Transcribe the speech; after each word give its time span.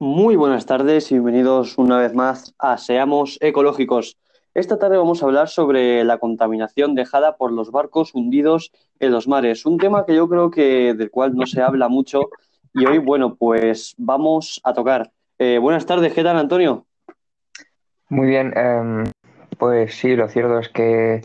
Muy 0.00 0.36
buenas 0.36 0.64
tardes 0.64 1.10
y 1.10 1.14
bienvenidos 1.14 1.76
una 1.76 1.98
vez 1.98 2.14
más 2.14 2.54
a 2.60 2.78
Seamos 2.78 3.36
Ecológicos. 3.40 4.16
Esta 4.54 4.78
tarde 4.78 4.96
vamos 4.96 5.20
a 5.20 5.26
hablar 5.26 5.48
sobre 5.48 6.04
la 6.04 6.18
contaminación 6.18 6.94
dejada 6.94 7.36
por 7.36 7.50
los 7.50 7.72
barcos 7.72 8.14
hundidos 8.14 8.70
en 9.00 9.10
los 9.10 9.26
mares, 9.26 9.66
un 9.66 9.76
tema 9.76 10.06
que 10.06 10.14
yo 10.14 10.28
creo 10.28 10.52
que 10.52 10.94
del 10.94 11.10
cual 11.10 11.34
no 11.34 11.46
se 11.46 11.62
habla 11.62 11.88
mucho 11.88 12.30
y 12.72 12.86
hoy, 12.86 12.98
bueno, 12.98 13.34
pues 13.34 13.96
vamos 13.98 14.60
a 14.62 14.72
tocar. 14.72 15.10
Eh, 15.36 15.58
buenas 15.58 15.84
tardes, 15.84 16.14
¿qué 16.14 16.22
tal, 16.22 16.38
Antonio? 16.38 16.86
Muy 18.08 18.28
bien, 18.28 18.56
em, 18.56 19.04
pues 19.58 19.96
sí, 19.96 20.14
lo 20.14 20.28
cierto 20.28 20.60
es 20.60 20.68
que 20.68 21.22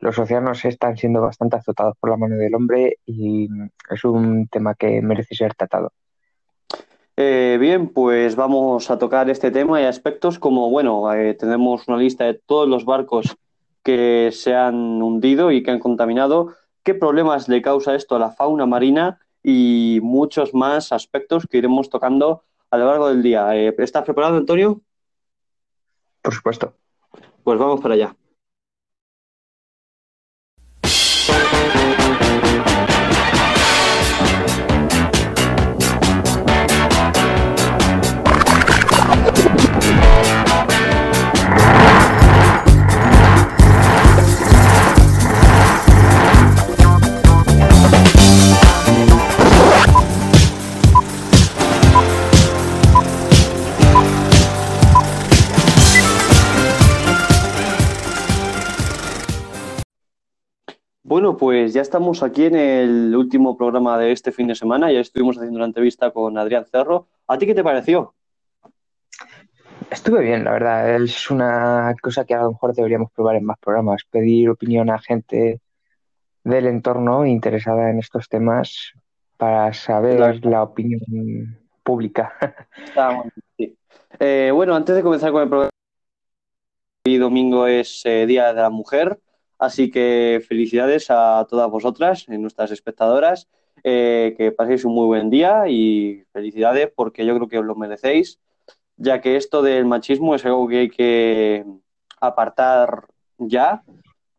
los 0.00 0.18
océanos 0.18 0.64
están 0.64 0.96
siendo 0.96 1.20
bastante 1.20 1.58
azotados 1.58 1.94
por 2.00 2.10
la 2.10 2.16
mano 2.16 2.34
del 2.34 2.56
hombre 2.56 2.96
y 3.06 3.48
es 3.88 4.02
un 4.02 4.48
tema 4.48 4.74
que 4.74 5.00
merece 5.00 5.36
ser 5.36 5.54
tratado. 5.54 5.92
Eh, 7.22 7.58
bien, 7.60 7.88
pues 7.90 8.34
vamos 8.34 8.90
a 8.90 8.98
tocar 8.98 9.28
este 9.28 9.50
tema 9.50 9.78
y 9.78 9.84
aspectos 9.84 10.38
como, 10.38 10.70
bueno, 10.70 11.12
eh, 11.12 11.34
tenemos 11.34 11.86
una 11.86 11.98
lista 11.98 12.24
de 12.24 12.32
todos 12.32 12.66
los 12.66 12.86
barcos 12.86 13.36
que 13.82 14.30
se 14.32 14.54
han 14.54 15.02
hundido 15.02 15.52
y 15.52 15.62
que 15.62 15.70
han 15.70 15.80
contaminado, 15.80 16.54
qué 16.82 16.94
problemas 16.94 17.46
le 17.46 17.60
causa 17.60 17.94
esto 17.94 18.16
a 18.16 18.18
la 18.18 18.30
fauna 18.30 18.64
marina 18.64 19.20
y 19.42 20.00
muchos 20.02 20.54
más 20.54 20.92
aspectos 20.92 21.46
que 21.46 21.58
iremos 21.58 21.90
tocando 21.90 22.44
a 22.70 22.78
lo 22.78 22.86
largo 22.86 23.08
del 23.10 23.22
día. 23.22 23.54
Eh, 23.54 23.74
¿estás 23.76 24.04
preparado, 24.04 24.38
Antonio? 24.38 24.80
Por 26.22 26.32
supuesto. 26.32 26.72
Pues 27.44 27.58
vamos 27.58 27.82
para 27.82 27.96
allá. 27.96 28.16
Pues 61.40 61.72
ya 61.72 61.80
estamos 61.80 62.22
aquí 62.22 62.44
en 62.44 62.54
el 62.54 63.16
último 63.16 63.56
programa 63.56 63.96
de 63.96 64.12
este 64.12 64.30
fin 64.30 64.46
de 64.46 64.54
semana. 64.54 64.92
Ya 64.92 65.00
estuvimos 65.00 65.38
haciendo 65.38 65.56
una 65.56 65.64
entrevista 65.64 66.10
con 66.10 66.36
Adrián 66.36 66.66
Cerro. 66.66 67.08
¿A 67.26 67.38
ti 67.38 67.46
qué 67.46 67.54
te 67.54 67.64
pareció? 67.64 68.14
Estuve 69.90 70.20
bien, 70.20 70.44
la 70.44 70.50
verdad. 70.52 70.96
Es 71.02 71.30
una 71.30 71.94
cosa 72.02 72.26
que 72.26 72.34
a 72.34 72.42
lo 72.42 72.52
mejor 72.52 72.74
deberíamos 72.74 73.10
probar 73.12 73.36
en 73.36 73.46
más 73.46 73.58
programas. 73.58 74.02
Pedir 74.10 74.50
opinión 74.50 74.90
a 74.90 74.98
gente 74.98 75.62
del 76.44 76.66
entorno 76.66 77.24
interesada 77.24 77.88
en 77.88 78.00
estos 78.00 78.28
temas 78.28 78.92
para 79.38 79.72
saber 79.72 80.18
Claro. 80.18 80.38
la 80.42 80.62
opinión 80.62 81.00
pública. 81.82 82.34
Ah, 82.96 83.14
bueno, 83.14 83.30
sí. 83.56 83.74
Eh, 84.18 84.50
bueno, 84.52 84.74
antes 84.76 84.94
de 84.94 85.02
comenzar 85.02 85.32
con 85.32 85.42
el 85.42 85.48
programa, 85.48 85.70
hoy 87.06 87.16
domingo 87.16 87.66
es 87.66 88.02
eh, 88.04 88.26
Día 88.26 88.52
de 88.52 88.60
la 88.60 88.68
Mujer, 88.68 89.18
así 89.60 89.90
que 89.90 90.42
felicidades 90.48 91.06
a 91.10 91.46
todas 91.48 91.70
vosotras, 91.70 92.26
eh, 92.28 92.38
nuestras 92.38 92.72
espectadoras, 92.72 93.48
eh, 93.84 94.34
que 94.36 94.52
paséis 94.52 94.84
un 94.84 94.94
muy 94.94 95.06
buen 95.06 95.30
día 95.30 95.68
y 95.68 96.24
felicidades 96.32 96.90
porque 96.94 97.24
yo 97.24 97.34
creo 97.36 97.48
que 97.48 97.58
os 97.58 97.64
lo 97.64 97.76
merecéis, 97.76 98.40
ya 98.96 99.20
que 99.20 99.36
esto 99.36 99.62
del 99.62 99.86
machismo 99.86 100.34
es 100.34 100.44
algo 100.44 100.66
que 100.66 100.78
hay 100.78 100.90
que 100.90 101.64
apartar 102.20 103.06
ya, 103.38 103.82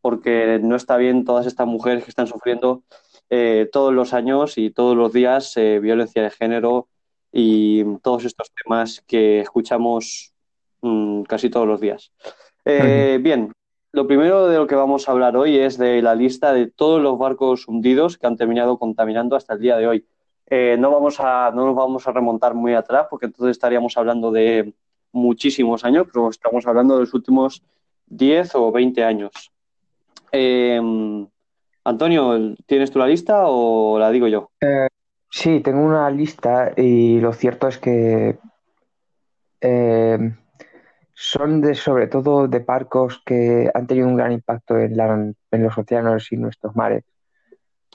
porque 0.01 0.59
no 0.61 0.75
está 0.75 0.97
bien 0.97 1.25
todas 1.25 1.45
estas 1.45 1.67
mujeres 1.67 2.03
que 2.03 2.09
están 2.09 2.27
sufriendo 2.27 2.83
eh, 3.29 3.69
todos 3.71 3.93
los 3.93 4.13
años 4.13 4.57
y 4.57 4.71
todos 4.71 4.97
los 4.97 5.13
días 5.13 5.55
eh, 5.55 5.79
violencia 5.79 6.21
de 6.21 6.31
género 6.31 6.89
y 7.31 7.83
todos 7.99 8.25
estos 8.25 8.51
temas 8.51 9.01
que 9.07 9.39
escuchamos 9.39 10.33
mm, 10.81 11.21
casi 11.23 11.49
todos 11.49 11.65
los 11.65 11.79
días. 11.79 12.11
Eh, 12.65 13.19
bien, 13.21 13.51
lo 13.93 14.07
primero 14.07 14.47
de 14.47 14.57
lo 14.57 14.67
que 14.67 14.75
vamos 14.75 15.07
a 15.07 15.11
hablar 15.11 15.35
hoy 15.35 15.57
es 15.57 15.77
de 15.77 16.01
la 16.01 16.15
lista 16.15 16.53
de 16.53 16.67
todos 16.67 17.01
los 17.01 17.17
barcos 17.17 17.67
hundidos 17.67 18.17
que 18.17 18.27
han 18.27 18.37
terminado 18.37 18.77
contaminando 18.77 19.35
hasta 19.35 19.53
el 19.53 19.59
día 19.59 19.77
de 19.77 19.87
hoy. 19.87 20.05
Eh, 20.47 20.77
no 20.79 20.91
vamos 20.91 21.19
a, 21.19 21.51
no 21.53 21.65
nos 21.65 21.75
vamos 21.75 22.07
a 22.07 22.11
remontar 22.11 22.53
muy 22.53 22.73
atrás 22.73 23.07
porque 23.09 23.25
entonces 23.25 23.51
estaríamos 23.51 23.95
hablando 23.97 24.31
de 24.31 24.73
muchísimos 25.11 25.83
años, 25.83 26.07
pero 26.11 26.29
estamos 26.29 26.65
hablando 26.67 26.95
de 26.95 27.01
los 27.01 27.13
últimos 27.13 27.63
10 28.07 28.55
o 28.55 28.71
20 28.71 29.03
años. 29.03 29.31
Eh, 30.31 30.79
Antonio, 31.83 32.55
¿tienes 32.65 32.91
tú 32.91 32.99
la 32.99 33.07
lista 33.07 33.43
o 33.47 33.97
la 33.99 34.11
digo 34.11 34.27
yo? 34.27 34.51
Sí, 35.29 35.61
tengo 35.61 35.81
una 35.83 36.09
lista 36.09 36.73
y 36.77 37.19
lo 37.19 37.33
cierto 37.33 37.67
es 37.67 37.77
que 37.77 38.37
eh, 39.61 40.33
son 41.21 41.61
de 41.61 41.75
sobre 41.75 42.07
todo 42.07 42.47
de 42.47 42.59
barcos 42.59 43.21
que 43.25 43.69
han 43.73 43.87
tenido 43.87 44.07
un 44.07 44.15
gran 44.15 44.31
impacto 44.31 44.77
en, 44.79 44.97
la- 44.97 45.33
en 45.51 45.63
los 45.63 45.77
océanos 45.77 46.31
y 46.31 46.37
nuestros 46.37 46.75
mares. 46.75 47.03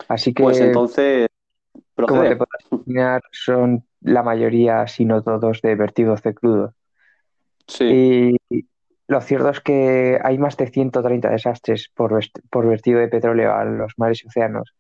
Así 0.09 0.33
que, 0.33 0.45
Pues 0.45 0.61
entonces, 0.61 1.29
como 2.07 2.23
te 2.23 2.37
podrás 2.37 2.65
imaginar, 2.71 3.23
son 3.33 3.85
la 4.01 4.23
mayoría, 4.23 4.87
si 4.87 5.05
no 5.05 5.23
todos, 5.23 5.61
de 5.63 5.75
vertidos 5.75 6.23
de 6.23 6.35
crudo. 6.35 6.75
Sí, 7.69 7.85
Y 7.93 8.37
lo 9.09 9.21
cierto 9.21 9.51
es 9.51 9.61
que 9.61 10.19
hay 10.23 10.39
más 10.39 10.57
de 10.57 10.69
130 10.69 11.31
desastres 11.31 11.91
por, 11.95 12.19
por 12.51 12.67
vertido 12.67 13.01
de 13.01 13.09
petróleo 13.09 13.55
a 13.55 13.65
los 13.65 13.93
mares 13.97 14.23
y 14.25 14.29
océanos. 14.29 14.75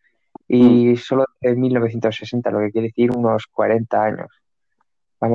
Mm, 0.50 0.86
Y 0.92 0.96
solo 0.96 1.26
en 1.40 1.60
1960, 1.60 2.50
lo 2.50 2.60
que 2.60 2.70
quiere 2.72 2.88
decir 2.88 3.10
unos 3.12 3.46
40 3.46 4.04
años. 4.04 4.28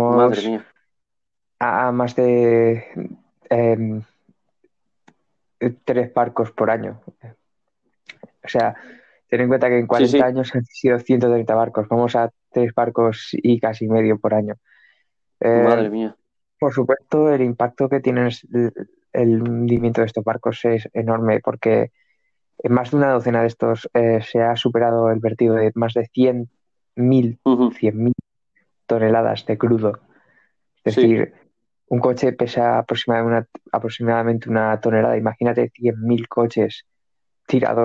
madre 0.10 0.42
Vamos 0.42 0.42
mía. 0.42 0.66
A, 1.68 1.92
más 1.92 2.16
de 2.16 2.86
em, 3.50 4.02
tres 5.86 6.14
barcos 6.14 6.52
por 6.52 6.70
año. 6.70 7.02
O 8.44 8.48
sea, 8.48 8.76
ten 9.30 9.42
en 9.42 9.48
cuenta 9.50 9.70
que 9.70 9.78
en 9.80 9.88
Sí, 9.92 10.08
40 10.08 10.08
sí, 10.08 10.26
años 10.26 10.54
han 10.56 10.66
sido 10.66 11.00
130 11.00 11.56
barcos. 11.56 11.88
Vamos 11.90 12.16
a 12.16 12.32
tres 12.52 12.74
barcos 12.74 13.30
y 13.34 13.60
casi 13.60 13.88
medio 13.88 14.20
por 14.20 14.34
año. 14.34 14.56
Eh, 15.40 15.68
madre 15.68 15.90
mía. 15.90 16.18
por 16.60 16.74
supuesto, 16.74 17.34
el 17.34 17.42
impacto 17.42 17.90
que 17.90 18.00
tiene 18.02 18.30
el, 18.54 18.74
el 19.14 19.42
hundimiento 19.42 20.02
de 20.02 20.08
estos 20.08 20.24
barcos 20.24 20.64
es 20.66 20.90
enorme 20.94 21.40
porque 21.42 21.92
en 22.60 22.74
más 22.74 22.92
de 22.92 22.98
una 22.98 23.12
docena 23.14 23.42
de 23.42 23.48
estos 23.48 23.90
eh, 23.94 24.22
se 24.24 24.42
ha 24.42 24.56
superado 24.56 25.12
el 25.12 25.20
vertido 25.20 25.56
de 25.56 25.72
más 25.76 25.94
de 25.94 26.08
100.000 26.14 27.40
Ujú, 27.46 27.68
100.000 27.72 28.14
toneladas 28.88 29.46
de 29.46 29.58
crudo. 29.58 30.00
Es 30.84 30.96
Sí, 30.96 31.02
decir, 31.02 31.34
un 31.94 32.00
coche 32.00 32.34
pesa 32.34 32.80
aproximadamente 32.80 33.50
una, 33.62 33.70
aproximadamente 33.78 34.50
una 34.50 34.80
tonelada. 34.80 35.18
Imagínate 35.18 35.70
100.000 35.76 36.28
coches 36.28 36.86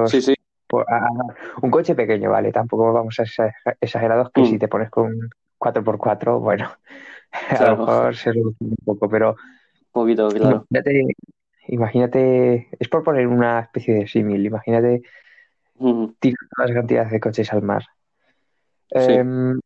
sí, 0.04 0.20
tirados 0.20 0.22
sí. 0.22 0.34
por... 0.68 0.84
a- 0.92 1.06
a- 1.08 1.34
un 1.62 1.70
coche 1.70 1.94
pequeño, 1.96 2.30
¿vale? 2.30 2.52
Tampoco 2.52 2.92
vamos 2.92 3.18
a 3.20 3.26
ser 3.26 3.52
exagerados 3.80 4.30
que 4.32 4.44
si 4.44 4.58
Mm, 4.58 4.60
te 4.60 4.68
pones 4.68 4.90
con 4.90 5.06
un 5.06 5.30
4x4, 5.58 6.40
bueno, 6.40 6.70
a 7.60 7.64
lo 7.66 7.72
mejor 7.78 8.16
se 8.16 8.32
reduce 8.32 8.58
un 8.64 8.76
poco, 8.84 9.08
pero 9.08 9.36
un 9.72 9.88
poquito, 9.92 10.32
claro. 10.34 10.68
imagínate, 10.70 11.02
imagínate, 11.68 12.68
es 12.78 12.88
por 12.88 13.04
poner 13.04 13.26
una 13.28 13.60
especie 13.60 13.94
de 13.94 14.08
símil, 14.08 14.46
imagínate 14.46 15.02
Ujú, 15.78 16.16
tirar 16.20 16.36
todas 16.54 16.70
las 16.70 16.76
cantidades 16.76 17.10
de 17.10 17.20
coches 17.20 17.52
al 17.54 17.62
mar. 17.62 17.82
Sí, 18.98 19.20
Em, 19.20 19.60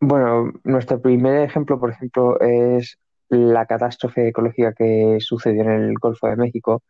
bueno, 0.00 0.52
nuestro 0.64 1.00
primer 1.02 1.42
ejemplo, 1.44 1.80
por 1.80 1.90
ejemplo, 1.90 2.40
es 2.40 2.98
la 3.30 3.66
catástrofe 3.66 4.28
ecológica 4.28 4.72
que 4.72 5.18
sucedió 5.20 5.62
en 5.62 5.70
el 5.70 5.94
Golfo 5.94 6.28
de 6.28 6.36
México, 6.36 6.82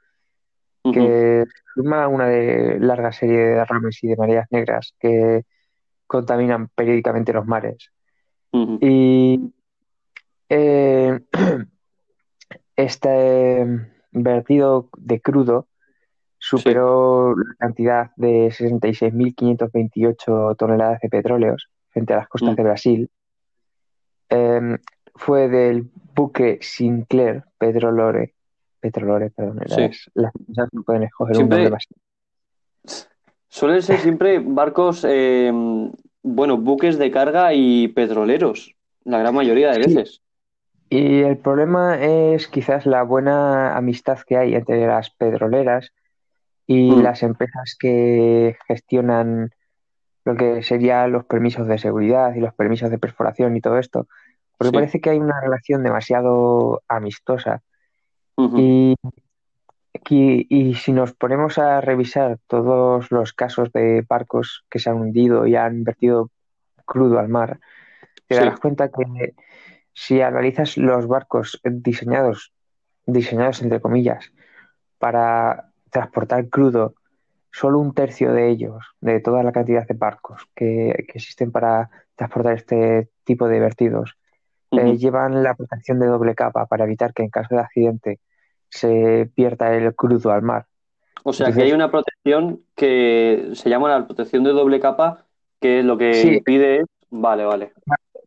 que 0.82 1.44
forma 1.74 2.08
una 2.08 2.26
de 2.26 2.78
larga 2.80 3.12
serie 3.12 3.38
de 3.38 3.54
derrames 3.56 4.02
y 4.02 4.08
de 4.08 4.16
mareas 4.16 4.46
negras 4.50 4.94
que 4.98 5.44
contaminan 6.06 6.68
periódicamente 6.68 7.32
los 7.32 7.46
mares. 7.46 7.90
Y 8.52 9.52
eh, 10.48 11.20
este 12.76 13.66
vertido 14.12 14.88
de 14.96 15.20
crudo 15.20 15.68
Sí, 16.40 16.56
superó 16.56 17.36
la 17.36 17.54
cantidad 17.58 18.10
de 18.16 18.48
66.528 18.48 20.56
toneladas 20.56 21.00
de 21.00 21.10
petróleos 21.10 21.68
frente 21.90 22.14
a 22.14 22.16
las 22.16 22.28
costas 22.28 22.52
mm, 22.52 22.56
de 22.56 22.62
Brasil. 22.62 23.10
Eh, 24.30 24.78
fue 25.14 25.48
del 25.48 25.90
buque 26.14 26.58
Sinclair 26.60 27.44
Petrolore. 27.58 28.34
Petrolore, 28.80 29.30
perdón, 29.30 29.60
sí. 29.66 29.80
las, 29.80 30.10
las 30.14 30.34
empresas 30.34 30.68
no 30.72 30.82
pueden 30.82 31.02
escoger 31.04 31.38
un 31.38 31.48
nombre 31.48 31.70
más. 31.70 31.86
suelen 33.48 33.82
ser 33.82 33.98
siempre 34.00 34.38
barcos, 34.38 35.04
eh, 35.08 35.52
bueno, 36.22 36.56
buques 36.58 36.98
de 36.98 37.10
carga 37.10 37.52
y 37.54 37.88
petroleros, 37.88 38.74
la 39.04 39.18
gran 39.18 39.34
mayoría 39.34 39.70
de 39.72 39.80
Sí, 39.82 39.94
veces. 39.94 40.22
Y 40.90 41.20
el 41.22 41.38
problema 41.38 42.00
es 42.02 42.48
quizás 42.48 42.86
la 42.86 43.02
buena 43.04 43.76
amistad 43.76 44.18
que 44.26 44.36
hay 44.36 44.54
entre 44.54 44.86
las 44.86 45.10
petroleras 45.10 45.92
y 46.66 46.96
Mm, 46.96 47.02
las 47.02 47.22
empresas 47.22 47.76
que 47.78 48.56
gestionan 48.68 49.50
lo 50.24 50.36
que 50.36 50.62
serían 50.62 51.12
los 51.12 51.24
permisos 51.24 51.66
de 51.66 51.78
seguridad 51.78 52.34
y 52.34 52.40
los 52.40 52.54
permisos 52.54 52.90
de 52.90 52.98
perforación 52.98 53.56
y 53.56 53.60
todo 53.60 53.78
esto, 53.78 54.06
porque 54.60 54.72
sí. 54.72 54.76
parece 54.76 55.00
que 55.00 55.08
hay 55.08 55.18
una 55.18 55.40
relación 55.40 55.82
demasiado 55.82 56.82
amistosa. 56.86 57.62
Y, 58.36 58.94
y, 60.10 60.46
y 60.50 60.74
si 60.74 60.92
nos 60.92 61.14
ponemos 61.14 61.56
a 61.56 61.80
revisar 61.80 62.38
todos 62.46 63.10
los 63.10 63.32
casos 63.32 63.72
de 63.72 64.04
barcos 64.06 64.66
que 64.68 64.78
se 64.78 64.90
han 64.90 64.96
hundido 64.96 65.46
y 65.46 65.56
han 65.56 65.82
vertido 65.82 66.30
crudo 66.84 67.18
al 67.18 67.30
mar, 67.30 67.58
te 68.26 68.34
darás 68.34 68.60
cuenta 68.60 68.90
que 68.90 69.34
si 69.94 70.20
analizas 70.20 70.76
los 70.76 71.06
barcos 71.06 71.58
diseñados, 71.64 72.52
diseñados 73.06 73.62
entre 73.62 73.80
comillas, 73.80 74.30
para 74.98 75.70
transportar 75.88 76.50
crudo, 76.50 76.96
solo 77.50 77.78
un 77.78 77.94
tercio 77.94 78.34
de 78.34 78.50
ellos, 78.50 78.84
de 79.00 79.20
toda 79.20 79.42
la 79.42 79.52
cantidad 79.52 79.86
de 79.86 79.94
barcos 79.94 80.46
que, 80.54 81.06
que 81.08 81.18
existen 81.18 81.50
para 81.50 81.88
transportar 82.14 82.56
este 82.56 83.08
tipo 83.24 83.48
de 83.48 83.58
vertidos, 83.58 84.18
eh, 84.70 84.96
llevan 84.96 85.42
la 85.42 85.54
protección 85.54 85.98
de 85.98 86.06
doble 86.06 86.34
capa 86.34 86.66
para 86.66 86.84
evitar 86.84 87.12
que 87.12 87.22
en 87.22 87.30
caso 87.30 87.54
de 87.54 87.60
accidente 87.60 88.20
se 88.68 89.30
pierda 89.34 89.74
el 89.74 89.94
crudo 89.94 90.30
al 90.30 90.42
mar. 90.42 90.66
O 91.24 91.32
sea 91.32 91.52
que 91.52 91.62
hay 91.62 91.72
una 91.72 91.90
protección 91.90 92.60
que 92.74 93.50
se 93.54 93.68
llama 93.68 93.88
la 93.90 94.06
protección 94.06 94.44
de 94.44 94.50
doble 94.50 94.80
capa, 94.80 95.26
que 95.60 95.82
lo 95.82 95.98
que 95.98 96.14
sí, 96.14 96.28
impide 96.36 96.80
es. 96.80 96.86
Vale, 97.10 97.44
vale. 97.44 97.72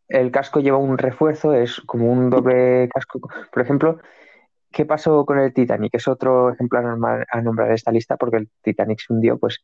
el 0.09 0.29
casco 0.31 0.59
lleva 0.59 0.77
un 0.77 0.97
refuerzo, 0.97 1.53
es 1.53 1.79
como 1.81 2.11
un 2.11 2.29
doble 2.29 2.89
casco. 2.93 3.19
Por 3.51 3.63
ejemplo, 3.63 3.99
¿qué 4.71 4.85
pasó 4.85 5.25
con 5.25 5.39
el 5.39 5.53
Titanic? 5.53 5.95
Es 5.95 6.07
otro 6.07 6.51
ejemplo 6.51 6.79
a, 6.79 6.81
normal- 6.81 7.25
a 7.31 7.41
nombrar 7.41 7.69
en 7.69 7.75
esta 7.75 7.91
lista 7.91 8.17
porque 8.17 8.37
el 8.37 8.49
Titanic 8.61 8.99
se 8.99 9.13
hundió, 9.13 9.37
pues 9.37 9.63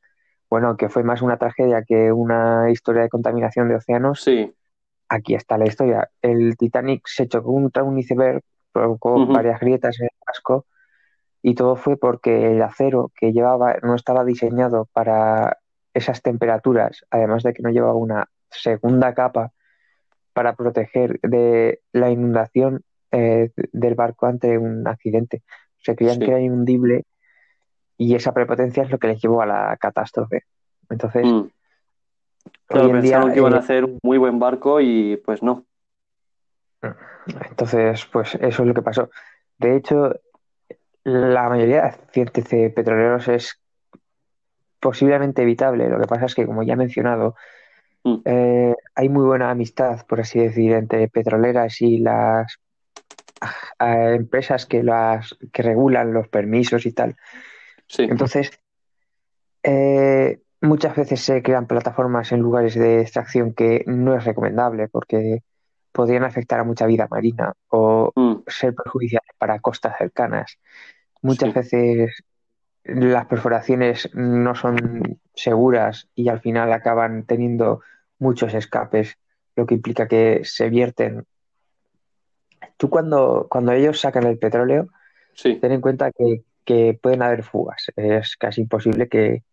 bueno, 0.50 0.78
que 0.78 0.90
fue 0.90 1.04
más 1.04 1.22
una 1.22 1.38
tragedia 1.38 1.84
que 1.84 2.12
una 2.12 2.72
historia 2.72 3.04
de 3.04 3.10
contaminación 3.10 3.70
de 3.70 3.76
océanos. 3.76 4.22
Sí. 4.22 4.52
Aquí 5.10 5.34
está 5.34 5.58
la 5.58 5.68
historia. 5.68 6.10
El 6.22 6.56
Titanic 6.56 7.08
se 7.08 7.28
chocó 7.28 7.54
contra 7.54 7.84
un 7.84 7.98
iceberg, 7.98 8.42
provocó 8.72 9.26
varias 9.26 9.60
grietas 9.60 10.00
en 10.00 10.06
el 10.06 10.26
casco 10.26 10.66
y 11.42 11.56
todo 11.56 11.76
fue 11.76 11.98
porque 11.98 12.52
el 12.52 12.62
acero 12.62 13.12
que 13.16 13.32
llevaba 13.32 13.78
no 13.82 13.96
estaba 13.96 14.24
diseñado 14.24 14.88
para 14.94 15.58
esas 15.94 16.22
temperaturas, 16.22 17.06
además 17.10 17.44
de 17.44 17.54
que 17.54 17.64
no 17.64 17.70
llevaba 17.70 17.96
una 17.96 18.30
segunda 18.50 19.14
capa 19.14 19.52
para 20.34 20.56
proteger 20.56 21.20
de 21.22 21.82
la 21.92 22.12
inundación 22.12 22.84
eh, 23.12 23.52
del 23.56 23.96
barco 23.96 24.28
ante 24.28 24.58
un 24.58 24.88
accidente. 24.88 25.42
Se 25.78 25.96
creían 25.96 26.20
que 26.20 26.28
era 26.28 26.40
inundible 26.40 27.06
y 27.98 28.16
esa 28.16 28.34
prepotencia 28.34 28.84
es 28.84 28.92
lo 28.92 29.00
que 29.00 29.08
les 29.08 29.22
llevó 29.22 29.42
a 29.42 29.46
la 29.46 29.78
catástrofe. 29.78 30.44
Entonces, 30.90 31.26
Mm. 31.26 31.48
Claro, 32.68 32.88
día, 32.88 33.02
pensaron 33.02 33.32
que 33.32 33.40
iban 33.40 33.54
a 33.54 33.60
hacer 33.60 33.86
un 33.86 34.00
muy 34.04 34.18
buen 34.18 34.40
barco 34.40 34.80
y 34.80 35.18
pues 35.18 35.42
no. 35.42 35.66
entonces, 37.50 38.06
pues 38.06 38.36
eso 38.36 38.62
es 38.62 38.68
lo 38.68 38.74
que 38.74 38.82
pasó. 38.82 39.10
De 39.58 39.76
hecho, 39.76 40.14
la 41.04 41.50
mayoría 41.50 41.82
de 41.82 41.88
accidentes 41.88 42.50
de 42.50 42.70
petroleros 42.70 43.28
es 43.28 43.60
posiblemente 44.80 45.42
evitable. 45.42 45.90
Lo 45.90 46.00
que 46.00 46.08
pasa 46.08 46.26
es 46.26 46.36
que, 46.36 46.46
como 46.46 46.64
ya 46.64 46.74
he 46.74 46.78
mencionado, 46.78 47.36
Mm, 48.04 48.16
eh, 48.26 48.76
hay 48.96 49.10
muy 49.10 49.26
buena 49.26 49.52
amistad, 49.52 50.06
por 50.08 50.22
así 50.22 50.40
decir, 50.40 50.72
entre 50.74 51.08
petroleras 51.10 51.82
y 51.82 52.00
las 52.00 52.60
empresas 53.80 54.66
que 54.66 54.84
las 54.84 55.38
que 55.54 55.64
regulan 55.64 56.14
los 56.14 56.28
permisos 56.28 56.86
y 56.86 56.92
tal. 56.92 57.16
Sí, 57.88 58.04
Entonces, 58.04 58.52
eh, 59.64 60.40
muchas 60.62 60.96
veces 60.96 61.22
se 61.22 61.42
crean 61.44 61.68
plataformas 61.68 62.32
en 62.32 62.42
lugares 62.42 62.76
de 62.76 63.02
extracción 63.02 63.54
que 63.54 63.84
no 63.88 64.16
es 64.16 64.26
recomendable 64.26 64.88
porque 64.90 65.44
podrían 65.92 66.24
afectar 66.24 66.60
a 66.60 66.64
mucha 66.64 66.86
vida 66.86 67.08
marina 67.10 67.54
o 67.70 68.16
Mm, 68.16 68.44
ser 68.48 68.76
perjudiciales 68.76 69.32
para 69.38 69.60
costas 69.60 69.98
cercanas. 69.98 70.58
Muchas 71.22 71.50
sí, 71.50 71.54
veces 71.54 72.24
las 72.84 73.26
perforaciones 73.28 74.10
no 74.14 74.56
son 74.56 75.20
seguras 75.36 76.10
y 76.16 76.30
al 76.30 76.42
final 76.42 76.72
acaban 76.74 77.26
teniendo 77.26 77.82
muchos 78.20 78.54
escapes, 78.54 79.18
lo 79.56 79.66
que 79.66 79.76
implica 79.76 80.08
que 80.08 80.42
se 80.44 80.70
vierten. 80.70 81.26
Tú 82.78 82.90
cuando, 82.90 83.48
cuando 83.50 83.72
ellos 83.74 84.00
sacan 84.00 84.26
el 84.26 84.40
petróleo, 84.40 84.88
sí, 85.34 85.60
ten 85.60 85.72
en 85.74 85.82
cuenta 85.82 86.12
que, 86.12 86.44
que 86.66 87.00
pueden 87.02 87.22
haber 87.22 87.44
fugas. 87.44 87.92
Es 87.96 88.38
casi 88.38 88.62
imposible 88.62 89.10
que, 89.10 89.44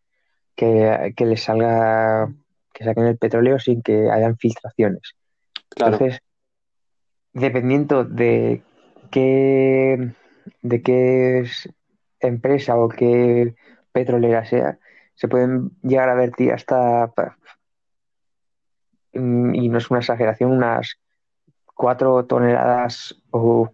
que, 0.57 1.13
que 1.17 1.27
les 1.27 1.43
salga, 1.43 2.33
que 2.73 2.85
saquen 2.85 3.07
el 3.07 3.19
petróleo 3.19 3.59
sin 3.59 3.83
que 3.83 4.11
hayan 4.11 4.37
filtraciones. 4.37 5.15
claro. 5.69 5.95
Entonces, 5.95 6.21
dependiendo 7.33 8.05
de 8.05 8.63
qué, 9.11 10.13
de 10.63 10.83
qué 10.83 11.41
es- 11.41 11.69
empresa 12.21 12.77
o 12.77 12.89
qué 12.89 13.55
petrolera 13.93 14.45
sea, 14.45 14.79
se 15.15 15.29
pueden 15.29 15.71
llegar 15.83 16.09
a 16.09 16.15
vertir 16.15 16.53
hasta, 16.53 17.13
y 19.13 19.69
no 19.69 19.79
es 19.79 19.91
una 19.91 20.01
exageración, 20.01 20.51
unas 20.51 20.99
cuatro 21.75 22.25
toneladas 22.27 23.23
o, 23.31 23.71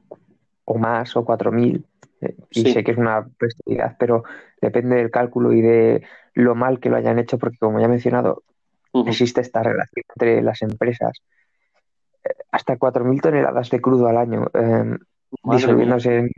o 0.64 0.78
más, 0.78 1.16
o 1.16 1.24
cuatro 1.24 1.50
mil. 1.52 1.84
Eh, 2.22 2.36
Y 2.50 2.72
sé 2.72 2.82
que 2.82 2.92
es 2.92 2.98
una 2.98 3.26
bestialidad, 3.38 3.96
pero 3.98 4.24
depende 4.60 4.96
del 4.96 5.10
cálculo 5.10 5.52
y 5.52 5.60
de 5.60 6.02
lo 6.34 6.54
mal 6.54 6.80
que 6.80 6.88
lo 6.88 6.96
hayan 6.96 7.18
hecho, 7.18 7.38
porque 7.38 7.58
como 7.58 7.78
ya 7.78 7.86
he 7.86 7.88
mencionado, 7.88 8.42
existe 9.06 9.40
esta 9.40 9.62
relación 9.62 10.04
entre 10.08 10.42
las 10.42 10.62
empresas. 10.62 11.22
Hasta 12.50 12.76
4.000 12.76 13.20
toneladas 13.20 13.70
de 13.70 13.80
crudo 13.80 14.06
al 14.06 14.16
año 14.16 14.46
eh, 14.54 14.84
mía. 14.84 14.98
disolviéndose 15.44 16.18
en 16.18 16.30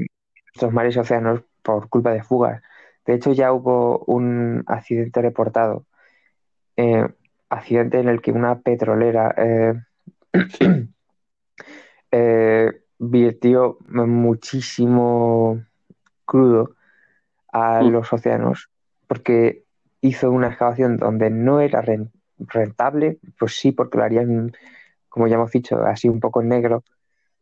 nuestros 0.46 0.72
mares 0.72 0.96
y 0.96 0.98
océanos 0.98 1.42
por 1.62 1.88
culpa 1.88 2.12
de 2.12 2.22
fugas. 2.22 2.62
De 3.06 3.14
hecho, 3.14 3.32
ya 3.32 3.52
hubo 3.52 3.98
un 4.06 4.64
accidente 4.66 5.20
reportado, 5.20 5.84
eh, 6.76 7.06
accidente 7.50 8.00
en 8.00 8.08
el 8.08 8.22
que 8.22 8.32
una 8.32 8.60
petrolera 8.60 9.34
eh, 9.36 9.74
Sí. 10.50 10.88
eh, 12.10 12.72
virtió 12.98 13.78
muchísimo 13.88 15.62
crudo 16.24 16.74
a 17.52 17.82
Mm, 17.82 17.90
los 17.90 18.12
océanos 18.12 18.70
porque 19.06 19.64
hizo 20.00 20.30
una 20.30 20.48
excavación 20.48 20.96
donde 20.96 21.30
no 21.30 21.60
era 21.60 21.80
ren- 21.82 22.10
rentable, 22.38 23.18
pues 23.38 23.56
sí, 23.56 23.72
porque 23.72 23.98
lo 23.98 24.04
harían, 24.04 24.52
como 25.08 25.26
ya 25.28 25.36
hemos 25.36 25.50
dicho, 25.52 25.82
así 25.84 26.08
un 26.08 26.20
poco 26.20 26.42
en 26.42 26.48
negro, 26.48 26.82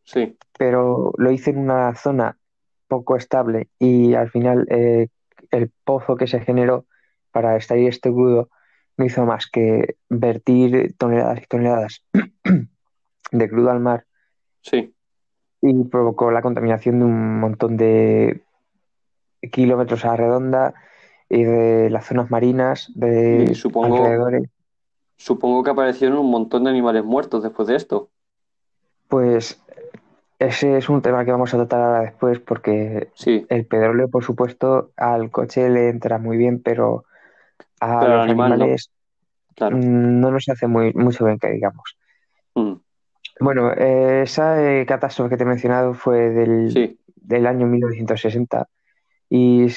Sí. 0.03 0.37
pero 0.57 1.13
lo 1.17 1.31
hice 1.31 1.49
en 1.51 1.57
una 1.57 1.95
zona 1.95 2.37
poco 2.87 3.15
estable 3.15 3.69
y 3.79 4.13
al 4.13 4.29
final 4.29 4.67
eh, 4.69 5.07
el 5.51 5.71
pozo 5.83 6.15
que 6.15 6.27
se 6.27 6.41
generó 6.41 6.85
para 7.31 7.55
extraer 7.55 7.87
este 7.89 8.11
crudo 8.11 8.49
no 8.97 9.05
hizo 9.05 9.25
más 9.25 9.47
que 9.49 9.95
vertir 10.09 10.93
toneladas 10.97 11.41
y 11.41 11.47
toneladas 11.47 12.03
de 13.31 13.49
crudo 13.49 13.71
al 13.71 13.79
mar 13.79 14.05
Sí. 14.61 14.93
y 15.61 15.83
provocó 15.85 16.29
la 16.31 16.41
contaminación 16.41 16.99
de 16.99 17.05
un 17.05 17.39
montón 17.39 17.77
de 17.77 18.43
kilómetros 19.51 20.05
a 20.05 20.09
la 20.09 20.17
redonda 20.17 20.73
y 21.29 21.43
de 21.43 21.89
las 21.89 22.05
zonas 22.05 22.29
marinas 22.31 22.89
Y 22.95 22.99
de 22.99 23.55
supongo, 23.55 23.97
alrededores. 23.97 24.49
supongo 25.17 25.63
que 25.63 25.71
aparecieron 25.71 26.17
un 26.19 26.29
montón 26.31 26.63
de 26.63 26.69
animales 26.69 27.03
muertos 27.03 27.43
después 27.43 27.67
de 27.67 27.75
esto. 27.75 28.09
Pues 29.07 29.59
ese 30.39 30.77
es 30.77 30.89
un 30.89 31.01
tema 31.01 31.23
que 31.25 31.31
vamos 31.31 31.53
a 31.53 31.57
tratar 31.57 31.81
ahora 31.81 32.01
después 32.01 32.39
porque 32.39 33.09
Sí. 33.15 33.45
el 33.49 33.65
petróleo, 33.65 34.09
por 34.09 34.23
supuesto, 34.23 34.91
al 34.97 35.31
coche 35.31 35.69
le 35.69 35.89
entra 35.89 36.17
muy 36.17 36.37
bien, 36.37 36.61
pero 36.61 37.05
a 37.79 37.99
Pero 37.99 38.17
los 38.17 38.23
animal 38.23 38.49
no. 38.49 38.53
animales 38.55 38.89
Claro. 39.55 39.77
no 39.77 40.31
nos 40.31 40.49
hace 40.49 40.67
muy, 40.67 40.93
mucho 40.93 41.25
bien 41.25 41.37
que 41.37 41.49
digamos. 41.49 41.97
Mm, 42.55 42.73
Bueno, 43.39 43.71
eh, 43.73 44.21
esa 44.23 44.61
eh, 44.63 44.85
catástrofe 44.85 45.29
que 45.31 45.37
te 45.37 45.43
he 45.43 45.47
mencionado 45.47 45.93
fue 45.93 46.29
del, 46.29 46.71
Sí. 46.71 46.99
del 47.15 47.47
año 47.47 47.65
1960 47.67 48.67
y 49.35 49.67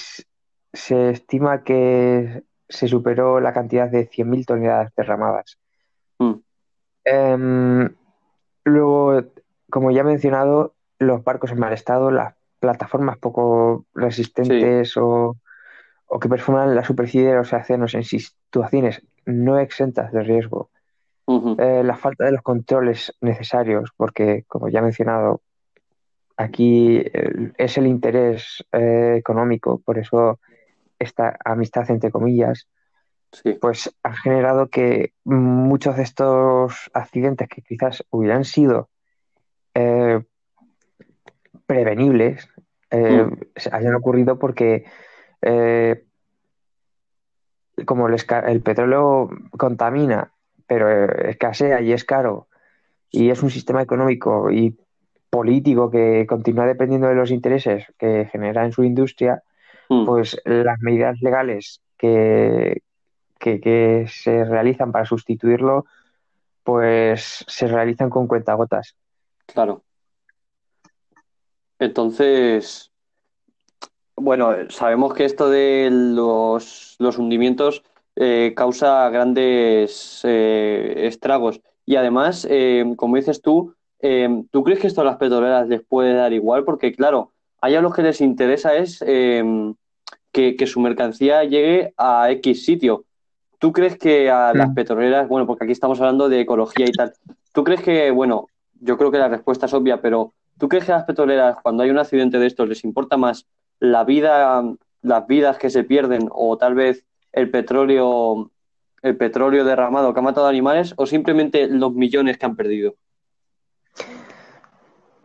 se 0.74 1.10
estima 1.10 1.64
que 1.64 2.42
se 2.68 2.88
superó 2.88 3.40
la 3.40 3.54
cantidad 3.54 3.88
de 3.88 4.06
100.000 4.06 4.44
toneladas 4.44 4.92
derramadas. 4.94 5.58
Mm, 6.18 6.34
Em, 7.04 7.94
luego, 8.64 9.22
como 9.70 9.92
ya 9.92 10.02
he 10.02 10.04
mencionado, 10.04 10.74
los 10.98 11.24
barcos 11.24 11.52
en 11.52 11.58
mal 11.58 11.72
estado, 11.72 12.10
las 12.10 12.34
plataformas 12.60 13.16
poco 13.16 13.86
Sí. 13.94 14.00
resistentes 14.00 14.94
o, 14.98 15.38
o 16.06 16.18
que 16.18 16.28
perforan 16.28 16.74
la 16.74 16.84
superficie 16.84 17.26
de 17.26 17.36
los 17.36 17.50
océanos 17.50 17.94
en 17.94 18.04
situaciones 18.04 19.00
no 19.24 19.58
exentas 19.58 20.12
de 20.12 20.22
riesgo. 20.22 20.68
Eh, 21.58 21.82
la 21.82 21.96
falta 21.96 22.26
de 22.26 22.32
los 22.32 22.42
controles 22.42 23.16
necesarios, 23.22 23.90
porque, 23.96 24.44
como 24.48 24.68
ya 24.68 24.80
he 24.80 24.82
mencionado, 24.82 25.40
aquí 26.36 27.02
es 27.56 27.78
el 27.78 27.86
interés 27.86 28.64
eh, 28.72 29.16
económico, 29.18 29.80
por 29.84 29.98
eso 29.98 30.38
esta 30.98 31.36
amistad 31.44 31.90
entre 31.90 32.10
comillas, 32.10 32.68
Sí. 33.32 33.54
pues 33.60 33.94
ha 34.02 34.16
generado 34.16 34.68
que 34.68 35.12
muchos 35.24 35.96
de 35.96 36.04
estos 36.04 36.90
accidentes 36.94 37.48
que 37.48 37.60
quizás 37.60 38.04
hubieran 38.10 38.44
sido 38.44 38.88
eh, 39.74 40.22
prevenibles 41.66 42.48
eh, 42.90 43.24
Mm, 43.24 43.38
hayan 43.72 43.94
ocurrido 43.96 44.38
porque 44.38 44.84
como 47.84 48.08
el, 48.08 48.16
el 48.46 48.62
petróleo 48.62 49.28
contamina, 49.50 50.32
pero 50.66 50.88
escasea 51.28 51.80
y 51.80 51.92
es 51.92 52.04
caro, 52.04 52.48
y 53.10 53.30
es 53.30 53.42
un 53.42 53.50
sistema 53.50 53.82
económico 53.82 54.50
y 54.50 54.78
político 55.36 55.90
que 55.90 56.24
continúa 56.26 56.64
dependiendo 56.64 57.08
de 57.08 57.14
los 57.14 57.30
intereses 57.30 57.84
que 57.98 58.26
genera 58.32 58.64
en 58.64 58.72
su 58.72 58.84
industria, 58.84 59.42
mm, 59.90 60.06
pues 60.06 60.40
las 60.46 60.80
medidas 60.80 61.20
legales 61.20 61.82
que, 61.98 62.80
que, 63.38 63.60
que 63.60 64.06
se 64.08 64.46
realizan 64.46 64.92
para 64.92 65.04
sustituirlo, 65.04 65.84
pues 66.64 67.44
se 67.46 67.66
realizan 67.66 68.08
con 68.08 68.26
cuentagotas. 68.26 68.96
claro. 69.46 69.82
Entonces, 71.78 72.90
bueno, 74.16 74.54
sabemos 74.70 75.12
que 75.12 75.26
esto 75.26 75.50
de 75.50 75.90
los, 75.92 76.96
los 76.98 77.18
hundimientos 77.18 77.82
eh, 78.16 78.54
causa 78.56 79.10
grandes 79.10 80.22
eh, 80.24 80.94
estragos. 81.06 81.60
Y 81.84 81.96
además, 81.96 82.46
eh, 82.48 82.94
como 82.96 83.16
dices 83.16 83.42
tú, 83.42 83.75
eh, 84.00 84.42
¿tú 84.50 84.62
crees 84.62 84.80
que 84.80 84.86
esto 84.86 85.00
a 85.00 85.04
las 85.04 85.16
petroleras 85.16 85.68
les 85.68 85.82
puede 85.82 86.14
dar 86.14 86.32
igual? 86.32 86.64
Porque, 86.64 86.92
claro, 86.92 87.32
a 87.60 87.68
ellos 87.68 87.82
lo 87.82 87.90
que 87.90 88.02
les 88.02 88.20
interesa 88.20 88.74
es 88.74 89.02
eh, 89.06 89.42
que, 90.32 90.56
que 90.56 90.66
su 90.66 90.80
mercancía 90.80 91.44
llegue 91.44 91.94
a 91.96 92.30
X 92.30 92.64
sitio. 92.64 93.04
¿Tú 93.58 93.72
crees 93.72 93.96
que 93.96 94.30
a 94.30 94.52
las 94.52 94.70
Mm. 94.70 94.74
petroleras, 94.74 95.28
bueno, 95.28 95.46
porque 95.46 95.64
aquí 95.64 95.72
estamos 95.72 95.98
hablando 96.00 96.28
de 96.28 96.40
ecología 96.42 96.86
y 96.86 96.92
tal, 96.92 97.12
¿tú 97.52 97.64
crees 97.64 97.80
que, 97.80 98.10
bueno, 98.10 98.48
yo 98.80 98.98
creo 98.98 99.10
que 99.10 99.18
la 99.18 99.28
respuesta 99.28 99.64
es 99.66 99.72
obvia, 99.72 100.00
pero 100.02 100.34
¿tú 100.58 100.68
crees 100.68 100.84
que 100.84 100.92
a 100.92 100.96
las 100.96 101.04
petroleras, 101.04 101.56
cuando 101.62 101.82
hay 101.82 101.90
un 101.90 101.98
accidente 101.98 102.38
de 102.38 102.46
estos, 102.46 102.68
les 102.68 102.84
importa 102.84 103.16
más 103.16 103.46
la 103.80 104.04
vida, 104.04 104.62
las 105.00 105.26
vidas 105.26 105.56
que 105.56 105.70
se 105.70 105.84
pierden 105.84 106.28
o 106.30 106.58
tal 106.58 106.74
vez 106.74 107.04
el 107.32 107.50
petróleo, 107.50 108.50
el 109.02 109.16
petróleo 109.16 109.64
derramado 109.64 110.12
que 110.12 110.20
ha 110.20 110.22
matado 110.22 110.46
animales 110.48 110.92
o 110.96 111.06
simplemente 111.06 111.66
los 111.68 111.94
millones 111.94 112.36
que 112.36 112.46
han 112.46 112.56
perdido? 112.56 112.94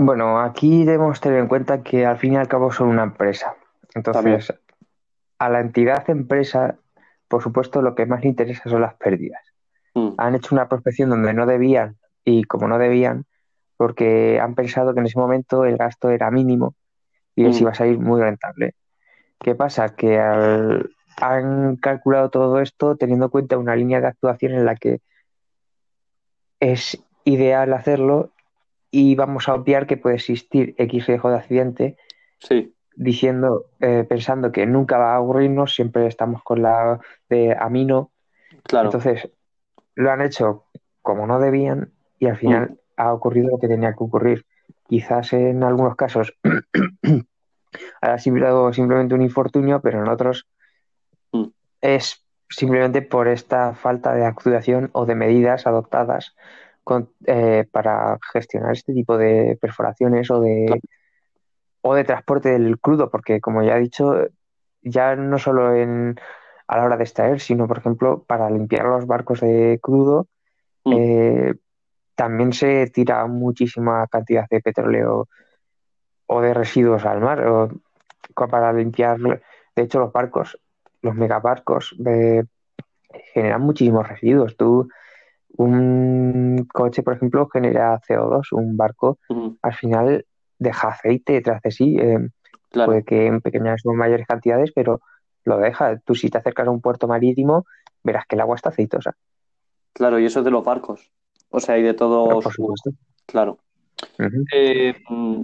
Bueno, 0.04 0.40
aquí 0.40 0.84
debemos 0.84 1.22
tener 1.22 1.40
en 1.40 1.48
cuenta 1.48 1.84
que 1.84 2.06
al 2.08 2.18
fin 2.18 2.34
y 2.34 2.38
al 2.38 2.48
cabo 2.48 2.72
son 2.72 2.88
una 2.90 3.04
empresa. 3.04 3.56
También. 4.04 4.36
Entonces, 4.40 4.54
a 5.38 5.50
la 5.50 5.60
entidad 5.60 6.10
empresa, 6.10 6.76
por 7.28 7.44
supuesto, 7.44 7.82
lo 7.84 7.94
que 7.94 8.08
más 8.08 8.24
le 8.24 8.30
interesa 8.30 8.68
son 8.70 8.82
las 8.82 8.96
pérdidas. 8.96 9.42
Mm, 9.94 10.10
Han 10.18 10.36
hecho 10.36 10.56
una 10.56 10.68
prospección 10.68 11.10
donde 11.12 11.34
no 11.36 11.46
debían 11.46 11.98
y 12.26 12.44
como 12.46 12.68
no 12.68 12.80
debían, 12.80 13.26
porque 13.78 14.40
han 14.40 14.56
pensado 14.56 14.94
que 14.94 15.02
en 15.02 15.06
ese 15.06 15.20
momento 15.20 15.66
el 15.66 15.78
gasto 15.78 16.10
era 16.10 16.32
mínimo 16.32 16.74
y 17.36 17.44
les 17.44 17.58
mm, 17.60 17.62
iba 17.62 17.72
a 17.72 17.76
salir 17.76 18.00
muy 18.00 18.22
rentable. 18.22 18.74
¿Qué 19.40 19.54
pasa? 19.56 19.96
Que 19.96 20.20
al- 20.20 20.90
han 21.18 21.76
calculado 21.76 22.30
todo 22.30 22.60
esto 22.60 22.96
teniendo 22.96 23.26
en 23.26 23.32
cuenta 23.32 23.58
una 23.58 23.76
línea 23.76 24.02
de 24.02 24.08
actuación 24.08 24.54
en 24.54 24.66
la 24.66 24.76
que 24.76 25.00
es 26.60 27.02
ideal 27.24 27.74
hacerlo 27.74 28.32
y 28.92 29.16
vamos 29.16 29.48
a 29.48 29.56
obviar 29.56 29.88
que 29.88 29.98
puede 29.98 30.16
existir 30.16 30.76
X 30.78 31.08
riesgo 31.08 31.30
de 31.30 31.38
accidente 31.38 31.98
sí, 32.40 32.76
diciendo, 32.96 33.68
eh, 33.80 34.06
pensando 34.08 34.52
que 34.52 34.66
nunca 34.66 34.98
va 34.98 35.16
a 35.16 35.22
ocurrirnos, 35.22 35.74
siempre 35.74 36.06
estamos 36.08 36.44
con 36.44 36.62
la 36.62 37.00
de 37.30 37.56
amino. 37.58 38.12
claro. 38.64 38.88
Entonces, 38.88 39.30
lo 39.96 40.12
han 40.12 40.22
hecho 40.22 40.66
como 41.02 41.26
no 41.26 41.40
debían 41.40 41.94
y 42.20 42.28
al 42.28 42.34
Mm, 42.34 42.38
final 42.38 42.80
ha 42.98 43.14
ocurrido 43.14 43.50
lo 43.52 43.60
que 43.60 43.68
tenía 43.68 43.94
que 43.94 44.04
ocurrir. 44.04 44.46
Quizás 44.88 45.34
en 45.34 45.64
algunos 45.64 45.96
casos 45.96 46.34
ha 48.02 48.18
sido 48.20 48.74
simplemente 48.74 49.16
un 49.16 49.22
infortunio, 49.22 49.82
pero 49.82 50.04
en 50.04 50.10
otros 50.10 50.48
mm, 51.32 51.48
es 51.82 52.26
simplemente 52.50 53.02
por 53.02 53.30
esta 53.30 53.74
falta 53.74 54.14
de 54.14 54.26
actuación 54.26 54.90
o 54.92 55.06
de 55.06 55.16
medidas 55.16 55.66
adoptadas 55.66 56.36
con- 56.84 57.10
eh, 57.26 57.66
para 57.72 58.18
gestionar 58.34 58.74
este 58.74 58.94
tipo 58.94 59.18
de 59.18 59.58
perforaciones 59.62 60.30
o 60.32 60.42
claro. 60.42 60.46
de, 60.46 60.82
o 61.82 61.96
de 61.96 62.04
transporte 62.04 62.50
del 62.50 62.80
crudo, 62.80 63.10
porque 63.10 63.40
como 63.42 63.64
ya 63.64 63.78
he 63.78 63.82
dicho, 63.82 64.28
ya 64.82 65.16
no 65.16 65.38
solo 65.40 65.76
en, 65.76 66.16
a 66.68 66.78
la 66.78 66.86
hora 66.86 66.98
de 66.98 67.04
extraer, 67.04 67.40
sino 67.40 67.68
por 67.68 67.78
ejemplo 67.80 68.24
para 68.24 68.50
limpiar 68.50 68.86
los 68.86 69.06
barcos 69.06 69.42
de 69.42 69.80
crudo, 69.82 70.28
Mm, 70.84 70.94
eh, 70.94 71.56
también 72.16 72.54
se 72.54 72.88
tira 72.88 73.26
muchísima 73.28 74.08
cantidad 74.08 74.48
de 74.50 74.62
petróleo 74.62 75.28
o 76.26 76.42
de 76.42 76.54
residuos 76.54 77.06
al 77.06 77.22
mar 77.22 77.46
o 77.48 77.70
para 78.50 78.74
limpiar. 78.74 79.20
De 79.76 79.84
hecho, 79.84 80.00
los 80.00 80.12
barcos, 80.12 80.60
los 81.02 81.16
megabarcos, 81.16 81.96
eh, 82.06 82.44
generan 83.34 83.62
muchísimos 83.62 84.08
residuos. 84.08 84.56
Tú, 84.58 84.88
un 85.58 86.68
coche, 86.72 87.04
por 87.04 87.14
ejemplo, 87.16 87.48
genera 87.50 88.00
CO2, 88.08 88.52
un 88.54 88.78
barco 88.78 89.20
al 89.62 89.74
final 89.74 90.26
deja 90.60 90.90
aceite 90.90 91.34
detrás 91.34 91.62
de 91.62 91.72
sí. 91.72 91.98
eh, 92.00 92.30
claro. 92.70 92.92
puede 92.92 93.04
que 93.04 93.26
en 93.28 93.42
pequeñas 93.42 93.82
o 93.86 93.94
mayores 93.94 94.28
cantidades, 94.28 94.72
pero 94.74 95.02
lo 95.44 95.58
deja. 95.58 95.98
Tú 96.00 96.16
si 96.16 96.30
te 96.30 96.38
acercas 96.38 96.68
a 96.68 96.72
un 96.72 96.82
puerto 96.82 97.08
marítimo, 97.08 97.66
verás 98.04 98.26
que 98.28 98.36
el 98.36 98.42
agua 98.42 98.56
está 98.56 98.70
aceitosa, 98.70 99.14
Claro, 99.94 100.20
y 100.20 100.26
eso 100.26 100.40
es 100.40 100.46
de 100.46 100.52
los 100.52 100.64
barcos. 100.64 101.12
O 101.50 101.60
sea, 101.60 101.76
hay 101.76 101.82
de 101.84 101.94
pero 101.94 102.08
todos, 102.08 102.44
por 102.44 102.54
supuesto. 102.54 102.92
claro. 103.26 103.58
Eh, 104.54 104.94
mm, 105.10 105.42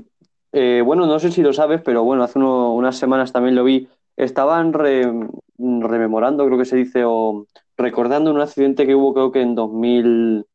eh, 0.54 0.82
bueno, 0.86 1.06
no 1.06 1.20
sé 1.20 1.32
si 1.32 1.42
lo 1.42 1.52
sabes, 1.52 1.82
pero 1.82 2.04
bueno, 2.04 2.24
hace 2.24 2.40
uno- 2.40 2.74
unas 2.74 2.98
semanas 2.98 3.34
también 3.34 3.56
lo 3.56 3.64
vi. 3.64 3.90
Estaban 4.16 4.72
re- 4.74 5.12
rememorando, 5.58 6.46
creo 6.46 6.58
que 6.58 6.66
se 6.66 6.78
dice, 6.78 7.04
o 7.06 7.46
recordando 7.78 8.32
un 8.32 8.42
accidente 8.42 8.86
que 8.86 8.96
hubo, 8.96 9.14
creo 9.14 9.32
que 9.32 9.42
en 9.42 9.56
2000, 9.56 10.46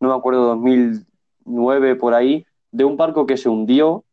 no 0.00 0.08
me 0.08 0.14
acuerdo, 0.14 0.46
2009 0.46 1.96
por 1.96 2.14
ahí, 2.14 2.44
de 2.70 2.84
un 2.84 2.96
barco 2.96 3.26
que 3.26 3.36
se 3.36 3.48
hundió 3.48 4.04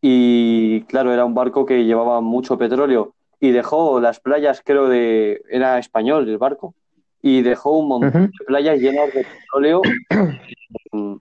y, 0.00 0.82
claro, 0.82 1.12
era 1.12 1.24
un 1.24 1.34
barco 1.34 1.66
que 1.66 1.84
llevaba 1.84 2.20
mucho 2.20 2.56
petróleo 2.56 3.14
y 3.40 3.50
dejó 3.50 4.00
las 4.00 4.20
playas, 4.20 4.62
creo, 4.64 4.88
de, 4.88 5.42
era 5.50 5.78
español 5.78 6.28
el 6.28 6.38
barco, 6.38 6.74
y 7.22 7.42
dejó 7.42 7.78
un 7.78 7.88
montón 7.88 8.26
de 8.26 8.44
playas 8.46 8.78
llenas 8.78 9.12
de 9.12 9.24
petróleo. 9.24 9.82
Mm, 10.92 11.16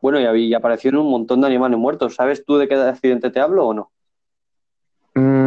Bueno, 0.00 0.36
y 0.36 0.52
aparecieron 0.54 1.02
un 1.02 1.10
montón 1.10 1.40
de 1.40 1.46
animales 1.46 1.78
muertos. 1.78 2.14
¿Sabes 2.14 2.44
tú 2.44 2.56
de 2.56 2.66
qué 2.66 2.74
accidente 2.74 3.30
te 3.30 3.40
hablo 3.40 3.68
o 3.68 3.74
no? 3.74 3.90
Mm, 5.14 5.41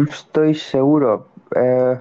no 0.00 0.10
estoy 0.10 0.54
seguro. 0.54 1.28
Eh, 1.54 2.00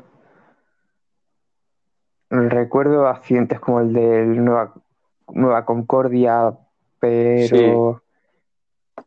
recuerdo 2.29 3.07
accidentes 3.07 3.59
como 3.59 3.81
el 3.81 3.93
de 3.93 4.25
Nueva, 4.25 4.73
Nueva 5.33 5.65
Concordia, 5.65 6.53
pero 6.99 8.01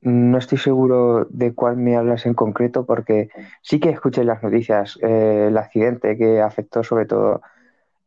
no 0.00 0.38
estoy 0.38 0.58
seguro 0.58 1.26
de 1.30 1.54
cuál 1.54 1.76
me 1.76 1.96
hablas 1.96 2.26
en 2.26 2.34
concreto 2.34 2.84
porque 2.84 3.30
sí 3.62 3.78
que 3.78 3.90
escuché 3.90 4.22
en 4.22 4.26
las 4.28 4.42
noticias 4.42 4.98
eh, 5.02 5.46
el 5.48 5.56
accidente 5.56 6.16
que 6.16 6.40
afectó 6.40 6.82
sobre 6.82 7.06
todo 7.06 7.40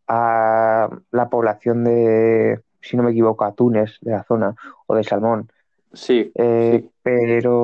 a 0.08 0.90
la 1.12 1.30
población 1.30 1.84
de, 1.84 2.62
si 2.82 2.96
no 2.98 3.04
me 3.04 3.12
equivoco, 3.12 3.44
a 3.44 3.54
Túnez, 3.54 3.98
de 4.02 4.12
la 4.12 4.24
zona, 4.24 4.56
o 4.86 4.96
de 4.96 5.04
Salmón. 5.04 5.50
Sí, 5.94 6.32
Eh, 6.36 6.82
sí. 6.84 6.92
pero 7.02 7.64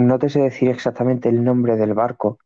no 0.00 0.18
te 0.18 0.28
sé 0.28 0.40
decir 0.40 0.68
exactamente 0.70 1.28
el 1.28 1.44
nombre 1.44 1.76
del 1.76 1.94
barco. 1.94 2.38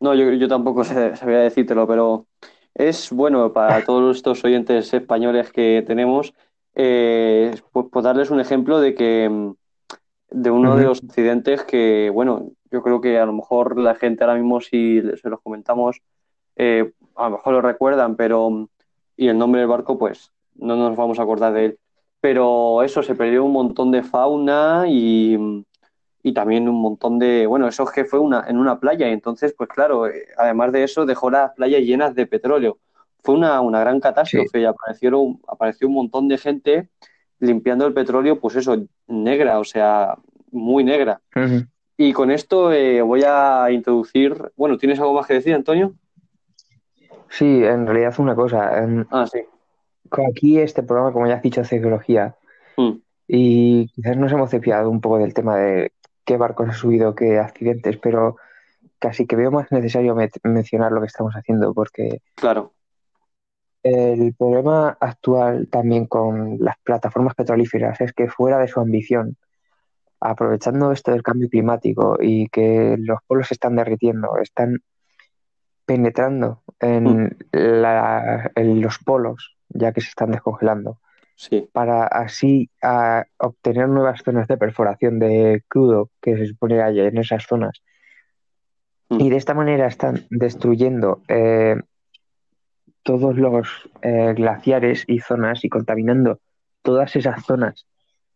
No, 0.00 0.14
yo, 0.14 0.30
yo 0.32 0.48
tampoco 0.48 0.84
sé- 0.84 1.16
sabía 1.16 1.38
decírtelo, 1.40 1.86
pero 1.86 2.26
es 2.74 3.10
bueno 3.10 3.52
para 3.52 3.82
todos 3.84 4.16
estos 4.16 4.44
oyentes 4.44 4.92
españoles 4.94 5.52
que 5.52 5.84
tenemos, 5.86 6.34
eh, 6.74 7.54
pues, 7.72 7.86
pues 7.90 8.04
darles 8.04 8.30
un 8.30 8.40
ejemplo 8.40 8.80
de 8.80 8.94
que 8.94 9.28
mm, 9.28 9.52
de 10.30 10.50
uno 10.50 10.76
de 10.76 10.84
los 10.86 11.02
accidentes 11.04 11.64
que, 11.64 12.10
bueno, 12.12 12.50
yo 12.70 12.82
creo 12.82 13.00
que 13.00 13.18
a 13.18 13.26
lo 13.26 13.32
mejor 13.34 13.78
la 13.78 13.94
gente 13.96 14.24
ahora 14.24 14.36
mismo 14.36 14.60
si 14.60 15.02
se 15.20 15.28
los 15.30 15.40
comentamos, 15.42 16.00
eh, 16.56 16.92
a 17.16 17.24
lo 17.24 17.30
mejor 17.36 17.54
lo 17.54 17.62
recuerdan, 17.62 18.16
pero 18.16 18.50
mm, 18.50 18.68
y 19.16 19.28
el 19.28 19.38
nombre 19.38 19.60
del 19.60 19.68
barco, 19.70 19.98
pues 19.98 20.32
no 20.54 20.76
nos 20.76 20.96
vamos 20.96 21.18
a 21.18 21.22
acordar 21.22 21.52
de 21.52 21.64
él. 21.66 21.78
Pero 22.20 22.82
eso, 22.82 23.02
se 23.02 23.14
perdió 23.14 23.44
un 23.44 23.52
montón 23.52 23.90
de 23.90 24.02
fauna 24.02 24.84
y, 24.88 25.36
mm, 25.38 25.64
y 26.22 26.32
también 26.34 26.68
un 26.68 26.80
montón 26.80 27.18
de, 27.18 27.46
bueno, 27.46 27.66
eso 27.68 27.84
es 27.84 27.90
que 27.90 28.04
fue 28.04 28.18
una, 28.18 28.44
en 28.48 28.58
una 28.58 28.78
playa, 28.78 29.08
y 29.08 29.12
entonces, 29.12 29.54
pues 29.56 29.68
claro, 29.68 30.06
eh, 30.06 30.26
además 30.36 30.72
de 30.72 30.84
eso, 30.84 31.06
dejó 31.06 31.30
las 31.30 31.52
playas 31.54 31.80
llenas 31.82 32.14
de 32.14 32.26
petróleo. 32.26 32.78
Fue 33.22 33.34
una, 33.34 33.60
una 33.60 33.80
gran 33.80 33.96
Sí. 33.96 34.00
catástrofe 34.02 34.60
y 34.60 34.64
aparecieron, 34.64 35.40
apareció 35.48 35.88
un 35.88 35.94
montón 35.94 36.28
de 36.28 36.38
gente 36.38 36.88
limpiando 37.38 37.86
el 37.86 37.94
petróleo, 37.94 38.38
pues 38.38 38.56
eso, 38.56 38.76
negra, 39.06 39.58
o 39.58 39.64
sea, 39.64 40.16
muy 40.50 40.84
negra. 40.84 41.20
Y 41.96 42.12
con 42.12 42.30
esto 42.30 42.72
eh, 42.72 43.02
voy 43.02 43.22
a 43.26 43.70
introducir, 43.70 44.52
bueno, 44.56 44.76
¿tienes 44.78 44.98
algo 45.00 45.14
más 45.14 45.26
que 45.26 45.34
decir, 45.34 45.54
Antonio? 45.54 45.94
Sí, 47.28 47.62
en 47.64 47.86
realidad 47.86 48.14
una 48.18 48.34
cosa. 48.34 48.82
em, 48.82 49.04
Ah, 49.10 49.26
sí. 49.26 49.40
Aquí 50.28 50.58
este 50.58 50.82
programa, 50.82 51.12
como 51.12 51.26
ya 51.28 51.34
has 51.34 51.42
dicho, 51.42 51.60
es 51.60 51.70
de 51.70 51.78
geología 51.78 52.34
Mm, 52.76 52.92
y 53.28 53.86
quizás 53.88 54.16
nos 54.16 54.32
hemos 54.32 54.50
desviado 54.50 54.88
un 54.90 55.00
poco 55.00 55.18
del 55.18 55.34
tema 55.34 55.56
de 55.56 55.92
qué 56.24 56.36
barcos 56.36 56.68
ha 56.68 56.72
subido, 56.72 57.14
qué 57.14 57.38
accidentes, 57.38 57.96
pero 57.98 58.36
casi 58.98 59.26
que 59.26 59.36
veo 59.36 59.50
más 59.50 59.70
necesario 59.72 60.16
mencionar 60.44 60.92
lo 60.92 61.00
que 61.00 61.06
estamos 61.06 61.34
haciendo 61.34 61.72
porque 61.74 62.20
claro, 62.34 62.72
el 63.82 64.34
problema 64.34 64.96
actual 65.00 65.68
también 65.70 66.06
con 66.06 66.58
las 66.60 66.76
plataformas 66.82 67.34
petrolíferas 67.34 68.00
es 68.00 68.12
que 68.12 68.28
fuera 68.28 68.58
de 68.58 68.68
su 68.68 68.80
ambición, 68.80 69.36
aprovechando 70.20 70.92
esto 70.92 71.12
del 71.12 71.22
cambio 71.22 71.48
climático 71.48 72.18
y 72.20 72.48
que 72.48 72.96
los 72.98 73.20
polos 73.26 73.48
se 73.48 73.54
están 73.54 73.76
derritiendo, 73.76 74.36
están 74.38 74.80
penetrando 75.86 76.62
Mm, 76.82 76.86
en 76.86 77.36
la- 77.82 78.50
en 78.54 78.80
los 78.80 78.98
polos, 78.98 79.56
ya 79.68 79.92
que 79.92 80.00
se 80.00 80.08
están 80.08 80.30
descongelando. 80.30 80.98
Sí, 81.40 81.66
para 81.72 82.06
así 82.06 82.68
a, 82.82 83.24
obtener 83.38 83.88
nuevas 83.88 84.20
zonas 84.22 84.46
de 84.46 84.58
perforación 84.58 85.18
de 85.18 85.64
crudo 85.68 86.10
que 86.20 86.36
se 86.36 86.46
supone 86.46 86.74
que 86.76 86.82
hay 86.82 87.00
en 87.00 87.16
esas 87.16 87.46
zonas. 87.46 87.82
Mm, 89.08 89.20
Y 89.22 89.30
de 89.30 89.36
esta 89.36 89.54
manera 89.54 89.86
están 89.86 90.26
destruyendo 90.28 91.22
eh, 91.28 91.76
todos 93.02 93.36
los 93.38 93.88
eh, 94.02 94.34
glaciares 94.36 95.04
y 95.06 95.20
zonas 95.20 95.64
y 95.64 95.70
contaminando 95.70 96.40
todas 96.82 97.16
esas 97.16 97.42
zonas 97.46 97.86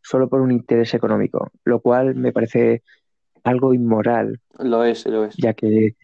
solo 0.00 0.28
por 0.28 0.40
un 0.40 0.50
interés 0.50 0.94
económico, 0.94 1.50
lo 1.64 1.80
cual 1.80 2.14
me 2.14 2.32
parece 2.32 2.82
algo 3.42 3.74
inmoral, 3.74 4.40
lo 4.58 4.82
es, 4.84 5.04
lo 5.06 5.24
es. 5.24 5.36
ya 5.36 5.52
que, 5.52 5.94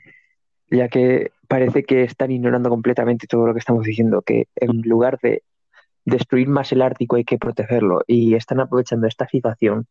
ya 0.70 0.88
que 0.88 1.32
parece 1.48 1.84
que 1.84 2.02
están 2.02 2.30
ignorando 2.30 2.68
completamente 2.68 3.26
todo 3.26 3.46
lo 3.46 3.54
que 3.54 3.58
estamos 3.58 3.84
diciendo, 3.84 4.22
que 4.22 4.48
en 4.56 4.82
lugar 4.82 5.18
de 5.22 5.42
destruir 6.10 6.48
más 6.48 6.72
el 6.72 6.82
Ártico 6.82 7.16
hay 7.16 7.24
que 7.24 7.38
protegerlo 7.38 8.02
y 8.06 8.34
están 8.34 8.60
aprovechando 8.60 9.06
esta 9.06 9.26
situación 9.26 9.86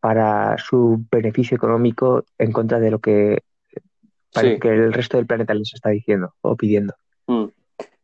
para 0.00 0.58
su 0.58 1.02
beneficio 1.10 1.56
económico 1.56 2.24
en 2.38 2.52
contra 2.52 2.78
de 2.78 2.90
lo 2.90 2.98
que, 2.98 3.42
para 4.32 4.48
Sí. 4.50 4.60
que 4.60 4.68
el 4.68 4.92
resto 4.92 5.16
del 5.16 5.26
planeta 5.26 5.54
les 5.54 5.72
está 5.72 5.88
diciendo 5.90 6.34
o 6.42 6.56
pidiendo. 6.56 6.94
Mm. 7.26 7.44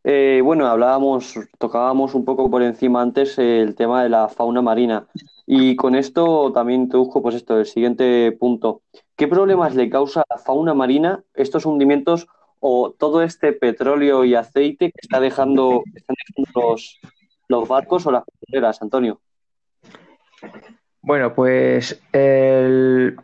Eh, 0.03 0.41
bueno, 0.43 0.67
hablábamos, 0.67 1.39
tocábamos 1.59 2.15
un 2.15 2.25
poco 2.25 2.51
por 2.51 2.63
encima 2.63 3.03
antes 3.03 3.39
el 3.39 3.75
tema 3.75 4.03
de 4.03 4.09
la 4.09 4.29
fauna 4.29 4.63
marina. 4.63 5.07
Y 5.47 5.77
con 5.77 5.95
esto 5.95 6.53
también 6.53 6.83
introduzco 6.83 7.21
pues 7.21 7.35
esto, 7.35 7.59
el 7.59 7.67
siguiente 7.67 8.33
punto. 8.33 8.83
¿Qué 9.17 9.29
problemas 9.29 9.75
le 9.75 9.91
causa 9.91 10.23
a 10.23 10.35
la 10.35 10.39
fauna 10.39 10.73
marina 10.73 11.23
estos 11.35 11.67
hundimientos 11.67 12.29
o 12.61 12.93
todo 12.93 13.23
este 13.23 13.53
petróleo 13.53 14.25
y 14.25 14.35
aceite 14.35 14.87
que 14.87 15.01
está 15.03 15.21
dejando, 15.21 15.83
que 15.93 15.99
están 15.99 16.17
dejando 16.27 16.71
los, 16.71 17.01
los 17.51 17.69
barcos 17.69 18.07
o 18.07 18.13
las 18.13 18.23
petroleras, 18.25 18.81
Antonio? 18.81 19.21
Bueno, 21.03 21.35
pues 21.35 22.01
el, 22.13 23.17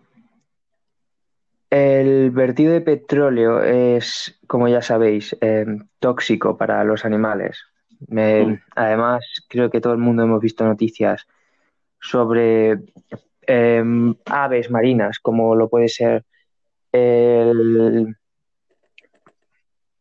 el 1.71 2.31
vertido 2.33 2.73
de 2.73 2.81
petróleo 2.81 3.63
es, 3.63 4.37
como 4.49 4.67
ya 4.67 4.83
sabéis, 4.83 5.37
eh, 5.41 5.65
tóxico 6.01 6.57
para 6.57 6.83
los 6.83 7.05
animales. 7.05 7.65
Mm. 8.09 8.55
además, 8.75 9.25
creo 9.49 9.71
que 9.71 9.81
todo 9.81 9.95
el 9.95 10.01
mundo 10.01 10.25
hemos 10.25 10.41
visto 10.43 10.65
noticias 10.65 11.27
sobre 11.99 12.79
em, 13.47 14.15
aves 14.27 14.71
marinas, 14.71 15.19
como 15.19 15.55
lo 15.55 15.71
puede 15.71 15.89
ser 15.89 16.25
el, 16.93 18.15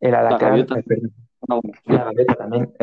el 0.02 0.15
alacrán, 0.15 0.50
gaviota. 0.50 0.80
eh, 0.80 0.84
perdón, 0.84 1.13
No, 1.47 1.62
bueno, 1.62 1.80
la 1.86 2.04
gaviota 2.06 2.36
también. 2.36 2.73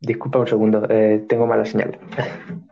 Em, 0.00 0.06
disculpa 0.06 0.38
un 0.38 0.46
segundo, 0.46 0.82
eh, 0.88 1.24
tengo 1.28 1.46
mala 1.46 1.64
señal. 1.64 1.98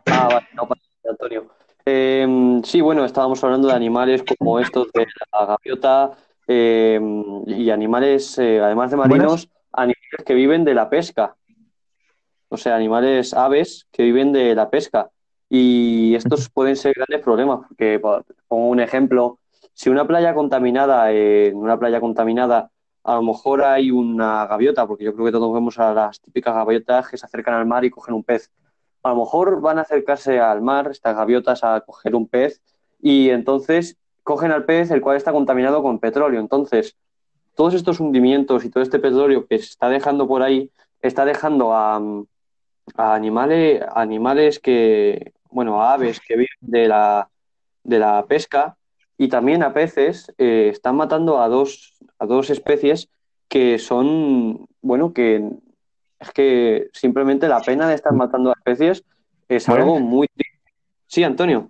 Ah, 0.05 0.29
vale, 0.29 0.47
no 0.55 0.67
pasa 0.67 0.81
nada, 1.03 1.11
Antonio. 1.11 1.45
Eh, 1.85 2.59
sí, 2.63 2.81
bueno, 2.81 3.05
estábamos 3.05 3.43
hablando 3.43 3.67
de 3.67 3.73
animales 3.73 4.23
como 4.37 4.59
estos 4.59 4.91
de 4.93 5.05
la 5.31 5.45
gaviota 5.45 6.11
eh, 6.47 6.99
y 7.47 7.69
animales, 7.69 8.37
eh, 8.39 8.59
además 8.61 8.91
de 8.91 8.97
marinos, 8.97 9.49
animales 9.71 10.23
que 10.25 10.33
viven 10.33 10.63
de 10.65 10.73
la 10.73 10.89
pesca. 10.89 11.35
O 12.49 12.57
sea, 12.57 12.75
animales, 12.75 13.33
aves 13.33 13.87
que 13.91 14.03
viven 14.03 14.31
de 14.31 14.55
la 14.55 14.69
pesca. 14.69 15.09
Y 15.49 16.13
estos 16.15 16.49
pueden 16.49 16.75
ser 16.75 16.93
grandes 16.93 17.21
problemas, 17.23 17.59
porque, 17.67 17.99
por- 17.99 18.25
pongo 18.47 18.69
un 18.69 18.79
ejemplo, 18.79 19.39
si 19.73 19.89
una 19.89 20.05
playa 20.07 20.33
contaminada, 20.33 21.11
eh, 21.11 21.47
en 21.47 21.57
una 21.57 21.77
playa 21.77 21.99
contaminada, 22.01 22.69
a 23.07 23.15
lo 23.15 23.23
mejor 23.23 23.63
hay 23.63 23.89
una 23.89 24.45
gaviota, 24.47 24.85
porque 24.85 25.05
yo 25.05 25.13
creo 25.13 25.27
que 25.27 25.31
todos 25.31 25.53
vemos 25.53 25.79
a 25.79 25.93
las 25.93 26.19
típicas 26.19 26.53
gaviotas 26.53 27.07
que 27.07 27.17
se 27.17 27.25
acercan 27.25 27.53
al 27.53 27.65
mar 27.65 27.85
y 27.85 27.89
cogen 27.89 28.13
un 28.13 28.23
pez. 28.23 28.51
A 29.01 29.09
lo 29.11 29.15
mejor 29.15 29.61
van 29.61 29.79
a 29.79 29.83
acercarse 29.83 30.41
al 30.41 30.61
mar, 30.61 30.89
estas 30.91 31.15
gaviotas, 31.15 31.63
a 31.63 31.79
coger 31.79 32.15
un 32.15 32.27
pez, 32.27 32.61
y 33.01 33.29
entonces 33.29 33.97
cogen 34.23 34.51
al 34.51 34.65
pez, 34.65 34.91
el 34.91 34.99
cual 34.99 35.15
está 35.15 35.31
contaminado 35.31 35.81
con 35.81 35.99
petróleo. 35.99 36.41
Entonces, 36.41 36.97
todos 37.55 37.75
estos 37.75 38.01
hundimientos 38.01 38.65
y 38.65 38.69
todo 38.69 38.83
este 38.83 38.99
petróleo 38.99 39.47
que 39.47 39.57
se 39.59 39.69
está 39.69 39.87
dejando 39.87 40.27
por 40.27 40.41
ahí, 40.41 40.69
está 41.01 41.23
dejando 41.23 41.73
a, 41.73 42.01
animales, 42.97 43.85
animales 43.95 44.59
que, 44.59 45.31
bueno, 45.49 45.81
a 45.81 45.93
aves 45.93 46.19
que 46.19 46.33
viven 46.35 46.57
de 46.59 46.89
la, 46.89 47.29
de 47.85 47.99
la 47.99 48.25
pesca 48.25 48.75
y 49.17 49.29
también 49.29 49.63
a 49.63 49.73
peces, 49.73 50.33
eh, 50.37 50.69
están 50.73 50.97
matando 50.97 51.41
a 51.41 51.47
dos, 51.47 51.96
a 52.19 52.25
dos 52.25 52.49
especies 52.49 53.09
que 53.47 53.79
son, 53.79 54.67
bueno, 54.81 55.13
que 55.13 55.49
es 56.19 56.31
que 56.31 56.89
simplemente 56.93 57.47
la 57.47 57.61
pena 57.61 57.87
de 57.87 57.95
estar 57.95 58.13
matando 58.13 58.49
a 58.49 58.53
especies 58.53 59.03
es 59.47 59.67
Bueno. 59.67 59.83
algo 59.83 59.99
muy 59.99 60.27
triste. 60.27 60.71
Sí, 61.05 61.23
Antonio. 61.23 61.69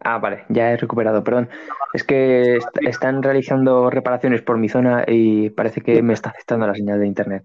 Ah, 0.00 0.18
vale, 0.18 0.44
ya 0.48 0.72
he 0.72 0.76
recuperado, 0.76 1.22
perdón. 1.22 1.48
Es 1.92 2.04
que 2.04 2.56
est- 2.56 2.68
están 2.86 3.22
realizando 3.22 3.90
reparaciones 3.90 4.42
por 4.42 4.56
mi 4.58 4.68
zona 4.68 5.04
y 5.06 5.50
parece 5.50 5.82
que 5.82 6.02
me 6.02 6.14
está 6.14 6.30
afectando 6.30 6.66
la 6.66 6.74
señal 6.74 7.00
de 7.00 7.06
internet. 7.06 7.44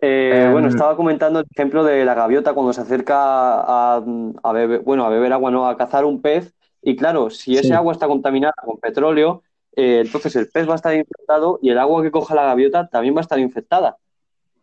Eh, 0.00 0.42
Em, 0.46 0.52
bueno, 0.52 0.68
estaba 0.68 0.96
comentando 0.96 1.40
el 1.40 1.46
ejemplo 1.50 1.84
de 1.84 2.04
la 2.04 2.14
gaviota 2.14 2.54
cuando 2.54 2.72
se 2.72 2.80
acerca 2.80 3.16
a, 3.16 4.02
a 4.42 4.52
beber, 4.52 4.80
bueno, 4.80 5.04
a 5.04 5.08
beber 5.08 5.32
agua, 5.32 5.50
no, 5.50 5.66
a 5.68 5.76
cazar 5.76 6.04
un 6.04 6.20
pez. 6.20 6.52
Y 6.82 6.96
claro, 6.96 7.30
si 7.30 7.54
ese 7.54 7.68
Sí. 7.68 7.72
agua 7.72 7.92
está 7.92 8.08
contaminada 8.08 8.54
con 8.64 8.78
petróleo, 8.78 9.42
eh, 9.76 10.00
entonces 10.04 10.36
el 10.36 10.48
pez 10.50 10.68
va 10.68 10.72
a 10.74 10.76
estar 10.76 10.94
infectado 10.94 11.58
y 11.62 11.70
el 11.70 11.78
agua 11.78 12.02
que 12.02 12.10
coja 12.10 12.34
la 12.34 12.44
gaviota 12.44 12.88
también 12.88 13.14
va 13.14 13.20
a 13.20 13.22
estar 13.22 13.38
infectada. 13.38 13.96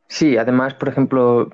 Sí, 0.07 0.37
además, 0.37 0.73
por 0.73 0.89
ejemplo, 0.89 1.49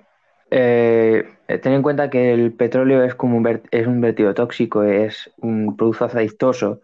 eh, 0.50 1.26
ten 1.62 1.74
en 1.74 1.82
cuenta 1.84 2.10
que 2.10 2.34
el 2.34 2.54
petróleo 2.54 3.04
es 3.04 3.16
como 3.16 3.38
un, 3.38 3.62
es 3.72 3.88
un 3.88 4.02
vertido 4.02 4.34
tóxico, 4.34 4.84
es 4.84 5.32
un 5.38 5.76
producto 5.76 6.06
aceitoso, 6.06 6.82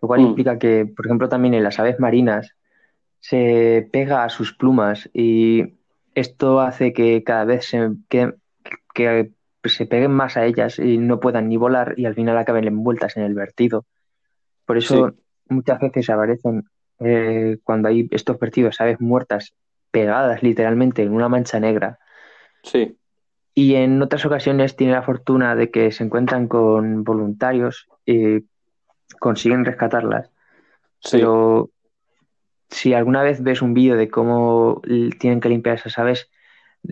lo 0.00 0.08
cual 0.08 0.20
Mm. 0.20 0.26
implica 0.26 0.58
que, 0.58 0.86
por 0.86 1.06
ejemplo, 1.06 1.28
también 1.28 1.54
en 1.54 1.64
las 1.64 1.78
aves 1.78 2.00
marinas 2.00 2.54
se 3.20 3.88
pega 3.92 4.24
a 4.24 4.28
sus 4.30 4.54
plumas 4.54 5.10
y 5.14 5.74
esto 6.14 6.60
hace 6.60 6.92
que 6.92 7.24
cada 7.24 7.44
vez 7.44 7.66
se, 7.66 7.90
que, 8.08 8.34
que 8.94 9.32
se 9.64 9.86
peguen 9.86 10.12
más 10.12 10.36
a 10.36 10.44
ellas 10.46 10.78
y 10.78 10.98
no 10.98 11.20
puedan 11.20 11.48
ni 11.48 11.56
volar 11.56 11.94
y 11.98 12.06
al 12.06 12.14
final 12.14 12.38
acaben 12.38 12.66
envueltas 12.66 13.16
en 13.16 13.24
el 13.24 13.34
vertido. 13.34 13.86
Por 14.66 14.78
eso 14.78 15.14
muchas 15.52 15.80
veces 15.80 16.10
aparecen 16.10 16.64
eh, 17.00 17.58
cuando 17.64 17.88
hay 17.88 18.08
estos 18.10 18.38
vertidos, 18.38 18.80
aves 18.80 19.00
muertas 19.00 19.54
pegadas 19.90 20.42
literalmente 20.42 21.02
en 21.02 21.12
una 21.12 21.28
mancha 21.28 21.60
negra. 21.60 21.98
Sí, 22.62 22.98
Y 23.54 23.74
en 23.74 24.00
otras 24.00 24.24
ocasiones 24.24 24.76
tiene 24.76 24.94
la 24.94 25.02
fortuna 25.02 25.54
de 25.54 25.70
que 25.70 25.92
se 25.92 26.04
encuentran 26.04 26.48
con 26.48 27.04
voluntarios 27.04 27.86
y 28.06 28.44
consiguen 29.20 29.64
rescatarlas. 29.64 30.30
sí, 31.00 31.18
Pero 31.18 31.70
si 32.70 32.94
alguna 32.94 33.22
vez 33.22 33.42
ves 33.42 33.62
un 33.62 33.74
vídeo 33.74 33.96
de 33.96 34.08
cómo 34.08 34.80
tienen 35.18 35.40
que 35.40 35.48
limpiar 35.48 35.76
esas 35.76 35.98
aves, 35.98 36.30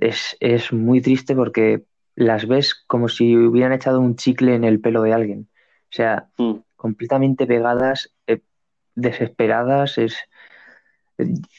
es, 0.00 0.36
es 0.40 0.72
muy 0.72 1.00
triste 1.00 1.34
porque 1.34 1.84
las 2.14 2.46
ves 2.46 2.74
como 2.86 3.08
si 3.08 3.36
hubieran 3.36 3.72
echado 3.72 4.00
un 4.00 4.16
chicle 4.16 4.54
en 4.54 4.64
el 4.64 4.80
pelo 4.80 5.02
de 5.02 5.12
alguien. 5.14 5.48
O 5.84 5.94
sea, 5.96 6.28
Mm. 6.38 6.54
completamente 6.76 7.46
pegadas, 7.46 8.12
eh, 8.26 8.40
desesperadas. 9.00 9.98
Es... 9.98 10.16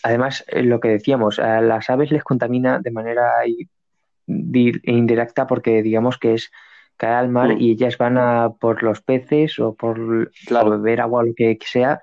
Además, 0.03 0.43
eh, 0.47 0.63
lo 0.63 0.79
que 0.79 0.89
decíamos, 0.89 1.39
a 1.39 1.61
las 1.61 1.89
aves 1.89 2.11
les 2.11 2.23
contamina 2.23 2.79
de 2.79 2.91
manera 2.91 3.29
indirecta 4.27 5.47
porque 5.47 5.83
digamos 5.83 6.17
que 6.17 6.33
es 6.35 6.51
caer 6.97 7.15
al 7.15 7.29
mar 7.29 7.55
Mm. 7.55 7.61
y 7.61 7.71
ellas 7.71 7.97
van 7.97 8.17
a 8.17 8.49
por 8.59 8.83
los 8.83 9.01
peces 9.01 9.59
o 9.59 9.73
por 9.75 10.31
Claro. 10.47 10.67
o 10.67 10.71
beber 10.71 11.01
agua 11.01 11.21
o 11.21 11.25
lo 11.25 11.33
que 11.33 11.57
sea 11.65 12.01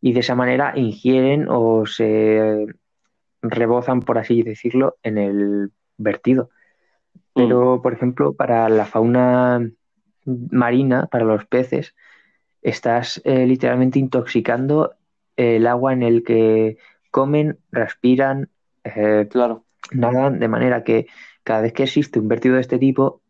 y 0.00 0.12
de 0.12 0.20
esa 0.20 0.34
manera 0.34 0.72
ingieren 0.76 1.46
o 1.48 1.86
se 1.86 2.66
rebozan, 3.42 4.00
por 4.00 4.18
así 4.18 4.42
decirlo, 4.42 4.96
en 5.02 5.18
el 5.18 5.72
vertido. 5.96 6.50
Pero, 7.34 7.82
por 7.82 7.92
ejemplo, 7.92 8.34
para 8.34 8.68
la 8.68 8.86
fauna 8.86 9.60
marina, 10.24 11.06
para 11.06 11.24
los 11.24 11.44
peces, 11.46 11.94
estás 12.68 13.20
eh, 13.24 13.46
literalmente 13.46 13.98
intoxicando 13.98 14.94
el 15.36 15.66
agua 15.66 15.92
en 15.92 16.02
el 16.02 16.22
que 16.24 16.78
comen, 17.10 17.58
respiran, 17.70 18.48
eh, 18.84 19.26
Claro, 19.30 19.64
nadan, 19.92 20.38
de 20.38 20.48
manera 20.48 20.82
que 20.82 21.06
cada 21.44 21.60
vez 21.62 21.72
que 21.72 21.84
existe 21.84 22.18
un 22.18 22.28
vertido 22.28 22.56
de 22.56 22.62
este 22.62 22.78
tipo, 22.78 23.20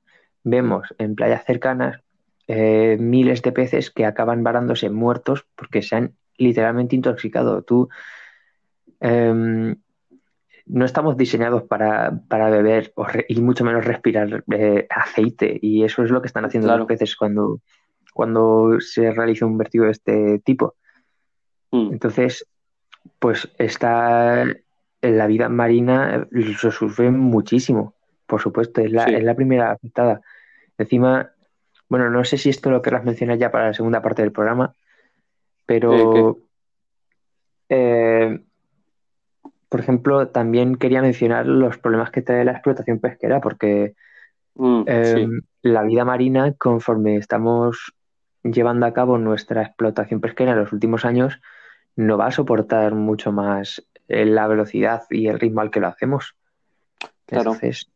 vemos 0.42 0.94
en 0.98 1.14
playas 1.14 1.44
cercanas 1.44 2.00
eh, 2.48 2.96
miles 2.98 3.42
de 3.42 3.52
peces 3.52 3.90
que 3.90 4.06
acaban 4.06 4.42
varándose 4.42 4.88
muertos 4.88 5.44
porque 5.54 5.82
se 5.82 5.96
han 5.96 6.12
literalmente 6.38 6.96
intoxicado. 6.96 7.62
Tú 7.62 7.88
em, 9.00 9.76
no 10.66 10.84
estamos 10.84 11.16
diseñados 11.16 11.64
para, 11.64 12.20
para 12.28 12.48
beber 12.50 12.92
o 12.96 13.04
re- 13.04 13.26
y 13.28 13.40
mucho 13.40 13.64
menos 13.64 13.84
respirar 13.84 14.44
eh, 14.52 14.86
aceite 14.90 15.58
y 15.60 15.84
eso 15.84 16.02
es 16.04 16.10
lo 16.10 16.20
que 16.22 16.28
están 16.28 16.44
haciendo 16.44 16.68
los 16.78 16.86
peces 16.86 17.16
cuando, 17.16 17.60
cuando 18.16 18.80
se 18.80 19.12
realiza 19.12 19.44
un 19.44 19.58
vertido 19.58 19.84
de 19.84 19.90
este 19.90 20.38
tipo. 20.38 20.74
Mm, 21.70 21.92
Entonces, 21.92 22.46
pues 23.18 23.46
está 23.58 24.42
en 25.02 25.18
la 25.18 25.26
vida 25.26 25.50
marina 25.50 26.26
lo 26.30 26.70
sufren 26.72 27.18
muchísimo, 27.18 27.94
por 28.26 28.40
supuesto, 28.40 28.80
es 28.80 28.90
la, 28.90 29.04
es 29.04 29.22
la 29.22 29.34
primera 29.34 29.70
afectada. 29.70 30.22
Encima, 30.78 31.30
bueno, 31.90 32.08
no 32.08 32.24
sé 32.24 32.38
si 32.38 32.48
esto 32.48 32.70
lo 32.70 32.80
querrás 32.80 33.04
mencionar 33.04 33.36
ya 33.36 33.50
para 33.50 33.66
la 33.66 33.74
segunda 33.74 34.00
parte 34.00 34.22
del 34.22 34.32
programa, 34.32 34.74
pero 35.66 36.38
eh, 37.68 38.40
por 39.68 39.80
ejemplo, 39.80 40.28
también 40.28 40.76
quería 40.76 41.02
mencionar 41.02 41.44
los 41.46 41.76
problemas 41.76 42.10
que 42.10 42.22
trae 42.22 42.46
la 42.46 42.52
explotación 42.52 42.98
pesquera, 42.98 43.42
porque 43.42 43.94
Mm, 44.56 44.82
eh, 44.86 45.04
sí, 45.04 45.26
la 45.62 45.82
vida 45.82 46.04
marina, 46.04 46.54
conforme 46.54 47.16
estamos 47.16 47.94
llevando 48.52 48.86
a 48.86 48.92
cabo 48.92 49.18
nuestra 49.18 49.62
explotación 49.62 50.20
pesquera 50.20 50.52
en 50.52 50.58
los 50.58 50.72
últimos 50.72 51.04
años, 51.04 51.40
no 51.96 52.18
va 52.18 52.26
a 52.26 52.32
soportar 52.32 52.94
mucho 52.94 53.32
más 53.32 53.86
eh, 54.08 54.24
la 54.24 54.46
velocidad 54.46 55.04
y 55.10 55.28
el 55.28 55.40
ritmo 55.40 55.60
al 55.60 55.70
que 55.70 55.80
lo 55.80 55.88
hacemos. 55.88 56.36
claro. 57.26 57.52
Entonces, 57.52 57.90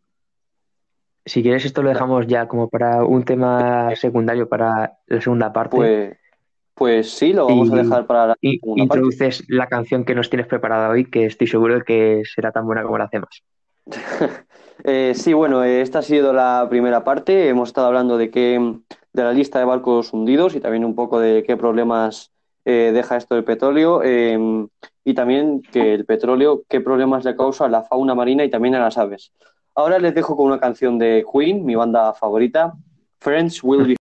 si 1.24 1.42
quieres, 1.42 1.64
esto 1.64 1.82
lo 1.82 1.90
dejamos 1.90 2.26
ya 2.26 2.48
como 2.48 2.68
para 2.68 3.04
un 3.04 3.24
tema 3.24 3.94
secundario 3.94 4.48
para 4.48 4.98
la 5.06 5.20
segunda 5.20 5.52
parte 5.52 5.76
Pues, 5.76 6.16
pues 6.74 7.10
sí, 7.10 7.32
lo 7.32 7.46
vamos 7.46 7.70
a 7.72 7.76
dejar 7.76 8.06
para 8.06 8.26
la 8.28 8.36
y 8.40 8.58
segunda 8.58 8.86
parte. 8.86 9.04
introduces 9.04 9.44
la 9.48 9.66
canción 9.68 10.04
que 10.04 10.14
nos 10.14 10.30
tienes 10.30 10.46
preparada 10.46 10.88
hoy, 10.88 11.04
que 11.04 11.26
estoy 11.26 11.46
seguro 11.46 11.74
de 11.74 11.82
que 11.82 12.22
será 12.24 12.52
tan 12.52 12.66
buena 12.66 12.82
como 12.82 12.98
la 12.98 13.04
hacemos. 13.04 13.42
Eh, 14.82 15.12
sí, 15.14 15.34
bueno, 15.34 15.62
esta 15.62 15.98
ha 15.98 16.02
sido 16.02 16.32
la 16.32 16.66
primera 16.70 17.04
parte. 17.04 17.50
Hemos 17.50 17.68
estado 17.68 17.88
hablando 17.88 18.16
de 18.16 18.30
qué, 18.30 18.58
de 19.12 19.22
la 19.24 19.32
lista 19.32 19.58
de 19.58 19.64
barcos 19.64 20.12
hundidos 20.12 20.54
y 20.54 20.60
también 20.60 20.84
un 20.84 20.94
poco 20.94 21.20
de 21.20 21.42
qué 21.44 21.56
problemas 21.56 22.32
eh, 22.64 22.90
deja 22.92 23.16
esto 23.16 23.34
del 23.34 23.44
petróleo 23.44 24.02
eh, 24.04 24.38
y 25.04 25.14
también 25.14 25.62
que 25.62 25.94
el 25.94 26.04
petróleo, 26.04 26.62
qué 26.68 26.80
problemas 26.80 27.24
le 27.24 27.36
causa 27.36 27.64
a 27.64 27.68
la 27.68 27.82
fauna 27.82 28.14
marina 28.14 28.44
y 28.44 28.50
también 28.50 28.74
a 28.74 28.80
las 28.80 28.98
aves. 28.98 29.32
Ahora 29.74 29.98
les 29.98 30.14
dejo 30.14 30.36
con 30.36 30.46
una 30.46 30.60
canción 30.60 30.98
de 30.98 31.24
Queen, 31.32 31.64
mi 31.64 31.74
banda 31.74 32.12
favorita, 32.12 32.74
Friends 33.18 33.62
Will 33.62 33.86
Be 33.86 33.99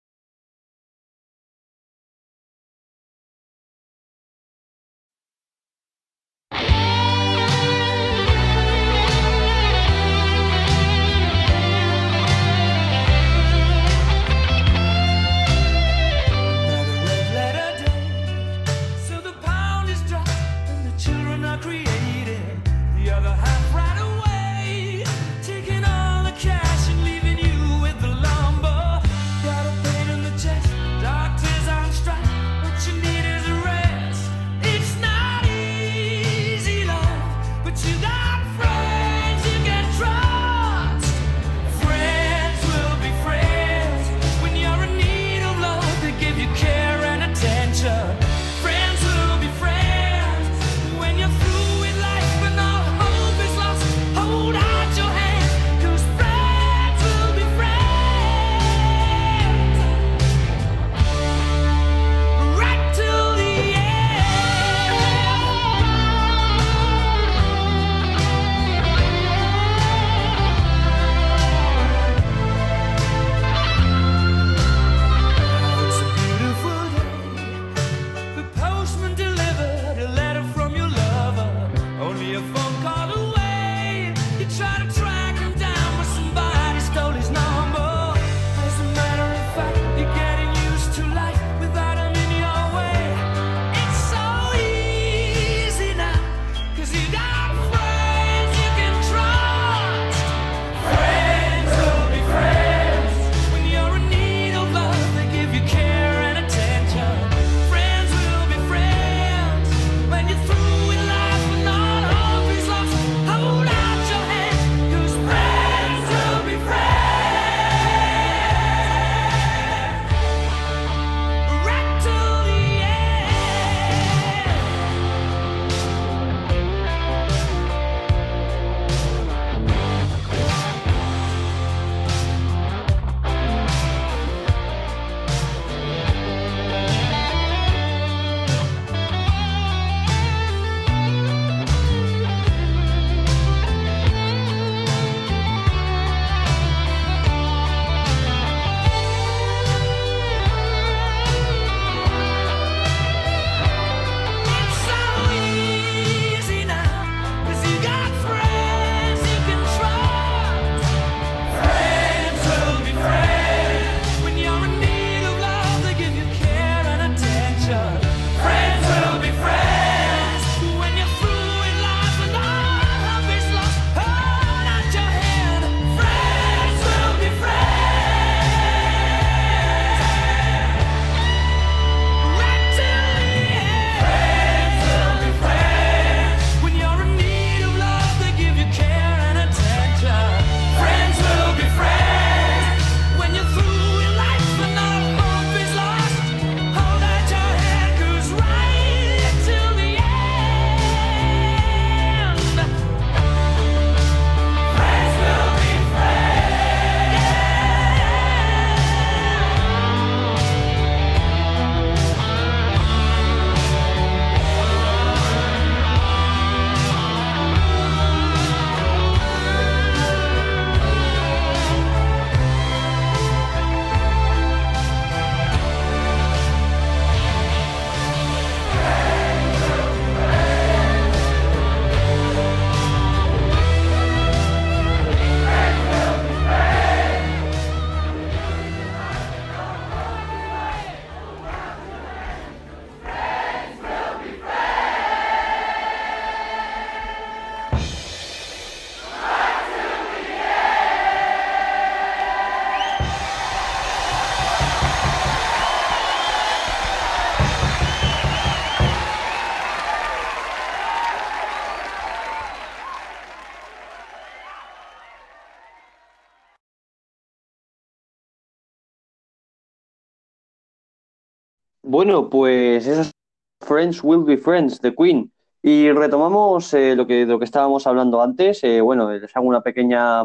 Bueno, 271.99 272.29
pues 272.29 272.87
esas 272.87 273.11
Friends 273.59 274.01
Will 274.05 274.23
Be 274.23 274.37
Friends 274.37 274.79
de 274.79 274.95
Queen. 274.95 275.33
Y 275.61 275.91
retomamos 275.91 276.73
eh, 276.73 276.95
lo 276.95 277.05
que, 277.05 277.25
de 277.25 277.33
lo 277.33 277.39
que 277.39 277.43
estábamos 277.43 277.85
hablando 277.87 278.21
antes. 278.21 278.63
Eh, 278.63 278.79
bueno, 278.79 279.11
les 279.11 279.35
hago 279.35 279.45
una 279.45 279.59
pequeña, 279.59 280.23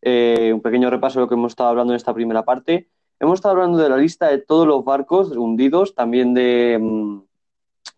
eh, 0.00 0.52
un 0.54 0.60
pequeño 0.60 0.90
repaso 0.90 1.18
de 1.18 1.24
lo 1.24 1.28
que 1.28 1.34
hemos 1.34 1.50
estado 1.50 1.70
hablando 1.70 1.92
en 1.92 1.96
esta 1.96 2.14
primera 2.14 2.44
parte. 2.44 2.88
Hemos 3.18 3.40
estado 3.40 3.56
hablando 3.56 3.78
de 3.78 3.88
la 3.88 3.96
lista 3.96 4.28
de 4.28 4.38
todos 4.38 4.64
los 4.64 4.84
barcos 4.84 5.32
hundidos, 5.32 5.96
también 5.96 6.34
de, 6.34 6.78
mm, 6.80 7.18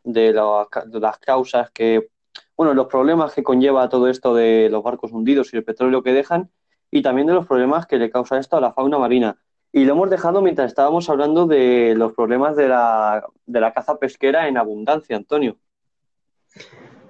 la- 0.05 0.67
de 0.87 1.01
las 1.01 1.19
causas 1.19 1.71
que, 1.73 2.09
bueno, 2.57 2.73
los 2.73 2.87
problemas 2.87 3.35
que 3.35 3.43
conlleva 3.43 3.87
todo 3.91 4.09
esto 4.09 4.35
de 4.35 4.71
los 4.71 4.83
barcos 4.83 5.13
hundidos 5.13 5.53
y 5.53 5.59
el 5.59 5.65
petróleo 5.65 6.03
que 6.03 6.15
dejan, 6.15 6.51
y 6.91 7.03
también 7.03 7.27
de 7.27 7.35
los 7.35 7.47
problemas 7.47 7.87
que 7.87 7.99
le 7.99 8.09
causa 8.09 8.39
esto 8.39 8.57
a 8.57 8.63
la 8.63 8.73
fauna 8.73 8.97
marina. 8.97 9.44
Y 9.77 9.85
lo 9.87 9.95
hemos 9.95 10.09
dejado 10.09 10.41
mientras 10.41 10.69
estábamos 10.69 11.11
hablando 11.11 11.49
de 11.49 11.97
los 11.97 12.13
problemas 12.13 12.55
de 12.55 12.69
la, 12.69 13.27
de 13.45 13.61
la 13.61 13.73
caza 13.73 13.99
pesquera 13.99 14.47
en 14.47 14.57
abundancia, 14.57 15.17
Antonio. 15.17 15.57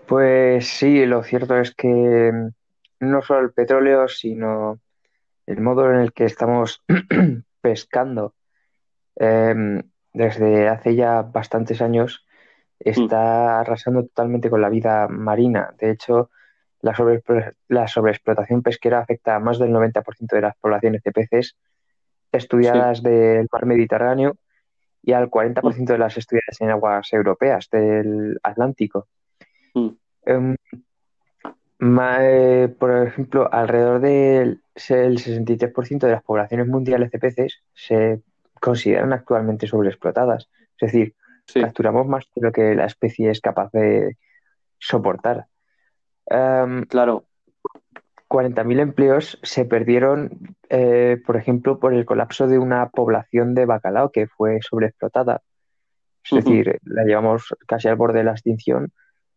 Pues 0.07 0.67
sí, 0.67 1.05
lo 1.05 1.23
cierto 1.23 1.59
es 1.59 1.75
que 1.75 2.33
no 3.01 3.21
solo 3.21 3.41
el 3.41 3.53
petróleo, 3.53 4.09
sino 4.09 4.81
el 5.45 5.61
modo 5.61 5.93
en 5.93 6.01
el 6.01 6.15
que 6.15 6.25
estamos 6.25 6.83
pescando 7.61 8.33
em, 9.17 9.83
desde 10.15 10.67
hace 10.67 10.95
ya 10.95 11.21
bastantes 11.21 11.83
años 11.83 12.25
está 12.79 13.61
arrasando 13.61 14.05
totalmente 14.05 14.49
con 14.49 14.63
la 14.63 14.71
vida 14.71 15.07
marina. 15.09 15.75
De 15.79 15.91
hecho, 15.91 16.31
la, 16.81 16.95
sobreexplo- 16.95 17.55
la 17.69 17.89
sobreexplotación 17.89 18.63
pesquera 18.63 19.01
afecta 19.01 19.35
a 19.35 19.39
más 19.41 19.59
del 19.59 19.71
90% 19.71 20.35
de 20.35 20.41
las 20.41 20.57
poblaciones 20.57 21.03
de 21.03 21.13
peces 21.13 21.57
estudiadas 22.35 23.03
del 23.03 23.47
mar 23.53 23.67
Mediterráneo 23.67 24.37
y 25.03 25.13
al 25.13 25.31
40% 25.31 25.93
de 25.93 25.99
las 25.99 26.17
estudiadas 26.17 26.61
en 26.61 26.71
aguas 26.71 27.13
europeas 27.13 27.69
del 27.71 28.39
Atlántico. 28.43 29.07
Mm. 29.75 29.89
Em, 30.27 30.57
ma- 31.79 32.19
eh, 32.21 32.69
por 32.79 33.07
ejemplo, 33.07 33.49
alrededor 33.53 34.01
del 34.01 34.63
el 34.89 35.19
63% 35.19 36.07
de 36.07 36.13
las 36.13 36.23
poblaciones 36.23 36.67
mundiales 36.67 37.11
de 37.11 37.19
peces 37.19 37.63
se 37.75 38.23
consideran 38.61 39.13
actualmente 39.13 39.67
sobreexplotadas. 39.67 40.49
Es 40.79 40.93
decir, 40.93 41.15
Sí, 41.47 41.61
capturamos 41.61 42.07
más 42.07 42.25
de 42.35 42.41
lo 42.41 42.53
que 42.53 42.75
la 42.75 42.87
especie 42.87 43.31
es 43.31 43.41
capaz 43.43 43.71
de 43.73 44.17
soportar. 44.79 45.47
Em, 46.27 46.85
claro. 46.87 47.27
40.000 48.35 48.81
empleos 48.81 49.39
se 49.45 49.65
perdieron, 49.65 50.57
eh, 50.69 51.19
por 51.25 51.37
ejemplo, 51.37 51.79
por 51.79 51.95
el 51.95 52.05
colapso 52.05 52.49
de 52.49 52.59
una 52.59 52.89
población 52.91 53.55
de 53.55 53.65
bacalao 53.65 54.11
que 54.11 54.27
fue 54.27 54.59
sobreexplotada. 54.61 55.43
Es 56.25 56.31
decir, 56.45 56.81
la 56.85 57.05
llevamos 57.05 57.55
casi 57.69 57.87
al 57.87 57.95
borde 57.97 58.19
de 58.19 58.25
la 58.25 58.33
extinción, 58.33 58.91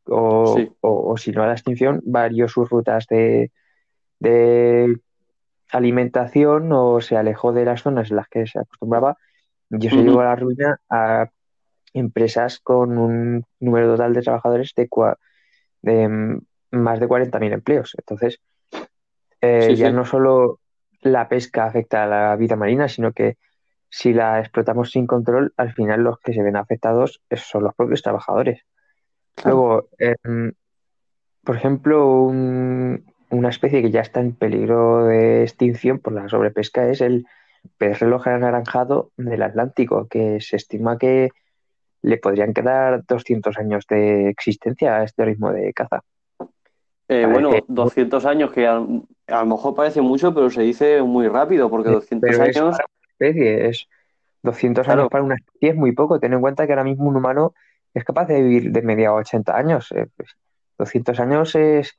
o, 0.06 0.56
Sí. 0.56 0.72
o- 0.82 1.12
o 1.12 1.18
si 1.18 1.32
no 1.32 1.44
a 1.44 1.48
la 1.48 1.54
extinción, 1.54 2.02
varió 2.06 2.48
sus 2.48 2.70
rutas 2.70 3.06
de, 3.08 3.52
de 4.20 4.98
alimentación 5.72 6.72
o 6.72 7.00
se 7.02 7.18
alejó 7.18 7.52
de 7.54 7.66
las 7.66 7.82
zonas 7.84 8.10
en 8.10 8.16
las 8.18 8.28
que 8.30 8.48
se 8.48 8.58
acostumbraba 8.60 9.18
y 9.70 9.86
eso 9.86 9.98
Ujú. 9.98 10.06
llevó 10.06 10.22
a 10.22 10.26
la 10.26 10.36
ruina 10.38 10.80
a 10.90 11.28
empresas 11.94 12.60
con 12.60 12.98
un 12.98 13.46
número 13.60 13.92
total 13.92 14.14
de 14.14 14.22
trabajadores 14.22 14.74
de, 14.76 14.88
de 15.82 16.08
mm, 16.08 16.42
más 16.72 17.00
de 17.00 17.08
40.000 17.08 17.54
empleos. 17.54 17.94
Entonces, 17.98 18.40
eh, 19.48 19.62
Sí, 19.70 19.76
ya 19.78 19.90
sí. 19.90 19.96
no 19.96 20.06
solo 20.06 20.60
la 21.02 21.28
pesca 21.30 21.66
afecta 21.66 22.04
a 22.04 22.08
la 22.08 22.36
vida 22.36 22.56
marina, 22.56 22.88
sino 22.88 23.12
que 23.12 23.38
si 23.90 24.14
la 24.14 24.40
explotamos 24.40 24.92
sin 24.92 25.08
control, 25.08 25.54
al 25.58 25.74
final 25.74 26.02
los 26.04 26.20
que 26.20 26.34
se 26.34 26.42
ven 26.44 26.58
afectados 26.58 27.22
son 27.36 27.64
los 27.64 27.74
propios 27.76 28.02
trabajadores. 28.02 28.62
Luego, 29.46 29.88
em, 30.00 30.54
por 31.44 31.56
ejemplo, 31.56 32.22
un- 32.24 33.06
una 33.30 33.50
especie 33.50 33.82
que 33.82 33.92
ya 33.92 34.02
está 34.02 34.20
en 34.20 34.34
peligro 34.34 35.06
de 35.06 35.44
extinción 35.44 36.00
por 36.00 36.14
la 36.14 36.28
sobrepesca 36.28 36.90
es 36.90 37.02
el 37.02 37.26
pez 37.78 38.00
reloj 38.00 38.28
anaranjado 38.28 39.12
del 39.18 39.44
Atlántico, 39.44 40.08
que 40.08 40.40
se 40.42 40.56
estima 40.56 40.98
que 40.98 41.30
le 42.02 42.18
podrían 42.18 42.54
quedar 42.54 43.04
200 43.06 43.58
años 43.58 43.86
de 43.90 44.30
existencia 44.30 44.98
a 44.98 45.04
este 45.04 45.26
ritmo 45.26 45.52
de 45.52 45.74
caza. 45.74 46.02
Eh, 47.10 47.26
bueno, 47.30 47.52
200 47.68 48.26
años, 48.26 48.52
que 48.52 48.68
a, 49.28 49.40
lo 49.42 49.46
mejor 49.46 49.76
parece 49.76 50.02
mucho, 50.02 50.34
pero 50.34 50.50
se 50.50 50.62
dice 50.62 51.02
muy 51.02 51.28
rápido, 51.28 51.70
porque 51.70 51.90
200 51.90 52.30
Pero 52.30 52.44
es 52.44 52.58
años, 52.58 52.78
para 52.78 52.86
una 52.86 53.12
especie, 53.12 53.68
es 53.70 53.88
200 54.44 54.86
Claro. 54.86 55.02
años 55.02 55.12
para 55.12 55.24
una 55.24 55.36
especie 55.36 55.70
es 55.70 55.76
muy 55.76 55.92
poco. 55.92 56.20
Ten 56.20 56.34
en 56.34 56.42
cuenta 56.42 56.66
que 56.66 56.74
ahora 56.74 56.84
mismo 56.84 57.06
un 57.06 57.18
humano 57.18 57.54
es 57.94 58.04
capaz 58.04 58.26
de 58.26 58.42
vivir 58.42 58.72
de 58.72 58.82
media 58.82 59.10
a 59.10 59.14
80 59.14 59.58
años. 59.58 59.92
eh, 59.92 60.08
pues, 60.16 60.30
200 60.78 61.20
años 61.20 61.56
es 61.56 61.98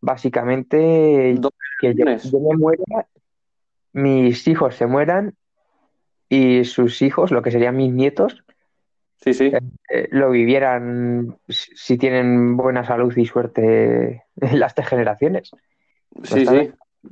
básicamente 0.00 1.34
dos 1.38 1.52
que 1.80 1.94
yo, 1.94 2.04
me 2.04 2.56
muera, 2.56 3.06
mis 3.92 4.46
hijos 4.48 4.74
se 4.74 4.86
mueran 4.86 5.34
y 6.28 6.64
sus 6.64 7.02
hijos, 7.02 7.30
lo 7.30 7.42
que 7.42 7.50
serían 7.50 7.76
mis 7.76 7.92
nietos, 7.92 8.44
Sí, 9.22 9.34
sí, 9.34 9.52
eh, 9.88 10.08
lo 10.10 10.30
vivieran 10.30 11.38
si 11.48 11.76
si 11.76 11.98
tienen 11.98 12.56
buena 12.56 12.84
salud 12.84 13.16
y 13.16 13.24
suerte 13.24 14.24
en 14.40 14.60
las 14.60 14.74
tres 14.74 14.88
generaciones. 14.88 15.52
Sí, 16.22 16.44
sabes? 16.44 16.68
sí, 16.68 17.08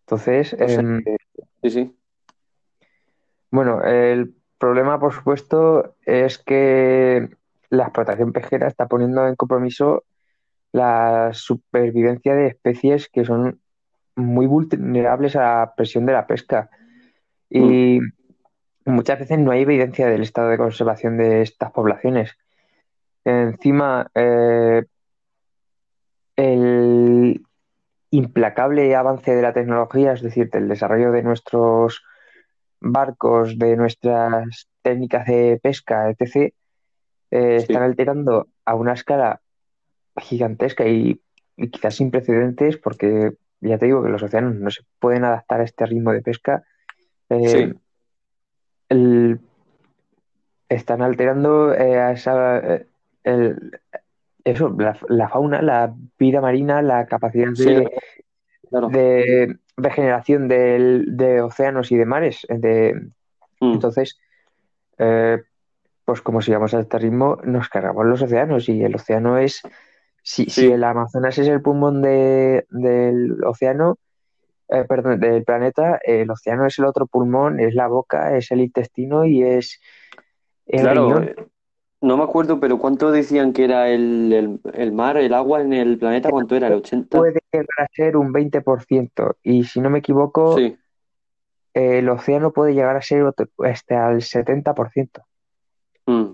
Entonces, 0.00 0.52
O 0.54 0.56
sea, 0.68 0.80
em, 0.80 1.02
sí, 1.62 1.70
sí. 1.70 1.96
Bueno, 3.50 3.82
el 3.84 4.34
problema, 4.58 4.98
por 4.98 5.12
supuesto, 5.12 5.96
es 6.06 6.38
que 6.38 7.28
la 7.68 7.84
explotación 7.84 8.32
pesquera 8.32 8.68
está 8.68 8.86
poniendo 8.86 9.26
en 9.26 9.36
compromiso 9.36 10.04
la 10.72 11.30
supervivencia 11.32 12.34
de 12.34 12.46
especies 12.46 13.08
que 13.08 13.24
son 13.24 13.60
muy 14.16 14.46
vulnerables 14.46 15.36
a 15.36 15.40
la 15.40 15.74
presión 15.74 16.06
de 16.06 16.12
la 16.12 16.26
pesca. 16.26 16.70
Y 17.50 18.00
muchas 18.86 19.18
veces 19.18 19.38
no 19.38 19.50
hay 19.50 19.62
evidencia 19.62 20.06
del 20.06 20.22
estado 20.22 20.48
de 20.48 20.58
conservación 20.58 21.18
de 21.18 21.42
estas 21.42 21.70
poblaciones. 21.72 22.36
Encima, 23.24 24.10
eh, 24.14 24.84
el 26.36 27.42
implacable 28.12 28.94
avance 28.94 29.34
de 29.34 29.42
la 29.42 29.52
tecnología, 29.52 30.12
es 30.12 30.22
decir, 30.22 30.50
del 30.50 30.68
desarrollo 30.68 31.12
de 31.12 31.22
nuestros 31.22 32.02
barcos, 32.78 33.58
de 33.58 33.76
nuestras 33.76 34.68
técnicas 34.82 35.26
de 35.26 35.58
pesca, 35.62 36.10
etc., 36.10 36.52
eh, 37.30 37.60
Sí. 37.60 37.64
están 37.64 37.82
alterando 37.82 38.48
a 38.66 38.74
una 38.74 38.92
escala 38.92 39.40
gigantesca 40.16 40.86
y, 40.86 41.22
y 41.56 41.70
quizás 41.70 41.94
sin 41.96 42.10
precedentes, 42.10 42.76
porque 42.76 43.32
ya 43.60 43.78
te 43.78 43.86
digo 43.86 44.02
que 44.02 44.10
los 44.10 44.22
océanos 44.22 44.56
no 44.56 44.70
se 44.70 44.82
pueden 44.98 45.24
adaptar 45.24 45.60
a 45.62 45.64
este 45.64 45.86
ritmo 45.86 46.12
de 46.12 46.20
pesca. 46.20 46.64
Eh, 47.30 47.48
Sí. 47.48 47.80
el- 48.90 49.40
están 50.68 51.00
alterando 51.00 51.72
eh, 51.74 51.98
a 51.98 52.12
esa, 52.12 52.60
el- 53.24 53.80
eso, 54.44 54.74
la, 54.78 54.98
la 55.08 55.28
fauna, 55.28 55.62
la 55.62 55.94
vida 56.18 56.40
marina, 56.40 56.82
la 56.82 57.06
capacidad 57.06 57.52
Sí, 57.54 57.64
de, 57.64 57.90
claro. 58.68 58.88
de 58.88 59.56
regeneración 59.76 60.48
del- 60.48 61.16
de 61.16 61.40
océanos 61.40 61.92
y 61.92 61.96
de 61.96 62.04
mares. 62.06 62.46
De, 62.48 62.94
Mm. 63.60 63.74
entonces, 63.74 64.18
eh, 64.98 65.40
pues 66.04 66.20
como 66.20 66.42
sigamos 66.42 66.74
a 66.74 66.80
este 66.80 66.98
ritmo, 66.98 67.38
nos 67.44 67.68
cargamos 67.68 68.04
los 68.06 68.20
océanos 68.22 68.68
y 68.68 68.82
el 68.82 68.94
océano 68.96 69.38
es, 69.38 69.62
si, 70.22 70.44
Sí. 70.46 70.50
si 70.50 70.72
el 70.72 70.82
Amazonas 70.84 71.38
es 71.38 71.46
el 71.48 71.62
pulmón 71.62 72.02
de- 72.02 72.66
del 72.70 73.42
océano, 73.44 73.98
eh, 74.68 74.84
perdón, 74.88 75.20
del 75.20 75.44
planeta, 75.44 76.00
el 76.02 76.30
océano 76.30 76.66
es 76.66 76.78
el 76.78 76.86
otro 76.86 77.06
pulmón, 77.06 77.60
es 77.60 77.74
la 77.74 77.86
boca, 77.86 78.36
es 78.36 78.50
el 78.50 78.60
intestino 78.60 79.24
y 79.24 79.42
es 79.44 79.80
el 80.66 80.80
Claro, 80.80 81.02
riñón. 81.08 81.34
Eh, 82.02 82.06
no 82.06 82.16
me 82.16 82.24
acuerdo, 82.24 82.60
pero 82.60 82.78
¿cuánto 82.78 83.10
decían 83.10 83.52
que 83.52 83.64
era 83.64 83.88
el, 83.88 84.32
el, 84.32 84.60
el 84.74 84.92
mar, 84.92 85.16
el 85.16 85.32
agua 85.34 85.60
en 85.60 85.72
el 85.72 85.98
planeta? 85.98 86.30
¿Cuánto 86.30 86.56
era? 86.56 86.68
¿El 86.68 86.74
80? 86.74 87.18
Puede 87.18 87.40
llegar 87.52 87.66
a 87.78 87.86
ser 87.92 88.16
un 88.16 88.32
20% 88.32 89.36
y 89.42 89.64
si 89.64 89.80
no 89.80 89.90
me 89.90 90.00
equivoco, 90.00 90.56
Sí, 90.56 90.76
el 91.74 92.08
océano 92.08 92.52
puede 92.52 92.74
llegar 92.74 92.96
a 92.96 93.02
ser 93.02 93.22
otro- 93.22 93.48
hasta 93.58 94.10
el 94.10 94.22
70%. 94.22 95.22
Mm. 96.06 96.32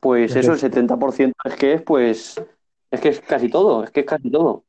Pues 0.00 0.34
eso, 0.34 0.52
el 0.52 0.58
70% 0.58 1.34
es 1.44 1.54
que 1.56 1.74
es, 1.74 1.82
pues, 1.82 2.42
es 2.90 3.00
que 3.00 3.08
es 3.08 3.20
casi 3.20 3.48
todo, 3.48 3.84
es 3.84 3.90
que 3.90 4.00
es 4.00 4.06
casi 4.06 4.30
todo. 4.30 4.64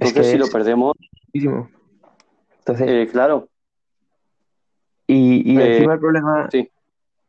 Es 0.00 0.12
Entonces, 0.12 0.26
que 0.26 0.32
si 0.32 0.38
lo 0.38 0.48
perdemos, 0.48 0.94
muchísimo. 1.26 1.68
Entonces, 2.60 2.88
eh, 2.88 3.08
claro, 3.10 3.48
y, 5.06 5.52
y 5.52 5.60
eh, 5.60 5.68
encima 5.68 5.94
el 5.94 6.00
problema 6.00 6.48
sí. 6.50 6.70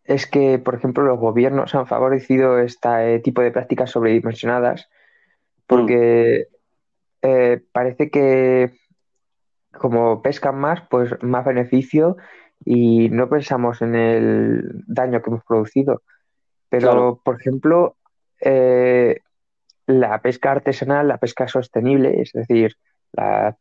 Es 0.05 0.27
que, 0.27 0.59
por 0.59 0.75
ejemplo, 0.75 1.03
los 1.03 1.19
gobiernos 1.19 1.73
han 1.75 1.87
favorecido 1.87 2.59
este 2.59 3.19
tipo 3.19 3.41
de 3.41 3.51
prácticas 3.51 3.91
sobredimensionadas 3.91 4.89
Mm. 5.63 5.65
porque 5.67 6.47
eh, 7.21 7.61
parece 7.71 8.09
que 8.09 8.73
como 9.71 10.21
pescan 10.21 10.59
más, 10.59 10.81
pues 10.89 11.11
más 11.23 11.45
beneficio 11.45 12.17
y 12.63 13.09
no 13.09 13.27
pensamos 13.29 13.81
en 13.81 13.95
el 13.95 14.83
daño 14.87 15.21
que 15.21 15.29
hemos 15.29 15.43
producido. 15.43 16.01
Pero, 16.69 16.87
Claro. 16.87 17.21
por 17.23 17.39
ejemplo, 17.39 17.95
eh, 18.39 19.19
la 19.87 20.21
pesca 20.21 20.51
artesanal, 20.51 21.07
la 21.07 21.17
pesca 21.17 21.47
sostenible, 21.47 22.21
es 22.21 22.31
decir, 22.33 22.75
la, 23.13 23.57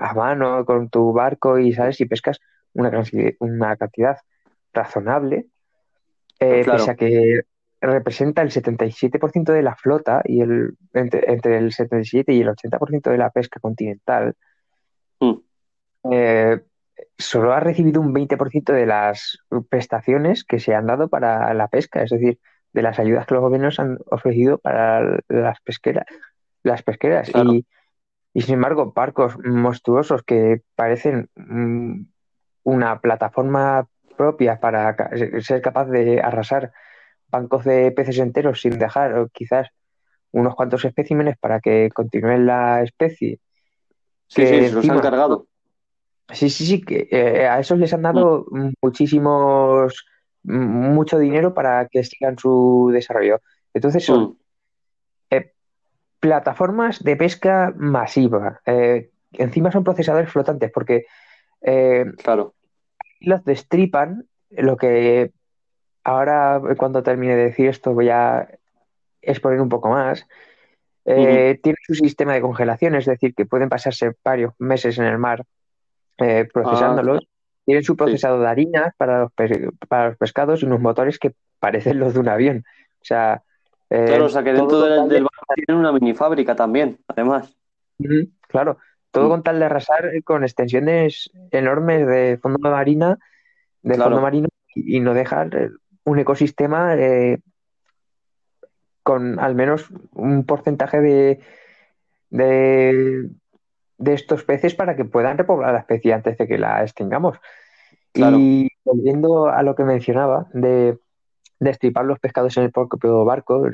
a 0.00 0.14
mano 0.14 0.64
con 0.64 0.88
tu 0.90 1.12
barco 1.12 1.58
y 1.58 1.72
sabes 1.72 1.96
si 1.96 2.06
pescas 2.06 2.40
una 2.74 3.76
cantidad 3.76 4.18
razonable, 4.72 5.46
eh, 6.40 6.62
Claro. 6.64 6.78
pese 6.78 6.90
a 6.90 6.94
que 6.94 7.42
representa 7.80 8.42
el 8.42 8.50
77% 8.50 9.52
de 9.52 9.62
la 9.62 9.76
flota 9.76 10.22
y 10.24 10.40
el, 10.40 10.76
entre, 10.94 11.30
entre 11.30 11.58
el 11.58 11.72
77 11.72 12.32
y 12.32 12.40
el 12.40 12.48
80% 12.48 13.10
de 13.10 13.18
la 13.18 13.30
pesca 13.30 13.60
continental, 13.60 14.34
Mm, 15.20 15.34
eh, 16.12 16.60
solo 17.18 17.52
ha 17.52 17.60
recibido 17.60 18.00
un 18.00 18.12
20% 18.12 18.72
de 18.72 18.86
las 18.86 19.38
prestaciones 19.68 20.44
que 20.44 20.58
se 20.58 20.74
han 20.74 20.86
dado 20.86 21.08
para 21.08 21.52
la 21.54 21.68
pesca, 21.68 22.02
es 22.02 22.10
decir, 22.10 22.38
de 22.72 22.82
las 22.82 22.98
ayudas 22.98 23.26
que 23.26 23.34
los 23.34 23.42
gobiernos 23.42 23.78
han 23.78 23.98
ofrecido 24.10 24.58
para 24.58 25.20
las 25.28 25.60
pesqueras, 25.60 26.06
las 26.62 26.82
pesqueras. 26.82 27.30
Claro. 27.30 27.52
Y, 27.52 27.66
y 28.32 28.42
sin 28.42 28.54
embargo, 28.54 28.92
barcos 28.92 29.36
monstruosos 29.44 30.22
que 30.22 30.62
parecen 30.74 31.28
mm, 31.36 32.02
una 32.64 33.00
plataforma 33.00 33.86
propia 34.16 34.60
para 34.60 34.96
ser 35.40 35.60
capaz 35.62 35.86
de 35.86 36.20
arrasar 36.20 36.72
bancos 37.28 37.64
de 37.64 37.90
peces 37.92 38.18
enteros 38.18 38.60
sin 38.60 38.78
dejar 38.78 39.28
quizás 39.32 39.68
unos 40.32 40.54
cuantos 40.54 40.84
especímenes 40.84 41.36
para 41.38 41.60
que 41.60 41.90
continúe 41.94 42.38
la 42.38 42.82
especie. 42.82 43.40
Sí, 44.28 44.42
Que 44.42 44.46
sí, 44.46 44.68
se 44.68 44.74
los 44.74 44.90
han 44.90 45.00
cargado. 45.00 45.46
Sí, 46.32 46.50
sí, 46.50 46.66
sí, 46.66 46.80
que 46.80 47.08
eh, 47.10 47.46
a 47.46 47.60
esos 47.60 47.78
les 47.78 47.92
han 47.92 48.02
dado 48.02 48.46
muchísimos, 48.82 50.06
mucho 50.42 51.18
dinero 51.18 51.54
para 51.54 51.86
que 51.88 52.02
sigan 52.02 52.38
su 52.38 52.90
desarrollo. 52.92 53.40
Entonces 53.74 54.04
son 54.04 54.30
Mm, 54.30 54.36
plataformas 56.24 57.04
de 57.04 57.16
pesca 57.16 57.74
masiva. 57.76 58.58
Eh, 58.64 59.10
encima 59.32 59.70
son 59.70 59.84
procesadores 59.84 60.30
flotantes 60.30 60.70
porque 60.72 61.04
eh, 61.60 62.06
claro. 62.16 62.54
Los 63.20 63.44
destripan, 63.44 64.26
lo 64.50 64.76
que 64.76 65.32
ahora 66.02 66.60
cuando 66.76 67.02
termine 67.02 67.36
de 67.36 67.44
decir 67.44 67.68
esto 67.68 67.94
voy 67.94 68.10
a 68.10 68.48
exponer 69.22 69.60
un 69.60 69.68
poco 69.68 69.88
más. 69.88 70.26
Eh, 71.06 71.58
Tiene 71.62 71.76
su 71.86 71.94
sistema 71.94 72.34
de 72.34 72.40
congelación, 72.40 72.94
es 72.94 73.06
decir, 73.06 73.34
que 73.34 73.46
pueden 73.46 73.68
pasarse 73.68 74.12
varios 74.24 74.54
meses 74.58 74.98
en 74.98 75.04
el 75.04 75.18
mar 75.18 75.44
eh, 76.18 76.48
procesándolos. 76.52 77.26
Tienen 77.64 77.84
su 77.84 77.96
procesado 77.96 78.40
de 78.40 78.48
harinas 78.48 78.94
para 78.96 79.20
los, 79.20 79.32
para 79.88 80.08
los 80.08 80.18
pescados 80.18 80.62
y 80.62 80.66
unos 80.66 80.80
motores 80.80 81.18
que 81.18 81.34
parecen 81.58 81.98
los 81.98 82.14
de 82.14 82.20
un 82.20 82.28
avión. 82.28 82.64
O 83.00 83.04
sea, 83.04 83.42
eh, 83.90 84.04
Claro, 84.06 84.26
o 84.26 84.28
sea 84.28 84.42
que 84.42 84.52
dentro 84.52 84.80
del, 84.80 85.22
barco 85.22 85.46
tienen 85.54 85.80
una 85.80 85.92
mini 85.92 86.14
fábrica 86.14 86.54
también, 86.56 86.98
además. 87.06 87.56
Claro, 88.48 88.78
todo 89.14 89.26
Mm. 89.26 89.30
con 89.30 89.42
tal 89.44 89.58
de 89.60 89.64
arrasar 89.64 90.10
con 90.24 90.42
extensiones 90.42 91.30
enormes 91.52 92.04
de 92.06 92.36
fondo 92.42 92.58
marina, 92.68 93.16
de 93.82 93.94
Claro. 93.94 94.10
fondo 94.10 94.20
marino 94.22 94.48
y 94.74 94.96
y 94.96 95.00
no 95.00 95.14
dejar 95.14 95.54
eh, 95.54 95.70
un 96.04 96.18
ecosistema 96.18 96.96
eh, 96.96 97.38
con 99.04 99.38
al 99.38 99.54
menos 99.54 99.88
un 100.14 100.44
porcentaje 100.44 101.00
de, 101.00 101.40
de, 102.30 103.28
de 103.98 104.14
estos 104.14 104.42
peces 104.42 104.74
para 104.74 104.96
que 104.96 105.04
puedan 105.04 105.38
repoblar 105.38 105.72
la 105.74 105.78
especie 105.80 106.12
antes 106.12 106.36
de 106.38 106.48
que 106.48 106.58
la 106.58 106.82
extingamos. 106.82 107.38
Claro. 108.12 108.36
Y 108.38 108.68
volviendo 108.84 109.46
a 109.48 109.62
lo 109.62 109.74
que 109.76 109.84
mencionaba 109.84 110.48
de 110.52 110.98
destripar 111.60 112.04
los 112.04 112.18
pescados 112.18 112.56
en 112.56 112.64
el 112.64 112.72
propio 112.72 113.24
barco, 113.24 113.64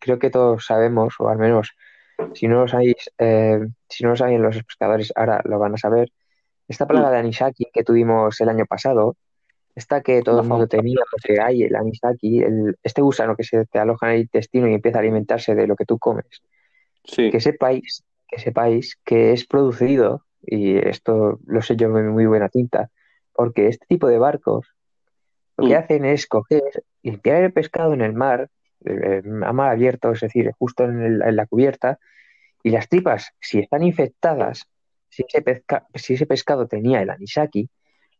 creo 0.00 0.18
que 0.18 0.30
todos 0.30 0.66
sabemos, 0.66 1.14
o 1.20 1.28
al 1.28 1.38
menos 1.38 1.76
si 2.34 2.48
no 2.48 2.60
lo 2.62 2.68
sabéis, 2.68 3.10
eh, 3.18 3.60
si 3.88 4.04
no 4.04 4.10
lo 4.10 4.16
saben 4.16 4.42
los 4.42 4.62
pescadores, 4.64 5.12
ahora 5.16 5.40
lo 5.44 5.58
van 5.58 5.74
a 5.74 5.78
saber. 5.78 6.10
Esta 6.68 6.86
plaga 6.86 7.08
Mm. 7.08 7.12
de 7.12 7.18
anisaki 7.18 7.64
que 7.72 7.84
tuvimos 7.84 8.40
el 8.40 8.48
año 8.48 8.66
pasado, 8.66 9.16
esta 9.74 10.00
que 10.02 10.22
todo 10.22 10.40
el 10.42 10.48
mundo 10.48 10.66
tenía, 10.66 10.98
porque 11.10 11.40
hay 11.40 11.62
el 11.62 11.76
anisaki, 11.76 12.40
el, 12.42 12.76
este 12.82 13.00
gusano 13.00 13.36
que 13.36 13.44
se 13.44 13.64
te 13.66 13.78
aloja 13.78 14.08
en 14.08 14.14
el 14.14 14.20
intestino 14.22 14.68
y 14.68 14.74
empieza 14.74 14.98
a 14.98 15.00
alimentarse 15.00 15.54
de 15.54 15.66
lo 15.66 15.76
que 15.76 15.84
tú 15.84 15.98
comes, 15.98 16.26
Sí, 17.04 17.30
que 17.30 17.40
sepáis, 17.40 18.04
que 18.26 18.38
sepáis 18.40 18.98
que 19.04 19.32
es 19.32 19.46
producido, 19.46 20.24
y 20.42 20.76
esto 20.76 21.38
lo 21.46 21.62
sé 21.62 21.76
yo 21.76 21.86
en 21.96 22.08
muy 22.08 22.26
buena 22.26 22.48
tinta, 22.48 22.90
porque 23.32 23.68
este 23.68 23.86
tipo 23.86 24.08
de 24.08 24.18
barcos 24.18 24.66
lo 25.56 25.66
que 25.68 25.74
Mm. 25.74 25.78
hacen 25.78 26.04
es 26.04 26.26
coger, 26.26 26.84
limpiar 27.02 27.44
el 27.44 27.52
pescado 27.52 27.94
en 27.94 28.00
el 28.02 28.12
mar, 28.12 28.50
eh, 28.84 29.22
a 29.44 29.52
mar 29.52 29.70
abierto, 29.70 30.12
es 30.12 30.20
decir, 30.20 30.52
justo 30.58 30.84
en, 30.84 31.02
el- 31.02 31.22
en 31.22 31.36
la 31.36 31.46
cubierta, 31.46 31.98
y 32.62 32.70
las 32.70 32.88
tripas, 32.88 33.32
si 33.40 33.58
están 33.60 33.82
infectadas, 33.82 34.66
si 35.08 35.24
ese, 35.26 35.42
pesca- 35.42 35.86
si 35.94 36.14
ese 36.14 36.26
pescado 36.26 36.66
tenía 36.66 37.00
el 37.00 37.10
anisaki, 37.10 37.68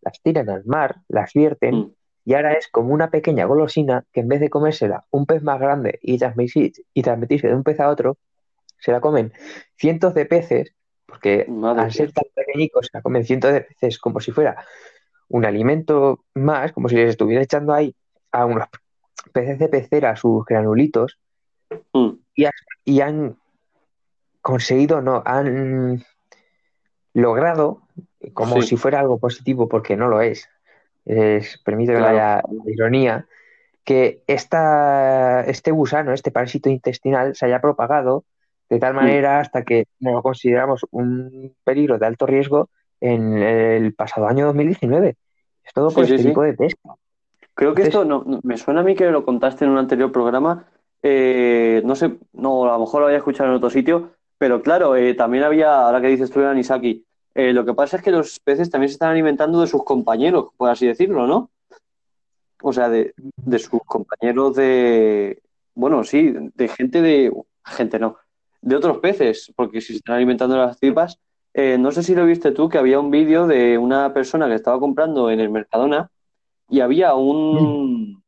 las 0.01 0.21
tiran 0.23 0.49
al 0.49 0.65
mar, 0.65 0.97
las 1.09 1.33
vierten, 1.33 1.75
Mm. 1.75 1.93
y 2.25 2.35
ahora 2.35 2.53
es 2.53 2.69
como 2.69 2.93
una 2.95 3.11
pequeña 3.11 3.45
golosina 3.47 4.05
que 4.13 4.21
en 4.21 4.29
vez 4.29 4.41
de 4.41 4.49
comérsela 4.51 5.05
un 5.11 5.27
pez 5.27 5.43
más 5.43 5.59
grande 5.61 5.99
y 6.03 6.19
transmitir- 6.19 6.85
y 6.95 7.03
transmitirse 7.03 7.49
de 7.49 7.55
un 7.55 7.63
pez 7.65 7.81
a 7.81 7.89
otro, 7.89 8.17
se 8.79 8.93
la 8.93 9.01
comen 9.01 9.33
cientos 9.77 10.15
de 10.15 10.25
peces, 10.27 10.73
porque 11.07 11.47
Madre 11.49 11.83
al 11.83 11.93
ser 11.93 12.13
tan 12.13 12.25
pequeñicos 12.35 12.87
se 12.87 12.99
la 12.99 13.03
comen 13.03 13.25
cientos 13.25 13.53
de 13.53 13.63
peces 13.63 13.99
como 13.99 14.21
si 14.21 14.31
fuera 14.31 14.65
un 15.29 15.45
alimento 15.45 16.25
más, 16.35 16.73
como 16.73 16.89
si 16.89 16.95
les 16.97 17.11
estuviera 17.11 17.43
echando 17.43 17.73
ahí 17.75 17.95
a 18.31 18.47
unos 18.47 18.69
peces 19.33 19.59
de 19.59 19.69
pecera 19.69 20.17
sus 20.17 20.45
granulitos 20.45 21.19
Mm. 21.93 22.11
y 22.85 23.01
han 23.01 23.37
conseguido, 24.41 25.03
no, 25.03 25.23
han 25.27 26.03
logrado, 27.15 27.83
como 28.33 28.61
Sí. 28.63 28.69
si 28.69 28.77
fuera 28.77 29.01
algo 29.01 29.19
positivo, 29.19 29.69
porque 29.69 29.97
no 29.97 30.09
lo 30.09 30.21
es, 30.21 30.49
es 31.05 31.59
permíteme 31.65 31.99
Claro. 31.99 32.17
la, 32.17 32.43
la 32.65 32.71
ironía, 32.71 33.27
que 33.85 34.23
esta, 34.27 35.43
este 35.47 35.71
gusano, 35.71 36.13
este 36.13 36.31
parásito 36.31 36.69
intestinal, 36.69 37.35
se 37.35 37.47
haya 37.47 37.61
propagado 37.61 38.25
de 38.69 38.79
tal 38.79 38.93
Mm. 38.93 38.97
manera 38.97 39.41
hasta 39.41 39.63
que 39.65 39.87
no 40.01 40.13
lo 40.13 40.23
consideramos 40.23 40.87
un 40.91 41.55
peligro 41.65 41.99
de 41.99 42.07
alto 42.07 42.27
riesgo 42.27 42.69
en 43.01 43.39
el 43.39 43.95
pasado 43.95 44.27
año 44.29 44.47
2019. 44.47 45.17
Es 45.65 45.73
todo 45.73 45.91
por 45.91 46.05
Sí, 46.07 46.13
este 46.15 46.23
sí. 46.25 46.29
tipo 46.29 46.43
de 46.43 46.53
pesca. 46.55 46.95
Creo 47.59 47.75
que 47.75 47.83
esto 47.83 48.05
no, 48.05 48.23
no- 48.25 48.39
me 48.45 48.57
suena 48.57 48.83
a 48.83 48.85
mí 48.85 48.95
que 48.95 49.11
lo 49.11 49.25
contaste 49.25 49.65
en 49.65 49.73
un 49.73 49.79
anterior 49.79 50.13
programa. 50.13 50.65
eh, 51.03 51.83
no 51.85 51.95
sé, 51.97 52.17
no, 52.33 52.65
a 52.65 52.73
lo 52.75 52.81
mejor 52.81 53.01
lo 53.01 53.07
había 53.07 53.19
escuchado 53.19 53.49
en 53.51 53.57
otro 53.57 53.69
sitio, 53.71 54.11
pero 54.39 54.63
claro, 54.63 54.95
eh, 54.97 55.15
también 55.15 55.43
había, 55.45 55.83
ahora 55.83 56.01
que 56.01 56.07
dices 56.09 56.31
tú 56.31 56.41
en 56.41 56.47
Anisaki, 56.47 57.05
eh, 57.35 57.53
lo 57.53 57.65
que 57.65 57.75
pasa 57.75 57.97
es 57.99 58.03
que 58.03 58.11
los 58.13 58.39
peces 58.41 58.71
también 58.71 58.89
se 58.91 58.95
están 58.95 59.11
alimentando 59.11 59.61
de 59.61 59.67
sus 59.69 59.85
compañeros, 59.85 60.51
por 60.57 60.71
así 60.71 60.87
decirlo, 60.87 61.27
¿no? 61.27 61.51
O 62.63 62.73
sea, 62.73 62.89
de, 62.89 63.15
de 63.17 63.59
sus 63.61 63.81
compañeros 63.87 64.57
de, 64.57 65.41
bueno, 65.75 66.03
sí, 66.05 66.35
de 66.55 66.69
gente 66.69 67.01
de, 67.03 67.33
gente 67.65 67.99
no, 68.01 68.17
de 68.61 68.75
otros 68.77 68.99
peces, 68.99 69.53
porque 69.57 69.81
si 69.81 69.89
se 69.95 69.99
están 69.99 70.17
alimentando 70.17 70.57
las 70.57 70.79
tripas, 70.79 71.19
eh, 71.55 71.77
no 71.79 71.93
sé 71.93 72.03
si 72.03 72.15
lo 72.17 72.27
viste 72.27 72.51
tú, 72.51 72.69
que 72.69 72.79
había 72.79 72.99
un 72.99 73.11
vídeo 73.13 73.47
de 73.47 73.79
una 73.79 74.13
persona 74.13 74.49
que 74.49 74.55
estaba 74.55 74.81
comprando 74.81 75.31
en 75.31 75.39
el 75.41 75.51
Mercadona 75.51 76.11
y 76.69 76.81
había 76.81 77.15
un, 77.15 78.23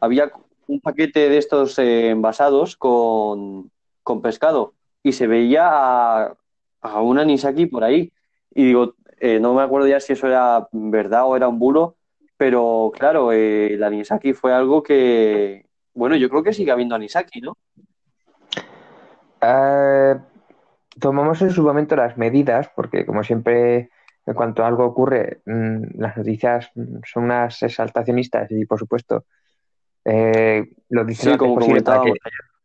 había 0.00 0.30
un 0.66 0.80
paquete 0.80 1.28
de 1.28 1.38
estos 1.38 1.78
eh, 1.78 2.10
envasados 2.10 2.76
con, 2.76 3.70
con 4.02 4.22
pescado 4.22 4.74
y 5.02 5.12
se 5.12 5.26
veía 5.26 5.68
a, 5.68 6.34
a 6.80 7.02
un 7.02 7.18
anisaki 7.18 7.66
por 7.66 7.84
ahí. 7.84 8.12
Y 8.54 8.64
digo, 8.64 8.94
eh, 9.18 9.38
no 9.38 9.54
me 9.54 9.62
acuerdo 9.62 9.86
ya 9.86 10.00
si 10.00 10.12
eso 10.12 10.26
era 10.26 10.68
verdad 10.72 11.26
o 11.26 11.36
era 11.36 11.48
un 11.48 11.58
bulo, 11.58 11.96
pero 12.36 12.90
claro, 12.92 13.30
eh, 13.30 13.74
el 13.74 13.82
anisaki 13.84 14.32
fue 14.32 14.52
algo 14.52 14.82
que, 14.82 15.66
bueno, 15.94 16.16
yo 16.16 16.28
creo 16.28 16.42
que 16.42 16.52
sigue 16.52 16.72
habiendo 16.72 16.96
anisaki, 16.96 17.40
¿no? 17.40 17.56
Eh, 19.40 20.16
tomamos 20.98 21.40
en 21.40 21.50
su 21.50 21.62
momento 21.62 21.94
las 21.94 22.18
medidas, 22.18 22.68
porque 22.74 23.06
como 23.06 23.22
siempre, 23.22 23.90
en 24.26 24.34
cuanto 24.34 24.64
algo 24.64 24.84
ocurre, 24.84 25.40
mm, 25.46 25.98
las 26.00 26.16
noticias 26.16 26.70
mm, 26.74 26.98
son 27.04 27.24
unas 27.24 27.62
exaltacionistas 27.62 28.50
y 28.50 28.64
por 28.66 28.78
supuesto 28.78 29.24
eh, 30.04 30.64
lo 30.88 31.04
dicen 31.04 31.32
Sí, 31.32 31.38
como 31.38 31.54
posible 31.54 31.82
para 31.82 31.98
que 32.02 32.08
comentábamos. 32.10 32.18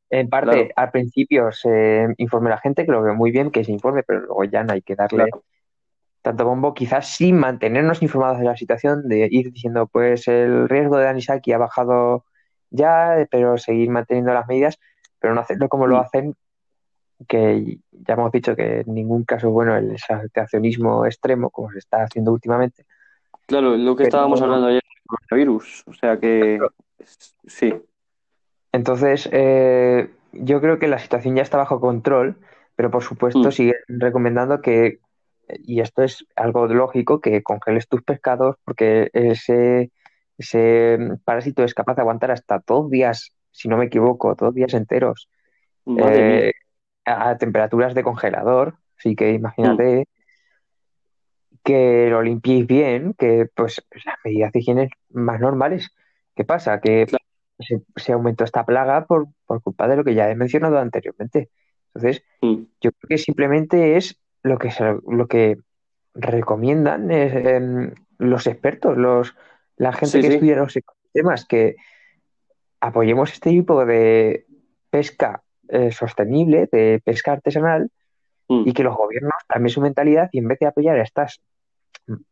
en 0.10 0.30
parte 0.30 0.52
Claro. 0.52 0.70
al 0.76 0.92
principio 0.92 1.52
se 1.52 2.08
informe 2.18 2.50
la 2.50 2.58
gente, 2.60 2.86
que 2.86 2.92
lo 2.92 3.02
veo 3.02 3.16
muy 3.16 3.32
bien 3.32 3.52
que 3.52 3.64
se 3.64 3.72
informe, 3.72 4.04
pero 4.04 4.22
luego 4.22 4.44
ya 4.46 4.64
no 4.64 4.74
hay 4.74 4.82
que 4.82 4.96
darle 4.96 5.26
Claro. 5.30 5.44
tanto 6.22 6.46
bombo, 6.46 6.74
quizás 6.74 7.08
sí 7.16 7.32
mantenernos 7.34 8.02
informados 8.02 8.40
de 8.40 8.46
la 8.46 8.58
situación, 8.58 9.08
de 9.08 9.28
ir 9.32 9.52
diciendo, 9.52 9.88
pues 9.88 10.28
el 10.28 10.68
riesgo 10.68 10.98
de 10.98 11.08
anisaki 11.08 11.54
ha 11.54 11.58
bajado 11.58 12.26
ya, 12.70 13.26
pero 13.32 13.58
seguir 13.58 13.90
manteniendo 13.90 14.34
las 14.34 14.48
medidas, 14.48 14.78
pero 15.20 15.34
no 15.34 15.42
hacerlo 15.42 15.70
como 15.70 15.88
lo 15.88 15.98
Mm. 15.98 16.00
hacen, 16.02 16.36
que 17.28 17.78
ya 17.92 18.14
hemos 18.14 18.32
dicho 18.32 18.56
que 18.56 18.82
en 18.82 18.94
ningún 18.94 19.24
caso 19.24 19.50
bueno 19.50 19.76
el 19.76 19.92
exaltacionismo 19.92 21.06
extremo, 21.06 21.50
como 21.50 21.72
se 21.72 21.80
está 21.80 22.04
haciendo 22.04 22.32
últimamente. 22.32 22.86
Claro, 23.48 23.76
lo 23.78 23.96
que 23.96 24.04
Pero- 24.04 24.08
estábamos 24.10 24.42
hablando 24.42 24.68
ayer 24.68 24.82
del 24.84 25.04
coronavirus. 25.08 25.84
O 25.88 25.94
sea 25.94 26.20
que 26.20 26.60
sí, 27.46 27.74
Entonces, 28.74 29.28
eh, 29.32 30.10
yo 30.34 30.60
creo 30.62 30.78
que 30.78 30.88
la 30.88 31.00
situación 31.00 31.36
ya 31.36 31.42
está 31.42 31.58
bajo 31.58 31.80
control, 31.80 32.36
pero 32.76 32.92
por 32.92 33.02
supuesto 33.02 33.48
Mm. 33.48 33.52
siguen 33.52 33.76
recomendando 33.88 34.62
que, 34.62 35.00
y 35.48 35.80
esto 35.80 36.04
es 36.04 36.26
algo 36.36 36.68
lógico, 36.68 37.22
que 37.22 37.42
congeles 37.42 37.88
tus 37.88 38.04
pescados 38.04 38.58
porque 38.66 39.10
ese, 39.14 39.92
ese 40.38 41.00
parásito 41.24 41.64
es 41.64 41.74
capaz 41.74 41.96
de 41.96 42.02
aguantar 42.02 42.30
hasta 42.32 42.62
dos 42.68 42.90
días, 42.92 43.32
si 43.52 43.68
no 43.70 43.78
me 43.78 43.86
equivoco, 43.86 44.36
dos 44.36 44.54
días 44.54 44.74
enteros 44.74 45.30
madre 45.86 46.50
eh, 46.50 46.54
a 47.08 47.38
temperaturas 47.38 47.96
de 47.96 48.04
congelador. 48.04 48.76
Así 49.00 49.16
que 49.16 49.32
imagínate 49.32 50.08
que 51.64 52.08
lo 52.10 52.22
limpiéis 52.22 52.68
bien, 52.68 53.14
que 53.18 53.48
pues 53.54 53.82
las 54.06 54.16
medidas 54.24 54.52
de 54.52 54.60
higiene 54.60 54.90
más 55.10 55.40
normales. 55.40 55.92
¿Qué 56.36 56.44
pasa? 56.44 56.80
Que 56.80 57.06
Claro. 57.08 57.24
se, 57.60 57.82
se 57.96 58.14
aumentó 58.14 58.44
esta 58.44 58.66
plaga 58.66 59.06
por, 59.06 59.28
por 59.46 59.62
culpa 59.62 59.88
de 59.88 59.96
lo 59.98 60.04
que 60.04 60.14
ya 60.14 60.30
he 60.30 60.36
mencionado 60.36 60.78
anteriormente. 60.80 61.50
Entonces, 61.94 62.24
Mm. 62.42 62.64
yo 62.82 62.92
creo 62.92 63.08
que 63.10 63.18
simplemente 63.18 63.98
es 63.98 64.20
lo 64.44 64.58
que, 64.60 64.70
se- 64.72 65.00
lo 65.10 65.28
que 65.28 65.58
recomiendan 66.14 67.10
es, 67.12 67.34
em, 67.34 67.94
los 68.20 68.46
expertos, 68.48 68.98
los, 68.98 69.36
la 69.76 69.92
gente 69.94 70.18
Sí, 70.18 70.22
que 70.22 70.28
sí. 70.28 70.34
estudia 70.36 70.56
los 70.58 70.76
ecosistemas, 70.76 71.46
que 71.46 71.76
apoyemos 72.80 73.34
este 73.34 73.50
tipo 73.50 73.86
de 73.86 74.46
pesca 74.90 75.42
eh, 75.70 75.92
sostenible, 75.92 76.68
de 76.72 77.02
pesca 77.04 77.34
artesanal, 77.34 77.92
Mm. 78.50 78.64
y 78.66 78.74
que 78.74 78.84
los 78.84 78.96
gobiernos 78.96 79.34
cambien 79.48 79.70
su 79.70 79.82
mentalidad 79.82 80.30
y 80.32 80.40
en 80.40 80.48
vez 80.48 80.58
de 80.60 80.68
apoyar 80.68 80.98
a 80.98 81.04
estas 81.04 81.42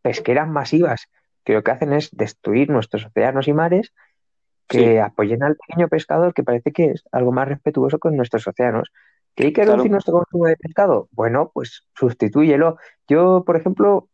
pesqueras 0.02 0.48
masivas 0.48 1.08
que 1.44 1.54
lo 1.54 1.62
que 1.62 1.72
hacen 1.72 1.92
es 1.92 2.10
destruir 2.12 2.70
nuestros 2.70 3.06
océanos 3.06 3.50
y 3.50 3.54
mares, 3.54 3.94
que 4.68 4.78
Sí. 4.94 4.98
apoyen 4.98 5.44
al 5.44 5.58
pequeño 5.58 5.90
pescador 5.90 6.34
que 6.34 6.44
parece 6.44 6.72
que 6.72 6.86
es 6.92 7.04
algo 7.12 7.34
más 7.34 7.50
respetuoso 7.50 8.00
con 8.00 8.16
nuestros 8.16 8.48
océanos. 8.48 8.92
¿Que 9.36 9.48
hay 9.48 9.50
que 9.52 9.62
Claro. 9.64 9.72
reducir 9.74 9.92
nuestro 9.92 10.14
consumo 10.14 10.46
de 10.46 10.56
pescado? 10.56 11.10
Bueno, 11.12 11.52
pues 11.54 11.86
sustitúyelo. 11.94 12.78
Yo, 13.10 13.44
por 13.46 13.58
ejemplo, 13.58 14.08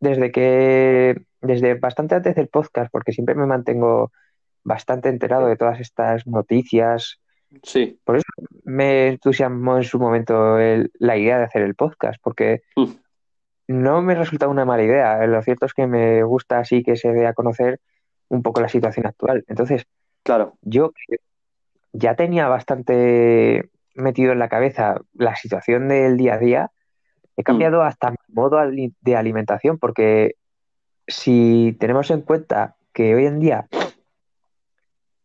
desde 0.00 0.30
que, 0.30 1.22
desde 1.40 1.74
bastante 1.74 2.14
antes 2.16 2.34
del 2.34 2.48
podcast, 2.48 2.92
porque 2.92 3.12
siempre 3.12 3.34
me 3.34 3.46
mantengo 3.46 4.12
bastante 4.62 5.08
enterado 5.08 5.46
de 5.46 5.56
todas 5.56 5.80
estas 5.80 6.26
noticias, 6.26 7.18
Sí. 7.62 7.98
me 8.64 9.08
entusiasmó 9.08 9.76
en 9.76 9.84
su 9.84 9.98
momento 9.98 10.58
el- 10.58 10.90
la 10.98 11.16
idea 11.18 11.38
de 11.38 11.44
hacer 11.44 11.62
el 11.62 11.74
podcast, 11.74 12.18
porque 12.22 12.62
Mm. 12.76 12.92
no 13.68 14.00
me 14.02 14.14
resulta 14.14 14.48
una 14.48 14.64
mala 14.64 14.82
idea. 14.82 15.26
Lo 15.26 15.42
cierto 15.42 15.66
es 15.66 15.74
que 15.74 15.86
me 15.86 16.22
gusta 16.22 16.58
así 16.58 16.82
que 16.82 16.96
se 16.96 17.12
dé 17.12 17.26
a 17.26 17.34
conocer 17.34 17.80
un 18.28 18.42
poco 18.42 18.60
la 18.62 18.68
situación 18.68 19.06
actual. 19.06 19.44
Entonces, 19.48 19.86
Claro. 20.22 20.54
yo 20.62 20.92
ya 21.92 22.14
tenía 22.16 22.48
bastante 22.48 23.68
metido 23.94 24.32
en 24.32 24.38
la 24.38 24.48
cabeza 24.48 25.00
la 25.12 25.36
situación 25.36 25.88
del 25.88 26.16
día 26.16 26.34
a 26.34 26.38
día, 26.38 26.70
he 27.36 27.42
cambiado 27.44 27.82
hasta 27.82 28.10
mi 28.10 28.16
modo 28.28 28.58
de 29.00 29.16
alimentación, 29.16 29.78
porque 29.78 30.36
si 31.06 31.76
tenemos 31.78 32.10
en 32.10 32.22
cuenta 32.22 32.76
que 32.94 33.14
hoy 33.14 33.26
en 33.26 33.40
día 33.40 33.66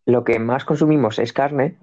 lo 0.06 0.24
que 0.24 0.40
más 0.40 0.66
consumimos 0.66 1.20
es 1.20 1.34
carne, 1.34 1.78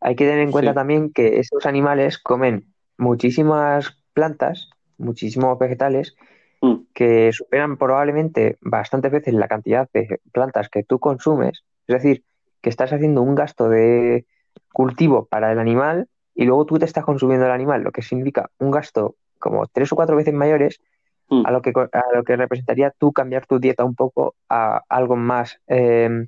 hay 0.00 0.14
que 0.16 0.24
tener 0.24 0.40
en 0.40 0.52
cuenta 0.52 0.72
Sí. 0.72 0.74
también 0.74 1.12
que 1.12 1.38
esos 1.38 1.66
animales 1.66 2.18
comen 2.18 2.66
muchísimas 2.98 3.96
plantas, 4.12 4.70
muchísimos 4.98 5.58
vegetales, 5.58 6.14
Mm. 6.62 6.74
que 6.94 7.32
superan 7.32 7.76
probablemente 7.76 8.56
bastantes 8.62 9.12
veces 9.12 9.34
la 9.34 9.46
cantidad 9.46 9.88
de 9.92 10.20
plantas 10.32 10.70
que 10.70 10.82
tú 10.82 10.98
consumes. 10.98 11.62
Es 11.86 11.94
decir, 12.02 12.24
que 12.62 12.70
estás 12.70 12.92
haciendo 12.92 13.20
un 13.22 13.34
gasto 13.34 13.68
de 13.68 14.24
cultivo 14.72 15.26
para 15.26 15.52
el 15.52 15.58
animal 15.58 16.08
y 16.34 16.44
luego 16.46 16.64
tú 16.64 16.78
te 16.78 16.86
estás 16.86 17.04
consumiendo 17.04 17.44
el 17.46 17.52
animal, 17.52 17.82
lo 17.82 17.92
que 17.92 18.00
significa 18.02 18.50
un 18.58 18.70
gasto 18.70 19.16
como 19.38 19.66
tres 19.66 19.92
o 19.92 19.96
cuatro 19.96 20.16
veces 20.16 20.32
mayores 20.34 20.80
Mm. 21.28 21.44
a 21.44 21.50
lo 21.50 21.60
que, 21.60 21.72
a 21.76 22.14
lo 22.14 22.22
que 22.24 22.36
representaría 22.36 22.92
tú 22.96 23.12
cambiar 23.12 23.46
tu 23.46 23.58
dieta 23.58 23.84
un 23.84 23.94
poco 23.96 24.34
a 24.48 24.82
algo 24.88 25.16
más 25.16 25.60
eh, 25.66 26.26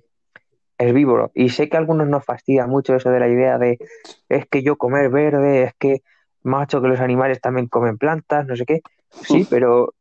herbívoro. 0.78 1.30
Y 1.34 1.50
sé 1.50 1.68
que 1.68 1.76
a 1.76 1.80
algunos 1.80 2.08
nos 2.08 2.24
fastidia 2.24 2.66
mucho 2.66 2.94
eso 2.94 3.10
de 3.10 3.20
la 3.20 3.28
idea 3.28 3.58
de 3.58 3.78
es 4.28 4.46
que 4.46 4.62
yo 4.62 4.76
comer 4.76 5.10
verde, 5.10 5.64
es 5.64 5.74
que 5.74 6.02
macho 6.42 6.80
que 6.80 6.88
los 6.88 7.00
animales 7.00 7.40
también 7.40 7.66
comen 7.66 7.98
plantas, 7.98 8.46
no 8.46 8.56
sé 8.56 8.64
qué. 8.64 8.80
Sí, 9.10 9.46
pero 9.50 9.94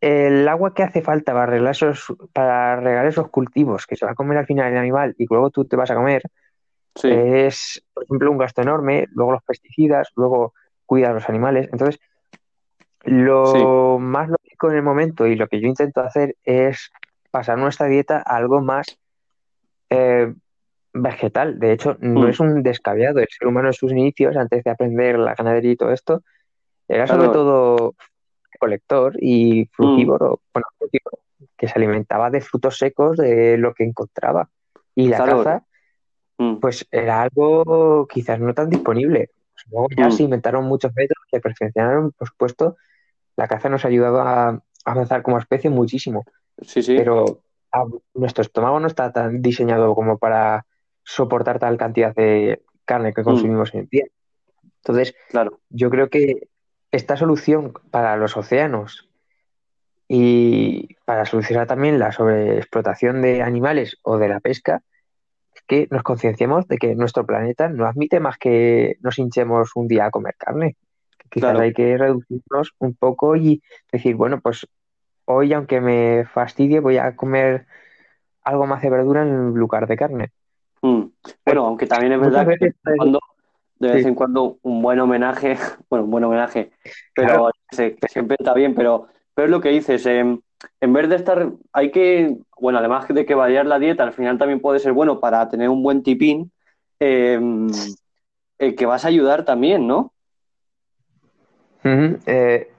el 0.00 0.48
agua 0.48 0.74
que 0.74 0.82
hace 0.82 1.00
falta 1.00 1.32
para 1.32 1.44
arreglar 1.44 1.70
esos, 1.70 2.12
para 2.32 2.76
regar 2.76 3.06
esos 3.06 3.28
cultivos 3.28 3.86
que 3.86 3.94
se 3.94 4.04
va 4.04 4.12
a 4.12 4.16
comer 4.16 4.36
al 4.38 4.46
final 4.46 4.72
el 4.72 4.78
animal 4.78 5.14
y 5.16 5.26
luego 5.30 5.50
tú 5.50 5.64
te 5.64 5.76
vas 5.76 5.90
a 5.90 5.94
comer, 5.94 6.22
Sí. 6.94 7.08
es, 7.10 7.82
por 7.94 8.04
ejemplo, 8.04 8.30
un 8.30 8.36
gasto 8.36 8.60
enorme, 8.60 9.08
luego 9.12 9.32
los 9.32 9.42
pesticidas, 9.44 10.10
luego 10.14 10.52
cuidar 10.84 11.12
a 11.12 11.14
los 11.14 11.28
animales. 11.28 11.68
Entonces, 11.72 12.00
lo 13.04 13.98
más 13.98 14.28
lógico 14.28 14.70
en 14.70 14.76
el 14.76 14.82
momento 14.82 15.26
y 15.26 15.36
lo 15.36 15.48
que 15.48 15.60
yo 15.60 15.68
intento 15.68 16.02
hacer 16.02 16.36
es 16.44 16.92
pasar 17.30 17.56
nuestra 17.56 17.86
dieta 17.86 18.18
a 18.18 18.36
algo 18.36 18.60
más 18.60 18.98
eh, 19.92 20.32
vegetal. 20.94 21.58
De 21.58 21.72
hecho, 21.72 21.96
no 22.00 22.22
Mm. 22.22 22.28
es 22.28 22.40
un 22.40 22.62
descabellado. 22.62 23.20
El 23.20 23.28
ser 23.28 23.48
humano 23.48 23.68
en 23.68 23.72
sus 23.74 23.92
inicios, 23.92 24.36
antes 24.36 24.62
de 24.64 24.70
aprender 24.70 25.18
la 25.18 25.34
ganadería 25.34 25.72
y 25.72 25.76
todo 25.76 25.92
esto, 25.92 26.22
era 26.88 27.06
sobre 27.06 27.28
todo 27.28 27.94
colector 28.58 29.16
y 29.20 29.66
frugívoro, 29.72 30.40
bueno, 30.52 30.66
frugívoro, 30.78 31.18
que 31.56 31.66
se 31.68 31.74
alimentaba 31.76 32.30
de 32.30 32.40
frutos 32.40 32.78
secos, 32.78 33.16
de 33.16 33.56
lo 33.58 33.72
que 33.74 33.84
encontraba. 33.84 34.48
Y 34.94 35.08
la 35.08 35.18
caza, 35.18 35.62
Mm. 36.38 36.56
pues 36.56 36.86
era 36.90 37.22
algo 37.22 38.06
quizás 38.08 38.40
no 38.40 38.52
tan 38.54 38.68
disponible. 38.70 39.30
Pues 39.54 39.64
luego 39.70 39.88
ya 39.96 40.10
se 40.10 40.22
inventaron 40.24 40.64
muchos 40.64 40.92
métodos 40.94 41.24
que 41.30 41.40
perfeccionaron, 41.40 42.12
por 42.12 42.28
supuesto. 42.28 42.76
La 43.36 43.48
caza 43.48 43.68
nos 43.68 43.84
ha 43.84 43.88
ayudado 43.88 44.20
a 44.20 44.60
avanzar 44.84 45.22
como 45.22 45.38
especie 45.38 45.70
muchísimo, 45.70 46.24
Sí, 46.62 46.82
sí. 46.82 46.96
pero 46.96 47.40
a- 47.72 47.84
nuestro 48.14 48.42
estómago 48.42 48.78
no 48.80 48.86
está 48.86 49.12
tan 49.12 49.42
diseñado 49.42 49.94
como 49.94 50.18
para 50.18 50.66
soportar 51.04 51.58
tal 51.58 51.76
cantidad 51.78 52.14
de 52.14 52.62
carne 52.84 53.12
que 53.12 53.22
Mm. 53.22 53.24
consumimos 53.24 53.74
en 53.74 53.80
el 53.80 53.86
día. 53.88 54.04
Entonces, 54.84 55.14
Claro. 55.30 55.60
yo 55.70 55.90
creo 55.90 56.08
que 56.08 56.48
esta 56.90 57.16
solución 57.16 57.72
para 57.90 58.16
los 58.16 58.36
océanos 58.36 59.08
y 60.08 60.96
para 61.04 61.24
solucionar 61.24 61.66
también 61.66 61.98
la 61.98 62.12
sobreexplotación 62.12 63.22
de 63.22 63.42
animales 63.42 63.96
o 64.02 64.18
de 64.18 64.28
la 64.28 64.40
pesca 64.40 64.82
es 65.54 65.62
que 65.66 65.88
nos 65.90 66.02
concienciemos 66.02 66.66
de 66.68 66.76
que 66.78 66.94
nuestro 66.94 67.24
planeta 67.24 67.68
no 67.68 67.86
admite 67.86 68.20
más 68.20 68.36
que 68.38 68.96
nos 69.00 69.18
hinchemos 69.18 69.70
un 69.74 69.88
día 69.88 70.06
a 70.06 70.10
comer 70.10 70.34
carne. 70.36 70.76
Que 71.18 71.28
quizás 71.30 71.50
Claro. 71.52 71.60
hay 71.64 71.72
que 71.72 71.96
reducirnos 71.96 72.72
un 72.78 72.94
poco 72.94 73.36
y 73.36 73.62
decir, 73.90 74.14
bueno, 74.16 74.40
pues 74.40 74.66
hoy, 75.24 75.52
aunque 75.52 75.80
me 75.80 76.24
fastidie, 76.26 76.80
voy 76.80 76.98
a 76.98 77.14
comer 77.16 77.66
algo 78.44 78.66
más 78.66 78.82
de 78.82 78.90
verdura 78.90 79.22
en 79.22 79.54
lugar 79.54 79.86
de 79.86 79.96
carne. 79.96 80.30
Mm. 80.82 81.04
Bueno, 81.44 81.66
aunque 81.66 81.86
también 81.86 82.12
es 82.12 82.20
verdad 82.20 82.46
que 82.46 82.56
de 82.56 82.66
veces 82.66 82.76
vez 82.82 82.92
en 82.92 82.96
cuando, 82.96 83.20
de 83.78 83.92
vez 83.92 84.06
en 84.06 84.14
cuando 84.14 84.58
un 84.62 84.82
buen 84.82 84.98
homenaje, 85.00 85.56
bueno, 85.90 86.04
un 86.04 86.10
buen 86.10 86.24
homenaje, 86.24 86.72
pero 87.14 87.50
Claro. 87.70 87.96
siempre 88.08 88.36
está 88.38 88.54
bien, 88.54 88.74
pero, 88.74 89.06
pero 89.34 89.46
es 89.46 89.50
lo 89.50 89.60
que 89.60 89.70
dices, 89.70 90.04
em, 90.06 90.40
en 90.80 90.92
vez 90.92 91.08
de 91.08 91.16
estar, 91.16 91.50
hay 91.72 91.90
que, 91.90 92.36
bueno, 92.60 92.78
además 92.78 93.08
de 93.08 93.24
que 93.24 93.34
variar 93.34 93.66
la 93.66 93.78
dieta, 93.78 94.02
al 94.02 94.12
final 94.12 94.38
también 94.38 94.60
puede 94.60 94.78
ser 94.78 94.92
bueno 94.92 95.20
para 95.20 95.48
tener 95.48 95.68
un 95.68 95.82
buen 95.82 96.02
tipín, 96.02 96.52
em, 97.00 97.68
eh, 98.58 98.74
que 98.74 98.86
vas 98.86 99.04
a 99.04 99.08
ayudar 99.08 99.44
también, 99.44 99.86
¿no? 99.86 100.12
Eh, 101.84 102.71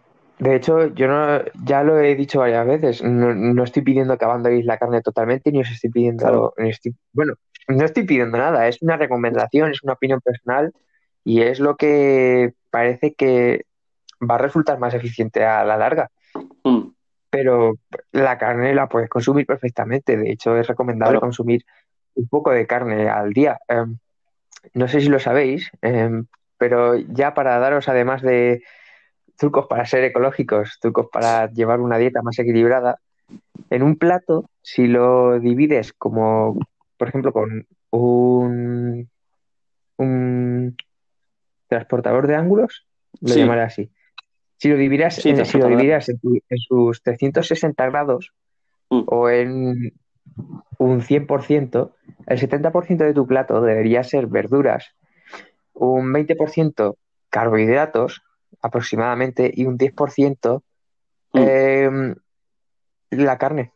de 0.43 0.55
hecho, 0.55 0.87
yo 0.93 1.07
no, 1.07 1.41
ya 1.63 1.83
lo 1.83 1.99
he 1.99 2.15
dicho 2.15 2.39
varias 2.39 2.67
veces, 2.67 3.01
no, 3.03 3.33
no 3.33 3.63
estoy 3.63 3.81
pidiendo 3.81 4.17
que 4.17 4.25
abandonéis 4.25 4.65
la 4.65 4.77
carne 4.77 5.01
totalmente, 5.01 5.51
ni 5.51 5.61
os 5.61 5.71
estoy 5.71 5.89
pidiendo, 5.89 6.23
Claro. 6.25 6.53
ni 6.57 6.69
estoy- 6.69 6.95
bueno, 7.13 7.35
no 7.69 7.85
estoy 7.85 8.03
pidiendo 8.03 8.37
nada, 8.37 8.67
es 8.67 8.81
una 8.81 8.97
recomendación, 8.97 9.71
es 9.71 9.81
una 9.83 9.93
opinión 9.93 10.19
personal 10.21 10.73
y 11.23 11.41
es 11.41 11.59
lo 11.59 11.77
que 11.77 12.53
parece 12.69 13.13
que 13.13 13.65
va 14.19 14.35
a 14.35 14.39
resultar 14.39 14.79
más 14.79 14.93
eficiente 14.93 15.45
a 15.45 15.63
la 15.63 15.77
larga. 15.77 16.09
Mm. 16.63 16.89
Pero 17.29 17.75
la 18.11 18.37
carne 18.37 18.75
la 18.75 18.87
puedes 18.89 19.09
consumir 19.09 19.45
perfectamente, 19.45 20.17
de 20.17 20.29
hecho 20.31 20.57
es 20.57 20.67
recomendable 20.67 21.13
Claro. 21.13 21.21
consumir 21.21 21.63
un 22.15 22.27
poco 22.27 22.51
de 22.51 22.67
carne 22.67 23.09
al 23.09 23.31
día. 23.33 23.59
Em, 23.67 23.97
no 24.73 24.87
sé 24.87 24.99
si 25.01 25.07
lo 25.07 25.19
sabéis, 25.19 25.71
em, 25.81 26.25
pero 26.57 26.95
ya 26.95 27.33
para 27.33 27.57
daros 27.59 27.87
además 27.89 28.21
de 28.21 28.61
trucos 29.37 29.67
para 29.67 29.85
ser 29.85 30.03
ecológicos, 30.03 30.77
trucos 30.79 31.07
para 31.11 31.49
llevar 31.51 31.81
una 31.81 31.97
dieta 31.97 32.21
más 32.21 32.37
equilibrada. 32.39 32.99
En 33.69 33.83
un 33.83 33.97
plato, 33.97 34.49
si 34.61 34.87
lo 34.87 35.39
divides 35.39 35.93
como, 35.93 36.57
por 36.97 37.07
ejemplo, 37.07 37.33
con 37.33 37.65
un, 37.91 39.09
un 39.97 40.75
transportador 41.67 42.27
de 42.27 42.35
ángulos, 42.35 42.85
lo 43.21 43.33
Sí. 43.33 43.39
llamaré 43.39 43.61
así. 43.61 43.89
Si 44.57 44.69
lo 44.69 44.77
dividieras, 44.77 45.15
Sí, 45.15 45.29
en, 45.29 45.35
si 45.35 45.39
lo 45.39 45.43
acepto, 45.43 45.67
dividieras 45.67 46.09
en, 46.09 46.19
en 46.23 46.57
sus 46.57 47.01
360 47.03 47.85
grados 47.89 48.31
Mm. 48.89 49.03
o 49.07 49.29
en 49.29 49.93
un 50.77 51.01
100%, 51.01 51.91
el 52.27 52.39
70% 52.39 52.97
de 53.05 53.13
tu 53.13 53.25
plato 53.25 53.61
debería 53.61 54.03
ser 54.03 54.27
verduras, 54.27 54.93
un 55.73 56.11
20% 56.13 56.95
carbohidratos 57.29 58.21
aproximadamente 58.63 59.51
y 59.53 59.65
un 59.65 59.77
10% 59.77 60.63
Mm. 61.33 61.39
eh, 61.39 62.15
la 63.11 63.37
carne. 63.37 63.73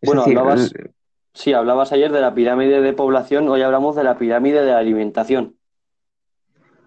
Es 0.00 0.06
Bueno, 0.08 0.22
decir, 0.22 0.38
hablabas- 0.38 0.72
l- 0.74 0.90
Sí, 1.34 1.52
hablabas 1.52 1.92
ayer 1.92 2.10
de 2.12 2.20
la 2.22 2.32
pirámide 2.34 2.80
de 2.80 2.92
población, 2.94 3.46
hoy 3.50 3.60
hablamos 3.60 3.94
de 3.94 4.02
la 4.04 4.16
pirámide 4.16 4.62
de 4.64 4.70
la 4.72 4.78
alimentación. 4.78 5.56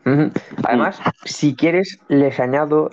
Ujú. 0.06 0.32
Además, 0.64 1.00
Mm. 1.00 1.10
si 1.26 1.56
quieres, 1.56 2.00
les 2.08 2.40
añado 2.40 2.90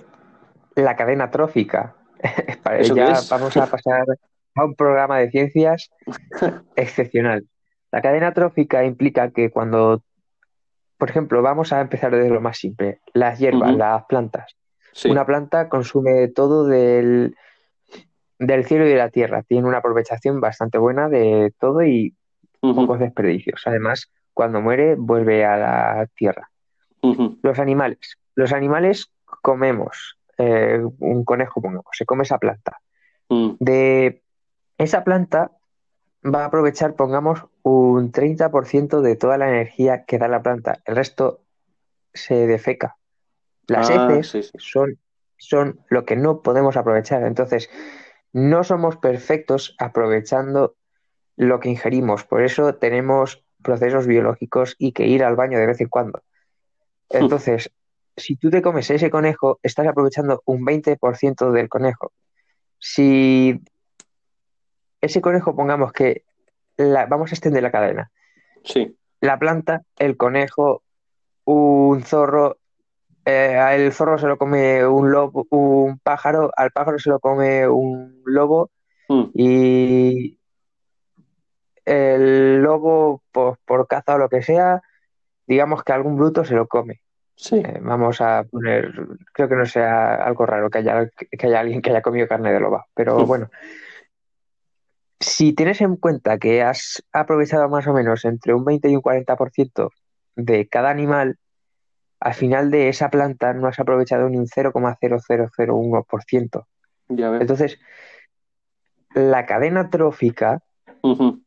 la 0.75 0.95
cadena 0.95 1.31
trófica. 1.31 1.95
Para- 2.63 2.77
¿Eso 2.79 2.93
qué 2.93 2.99
ya 3.01 3.11
es? 3.13 3.29
vamos 3.29 3.57
a 3.57 3.65
pasar 3.65 4.05
a 4.55 4.65
un 4.65 4.75
programa 4.75 5.17
de 5.17 5.31
ciencias 5.31 5.89
excepcional. 6.75 7.47
La 7.91 8.01
cadena 8.01 8.33
trófica 8.33 8.83
implica 8.83 9.31
que 9.31 9.49
cuando, 9.49 10.03
por 10.97 11.09
ejemplo, 11.09 11.41
vamos 11.41 11.71
a 11.73 11.81
empezar 11.81 12.11
desde 12.15 12.29
lo 12.29 12.41
más 12.41 12.57
simple, 12.57 13.01
las 13.13 13.39
hierbas, 13.39 13.75
las 13.75 14.05
plantas. 14.05 14.55
Sí. 14.93 15.09
Una 15.09 15.25
planta 15.25 15.69
consume 15.69 16.27
todo 16.29 16.65
del, 16.65 17.35
del 18.39 18.65
cielo 18.65 18.85
y 18.85 18.89
de 18.89 18.95
la 18.97 19.09
tierra. 19.09 19.43
Tiene 19.43 19.67
una 19.67 19.77
aprovechación 19.77 20.41
bastante 20.41 20.77
buena 20.79 21.07
de 21.09 21.53
todo 21.59 21.83
y 21.83 22.15
pocos 22.59 22.99
desperdicios. 22.99 23.61
Además, 23.65 24.11
cuando 24.33 24.59
muere, 24.61 24.95
vuelve 24.95 25.45
a 25.45 25.57
la 25.57 26.07
tierra. 26.15 26.49
Los 27.43 27.59
animales. 27.59 28.17
Los 28.35 28.53
animales 28.53 29.11
comemos. 29.41 30.17
eh, 30.39 30.79
un 30.99 31.23
conejo, 31.25 31.61
pongamos, 31.61 31.85
se 31.93 32.05
come 32.05 32.23
esa 32.23 32.37
planta. 32.37 32.77
mm, 33.29 33.53
De 33.59 34.21
esa 34.77 35.03
planta 35.03 35.51
va 36.23 36.43
a 36.43 36.45
aprovechar, 36.45 36.93
pongamos, 36.95 37.43
un 37.69 38.11
30% 38.11 39.01
de 39.01 39.15
toda 39.15 39.37
la 39.37 39.49
energía 39.49 40.05
que 40.05 40.17
da 40.17 40.27
la 40.27 40.41
planta. 40.41 40.81
El 40.85 40.95
resto 40.95 41.41
se 42.13 42.47
defeca. 42.47 42.97
Las 43.67 43.89
Ah, 43.89 44.09
heces 44.13 44.29
sí, 44.29 44.43
sí. 44.43 44.51
son, 44.57 44.97
son 45.37 45.79
lo 45.89 46.05
que 46.05 46.15
no 46.15 46.41
podemos 46.41 46.77
aprovechar. 46.77 47.23
Entonces, 47.23 47.69
no 48.33 48.63
somos 48.63 48.97
perfectos 48.97 49.75
aprovechando 49.79 50.75
lo 51.35 51.59
que 51.59 51.69
ingerimos. 51.69 52.23
Por 52.23 52.41
eso 52.43 52.75
tenemos 52.75 53.43
procesos 53.61 54.07
biológicos 54.07 54.75
y 54.77 54.91
que 54.91 55.07
ir 55.07 55.23
al 55.23 55.35
baño 55.35 55.59
de 55.59 55.67
vez 55.67 55.81
en 55.81 55.89
cuando. 55.89 56.21
Entonces, 57.09 57.71
si 58.15 58.35
tú 58.35 58.49
te 58.49 58.61
comes 58.61 58.89
ese 58.89 59.09
conejo, 59.09 59.59
estás 59.63 59.87
aprovechando 59.87 60.41
un 60.45 60.65
20% 60.65 61.51
del 61.51 61.69
conejo. 61.69 62.11
Si 62.79 63.59
ese 65.01 65.21
conejo, 65.21 65.55
pongamos 65.55 65.91
que 65.91 66.23
la- 66.77 67.05
vamos 67.05 67.31
a 67.31 67.35
extender 67.35 67.61
la 67.63 67.71
cadena. 67.71 68.11
Sí. 68.63 68.95
La 69.21 69.37
planta, 69.39 69.81
el 69.97 70.15
conejo, 70.15 70.83
un 71.45 72.03
zorro, 72.03 72.57
eh, 73.25 73.55
al 73.57 73.91
zorro 73.91 74.17
se 74.17 74.27
lo 74.27 74.37
come 74.37 74.85
un 74.85 75.11
lobo, 75.11 75.45
un 75.49 75.99
pájaro, 75.99 76.51
al 76.55 76.71
pájaro 76.71 76.99
se 76.99 77.09
lo 77.09 77.19
come 77.19 77.67
un 77.67 78.21
lobo 78.25 78.69
mm, 79.09 79.23
y 79.33 80.37
el 81.85 82.61
lobo, 82.61 83.21
pues, 83.31 83.57
por 83.65 83.87
caza 83.87 84.15
o 84.15 84.17
lo 84.17 84.29
que 84.29 84.41
sea, 84.41 84.81
digamos 85.45 85.83
que 85.83 85.93
algún 85.93 86.17
bruto 86.17 86.43
se 86.43 86.55
lo 86.55 86.67
come. 86.67 87.01
Sí. 87.35 87.57
Eh, 87.57 87.79
vamos 87.81 88.19
a 88.19 88.43
poner, 88.43 88.91
creo 89.31 89.47
que 89.47 89.55
no 89.55 89.65
sea 89.65 90.15
algo 90.15 90.45
raro 90.45 90.69
que 90.69 90.79
haya, 90.79 91.09
que 91.09 91.47
haya 91.47 91.59
alguien 91.59 91.81
que 91.81 91.91
haya 91.91 92.01
comido 92.01 92.27
carne 92.27 92.51
de 92.51 92.59
loba, 92.59 92.85
pero 92.93 93.25
bueno. 93.25 93.49
Si 95.19 95.53
tienes 95.53 95.81
en 95.81 95.95
cuenta 95.95 96.37
que 96.37 96.61
has 96.61 97.03
aprovechado 97.11 97.67
más 97.69 97.87
o 97.87 97.93
menos 97.93 98.23
entre 98.25 98.53
un 98.53 98.63
20 98.63 98.89
y 98.89 98.95
un 98.95 99.01
40% 99.01 99.89
de 100.35 100.67
cada 100.67 100.89
animal, 100.89 101.37
al 102.19 102.33
final 102.33 102.71
de 102.71 102.89
esa 102.89 103.09
planta 103.09 103.53
no 103.53 103.67
has 103.67 103.79
aprovechado 103.79 104.29
ni 104.29 104.37
un 104.37 104.47
0,0001%. 104.47 106.65
Ya 107.09 107.29
ves. 107.29 107.41
Entonces, 107.41 107.79
la 109.13 109.45
cadena 109.45 109.89
trófica 109.89 110.61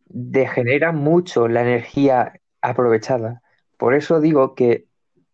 degenera 0.07 0.93
mucho 0.93 1.49
la 1.49 1.63
energía 1.63 2.41
aprovechada. 2.63 3.43
Por 3.77 3.95
eso 3.95 4.21
digo 4.21 4.55
que 4.55 4.87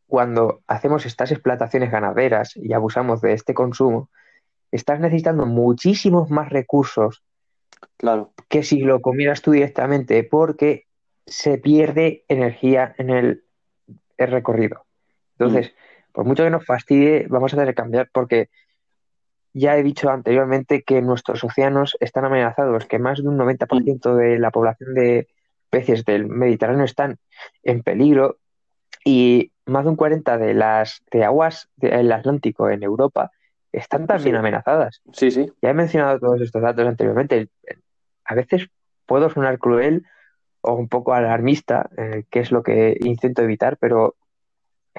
cuando 0.07 0.63
hacemos 0.67 1.07
estas 1.07 1.33
explotaciones 1.33 1.91
ganaderas 1.91 2.57
y 2.57 2.73
abusamos 2.73 3.21
de 3.21 3.33
este 3.33 3.55
consumo, 3.55 4.11
estás 4.71 5.01
necesitando 5.01 5.47
muchísimos 5.47 6.31
más 6.31 6.51
recursos 6.51 7.23
Claro. 7.97 8.33
que 8.49 8.63
si 8.63 8.81
lo 8.81 9.01
comieras 9.01 9.43
tú 9.43 9.53
directamente, 9.53 10.23
porque 10.25 10.87
se 11.27 11.59
pierde 11.59 12.25
energía 12.29 12.95
en 12.99 13.11
el, 13.11 13.45
el 14.17 14.31
recorrido. 14.31 14.85
Entonces, 15.39 15.75
por 16.13 16.25
mucho 16.25 16.45
que 16.45 16.51
nos 16.51 16.65
fastidie, 16.65 17.27
vamos 17.29 17.53
a 17.53 17.57
tener 17.57 17.75
que 17.75 17.83
cambiar 17.83 18.09
porque 18.13 18.49
ya 19.53 19.77
he 19.77 19.83
dicho 19.83 20.11
anteriormente 20.11 20.83
que 20.83 21.01
nuestros 21.01 21.43
océanos 21.43 21.97
están 22.01 22.27
amenazados, 22.27 22.85
que 22.87 22.99
más 22.99 23.23
de 23.23 23.29
un 23.29 23.39
90% 23.39 24.15
de 24.15 24.39
la 24.39 24.51
población 24.51 24.95
de 24.95 25.29
peces 25.71 26.05
del 26.05 26.27
Mediterráneo 26.27 26.85
están 26.85 27.19
en 27.63 27.83
peligro 27.83 28.39
y 29.05 29.53
más 29.65 29.85
de 29.85 29.91
un 29.91 29.97
40% 29.97 30.39
de 30.39 30.55
las 30.55 31.03
de 31.11 31.25
aguas 31.25 31.69
del 31.77 32.13
Atlántico 32.13 32.69
en 32.71 32.83
Europa 32.83 33.31
están 33.79 34.07
también 34.07 34.35
Sí. 34.35 34.39
amenazadas. 34.39 35.03
Sí, 35.13 35.31
sí. 35.31 35.53
Ya 35.63 35.71
he 35.71 35.75
mencionado 35.75 36.19
todos 36.19 36.41
estos 36.41 36.63
datos 36.63 36.87
anteriormente. 36.87 37.49
A 38.25 38.35
veces 38.35 38.69
puedo 39.07 39.31
sonar 39.31 39.59
cruel 39.59 40.05
o 40.63 40.75
un 40.75 40.89
poco 40.89 41.13
alarmista, 41.15 41.89
eh, 41.97 42.25
que 42.31 42.41
es 42.41 42.51
lo 42.51 42.63
que 42.63 42.97
intento 43.01 43.43
evitar, 43.43 43.77
pero 43.79 44.17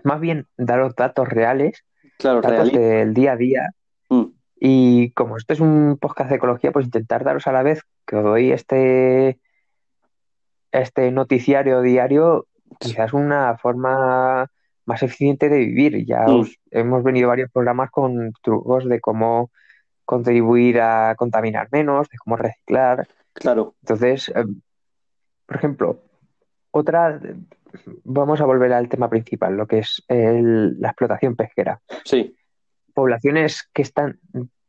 más 0.04 0.20
bien 0.20 0.46
daros 0.58 0.96
datos 0.96 1.28
reales, 1.28 1.84
Claro, 2.18 2.42
datos 2.42 2.52
realista. 2.72 2.80
del 2.80 3.14
día 3.14 3.32
a 3.34 3.36
día. 3.36 3.70
Mm, 4.10 4.26
Y 4.60 5.12
como 5.12 5.38
esto 5.38 5.54
es 5.54 5.60
un 5.60 5.98
podcast 6.02 6.30
de 6.32 6.38
ecología, 6.38 6.72
pues 6.72 6.86
intentar 6.86 7.24
daros 7.24 7.46
a 7.48 7.52
la 7.52 7.62
vez 7.64 7.84
que 8.08 8.16
os 8.16 8.24
doy 8.24 8.52
este, 8.52 9.40
este 10.72 11.12
noticiario 11.12 11.82
diario, 11.82 12.48
quizás 12.80 13.14
una 13.14 13.58
forma 13.58 14.50
más 14.88 15.04
eficiente 15.04 15.50
de 15.50 15.58
vivir. 15.60 16.06
Ya 16.06 16.22
Mm. 16.26 16.40
os 16.40 16.58
hemos 16.72 17.04
venido 17.04 17.28
varios 17.28 17.52
programas 17.52 17.92
con 17.92 18.32
trucos 18.42 18.86
de 18.88 19.00
cómo 19.00 19.52
contribuir 20.06 20.80
a 20.82 21.14
contaminar 21.16 21.68
menos, 21.72 22.10
de 22.10 22.18
cómo 22.18 22.38
reciclar. 22.38 23.08
Claro. 23.34 23.76
Entonces, 23.84 24.30
eh, 24.30 24.46
por 25.46 25.56
ejemplo, 25.58 26.00
otra, 26.72 27.20
vamos 28.06 28.40
a 28.42 28.46
volver 28.46 28.72
al 28.74 28.88
tema 28.90 29.10
principal, 29.10 29.56
lo 29.58 29.68
que 29.68 29.80
es 29.80 30.02
el- 30.08 30.80
la 30.80 30.90
explotación 30.90 31.36
pesquera. 31.36 31.82
Sí. 32.06 32.34
Poblaciones 32.94 33.70
que 33.74 33.82
están 33.82 34.20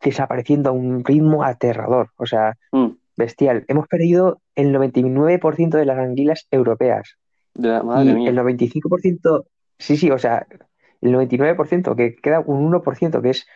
desapareciendo 0.03 0.71
a 0.71 0.73
un 0.73 1.05
ritmo 1.05 1.45
aterrador, 1.45 2.11
o 2.17 2.27
sea, 2.27 2.57
Mm, 2.73 2.89
bestial. 3.17 3.65
Hemos 3.69 3.87
perdido 3.89 4.41
el 4.55 4.73
99% 4.73 5.77
de 5.79 5.85
las 5.87 5.99
anguilas 5.99 6.47
europeas 6.51 7.17
de 7.55 7.69
la 7.69 7.83
madre 7.83 8.11
y 8.11 8.15
mía. 8.15 8.31
el 8.31 8.37
95%, 8.37 9.47
sí, 9.79 9.97
sí, 9.97 10.11
o 10.11 10.19
sea, 10.19 10.47
el 11.01 11.13
99%, 11.13 11.95
que 11.97 12.15
queda 12.17 12.41
un 12.41 12.71
1%, 12.73 13.23
que 13.23 13.31
es, 13.31 13.47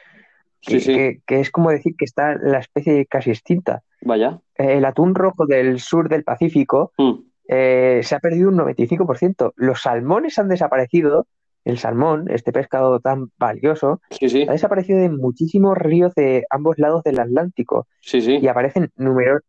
que, 0.61 0.81
sí. 0.81 0.95
que- 0.95 1.20
que 1.27 1.41
es 1.41 1.51
como 1.51 1.70
decir 1.70 1.95
que 1.97 2.05
está 2.05 2.35
la 2.37 2.59
especie 2.59 3.07
casi 3.07 3.31
extinta. 3.31 3.83
Vaya. 4.03 4.41
El 4.55 4.85
atún 4.85 5.14
rojo 5.14 5.47
del 5.47 5.81
sur 5.81 6.09
del 6.09 6.25
Pacífico 6.25 6.93
Mm, 6.99 7.12
eh, 7.49 8.01
se 8.05 8.14
ha 8.14 8.20
perdido 8.20 8.49
un 8.51 8.57
95%. 8.57 9.53
Los 9.57 9.83
salmones 9.83 10.39
han 10.39 10.49
desaparecido. 10.49 11.27
El 11.64 11.79
salmón, 11.79 12.29
este 12.29 12.51
pescado 12.53 12.99
tan 12.99 13.31
valioso, 13.39 14.01
Sí, 14.11 14.45
ha 14.49 14.51
desaparecido 14.53 14.99
de 14.99 15.09
muchísimos 15.11 15.79
ríos 15.79 16.12
de 16.16 16.45
ambos 16.51 16.77
lados 16.77 17.05
del 17.05 17.20
Atlántico 17.20 17.87
Sí, 18.01 18.20
sí. 18.20 18.39
y 18.43 18.49
aparecen 18.49 18.91
números 18.97 19.43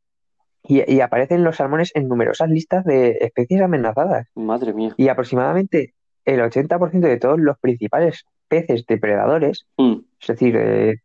y, 0.64 0.84
y 0.94 1.02
aparecen 1.02 1.44
los 1.44 1.56
salmones 1.56 1.92
en 1.96 2.08
numerosas 2.08 2.50
listas 2.52 2.86
de 2.86 3.18
especies 3.22 3.62
amenazadas. 3.64 4.28
Madre 4.36 4.74
mía. 4.74 4.94
Y 4.96 5.08
aproximadamente 5.08 5.96
el 6.26 6.40
80% 6.42 7.08
de 7.08 7.18
todos 7.18 7.40
los 7.40 7.58
principales 7.60 8.26
peces 8.48 8.86
depredadores, 8.88 9.66
Mm, 9.78 9.96
es 10.22 10.28
decir, 10.28 10.56
de 10.58 11.00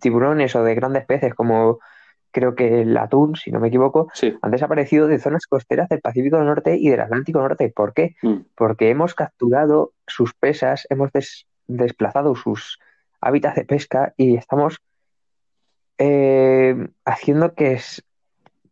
tiburones 0.00 0.54
o 0.56 0.62
de 0.62 0.74
grandes 0.74 1.04
peces 1.04 1.34
como 1.34 1.78
creo 2.30 2.54
que 2.56 2.80
el 2.82 2.96
atún, 2.96 3.36
si 3.36 3.52
no 3.52 3.60
me 3.60 3.68
equivoco, 3.68 4.08
sí. 4.12 4.36
han 4.42 4.50
desaparecido 4.50 5.06
de 5.06 5.18
zonas 5.20 5.46
costeras 5.46 5.88
del 5.88 6.00
Pacífico 6.00 6.38
Norte 6.42 6.76
y 6.76 6.88
del 6.88 7.00
Atlántico 7.00 7.40
Norte. 7.40 7.72
¿Por 7.74 7.92
qué? 7.94 8.16
Mm, 8.22 8.38
Porque 8.56 8.90
hemos 8.90 9.14
capturado 9.14 9.92
sus 10.06 10.34
presas, 10.34 10.84
hemos 10.90 11.12
des- 11.12 11.46
desplazado 11.68 12.34
sus 12.34 12.78
hábitats 13.20 13.54
de 13.56 13.64
pesca 13.64 14.14
y 14.16 14.36
estamos 14.36 14.78
eh, 15.98 16.88
haciendo 17.04 17.54
que, 17.54 17.74
es, 17.74 18.04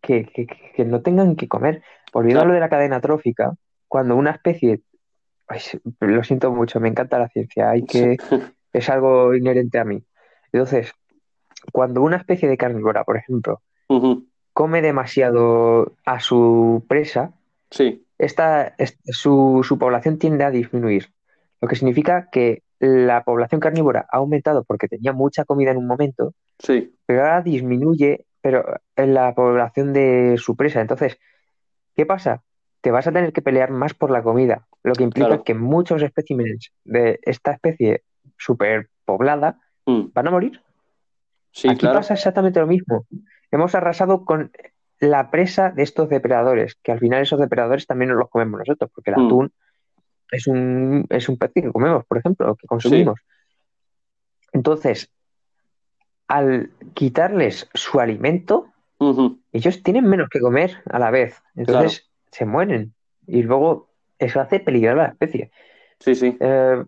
que, 0.01 0.25
que- 0.25 0.47
que 0.47 0.85
no 0.85 1.03
tengan 1.03 1.37
que 1.37 1.49
comer. 1.49 1.83
Volviendo 2.13 2.41
a 2.41 2.43
Claro. 2.43 2.49
lo 2.49 2.55
de 2.55 2.61
la 2.61 2.69
cadena 2.69 3.01
trófica, 3.01 3.53
cuando 3.89 4.17
una 4.17 4.33
especie, 4.33 4.81
ay, 5.53 5.61
lo 6.01 6.25
siento 6.25 6.51
mucho, 6.53 6.81
me 6.81 6.89
encanta 6.89 7.19
la 7.19 7.29
ciencia, 7.29 7.71
hay 7.71 7.85
que 7.85 8.17
es 8.73 8.89
algo 8.89 9.35
inherente 9.35 9.79
a 9.79 9.85
mí. 9.85 10.03
Entonces, 10.53 10.93
cuando 11.73 12.03
una 12.03 12.17
especie 12.17 12.49
de 12.49 12.57
carnívora, 12.57 13.05
por 13.05 13.17
ejemplo, 13.17 13.63
come 14.53 14.83
demasiado 14.83 15.95
a 16.05 16.21
su 16.21 16.85
presa, 16.89 17.33
Sí, 17.71 18.07
esta, 18.19 18.75
es- 18.77 18.99
su, 19.05 19.61
su 19.67 19.79
población 19.79 20.19
tiende 20.19 20.45
a 20.45 20.51
disminuir, 20.51 21.09
lo 21.61 21.69
que 21.69 21.77
significa 21.77 22.29
que 22.31 22.63
la 22.79 23.25
población 23.25 23.61
carnívora 23.61 24.07
ha 24.11 24.19
aumentado 24.19 24.65
porque 24.65 24.89
tenía 24.89 25.13
mucha 25.15 25.45
comida 25.45 25.71
en 25.71 25.79
un 25.79 25.87
momento, 25.87 26.35
sí, 26.59 26.95
pero 27.07 27.23
ahora 27.23 27.43
disminuye 27.43 28.27
pero 28.43 28.65
en 28.97 29.15
la 29.15 29.35
población 29.35 29.93
de 29.93 30.35
su 30.37 30.57
presa. 30.57 30.81
Entonces, 30.81 31.17
¿qué 31.95 32.05
pasa? 32.05 32.43
Te 32.83 32.91
vas 32.91 33.07
a 33.07 33.13
tener 33.13 33.33
que 33.33 33.41
pelear 33.43 33.71
más 33.71 33.95
por 33.95 34.11
la 34.11 34.23
comida, 34.23 34.67
lo 34.83 34.93
que 34.93 35.05
implica 35.05 35.29
Claro. 35.29 35.45
que 35.45 35.55
muchos 35.55 36.03
especímenes 36.03 36.73
de 36.85 37.19
esta 37.23 37.53
especie 37.53 38.03
superpoblada 38.37 39.59
Mm. 39.87 40.09
van 40.13 40.29
a 40.29 40.31
morir. 40.31 40.61
Sí, 41.53 41.69
Aquí 41.69 41.79
claro. 41.81 41.99
pasa 42.01 42.15
exactamente 42.15 42.61
lo 42.61 42.67
mismo. 42.67 43.07
Hemos 43.51 43.75
arrasado 43.75 44.25
con 44.25 44.51
la 45.01 45.31
presa 45.31 45.71
de 45.71 45.83
estos 45.83 46.09
depredadores, 46.09 46.77
que 46.83 46.93
al 46.93 46.99
final 47.01 47.23
esos 47.23 47.41
depredadores 47.41 47.87
también 47.87 48.11
nos 48.11 48.19
los 48.19 48.31
comemos 48.31 48.59
nosotros, 48.61 48.91
porque 48.95 49.11
el 49.11 49.17
Mm. 49.17 49.27
atún 49.27 49.53
es 50.31 50.47
un, 50.47 51.07
es 51.11 51.29
un 51.29 51.37
pez 51.39 51.51
que 51.55 51.71
comemos, 51.73 52.05
por 52.07 52.19
ejemplo, 52.19 52.55
que 52.57 52.67
consumimos. 52.67 53.21
Entonces, 54.53 55.11
al 56.29 56.71
quitarles 56.95 57.69
su 57.75 58.01
alimento, 58.01 58.69
ellos 59.53 59.83
tienen 59.83 60.09
menos 60.09 60.29
que 60.29 60.41
comer 60.41 60.83
a 60.91 60.99
la 60.99 61.11
vez. 61.11 61.43
Entonces 61.57 62.09
se 62.33 62.45
mueren. 62.45 62.95
Y 63.27 63.43
luego 63.43 63.91
eso 64.19 64.41
hace 64.41 64.59
peligrar 64.59 64.99
a 64.99 65.03
la 65.03 65.09
especie. 65.11 65.53
Sí, 66.01 66.17
sí. 66.17 66.37
Eh, 66.41 66.83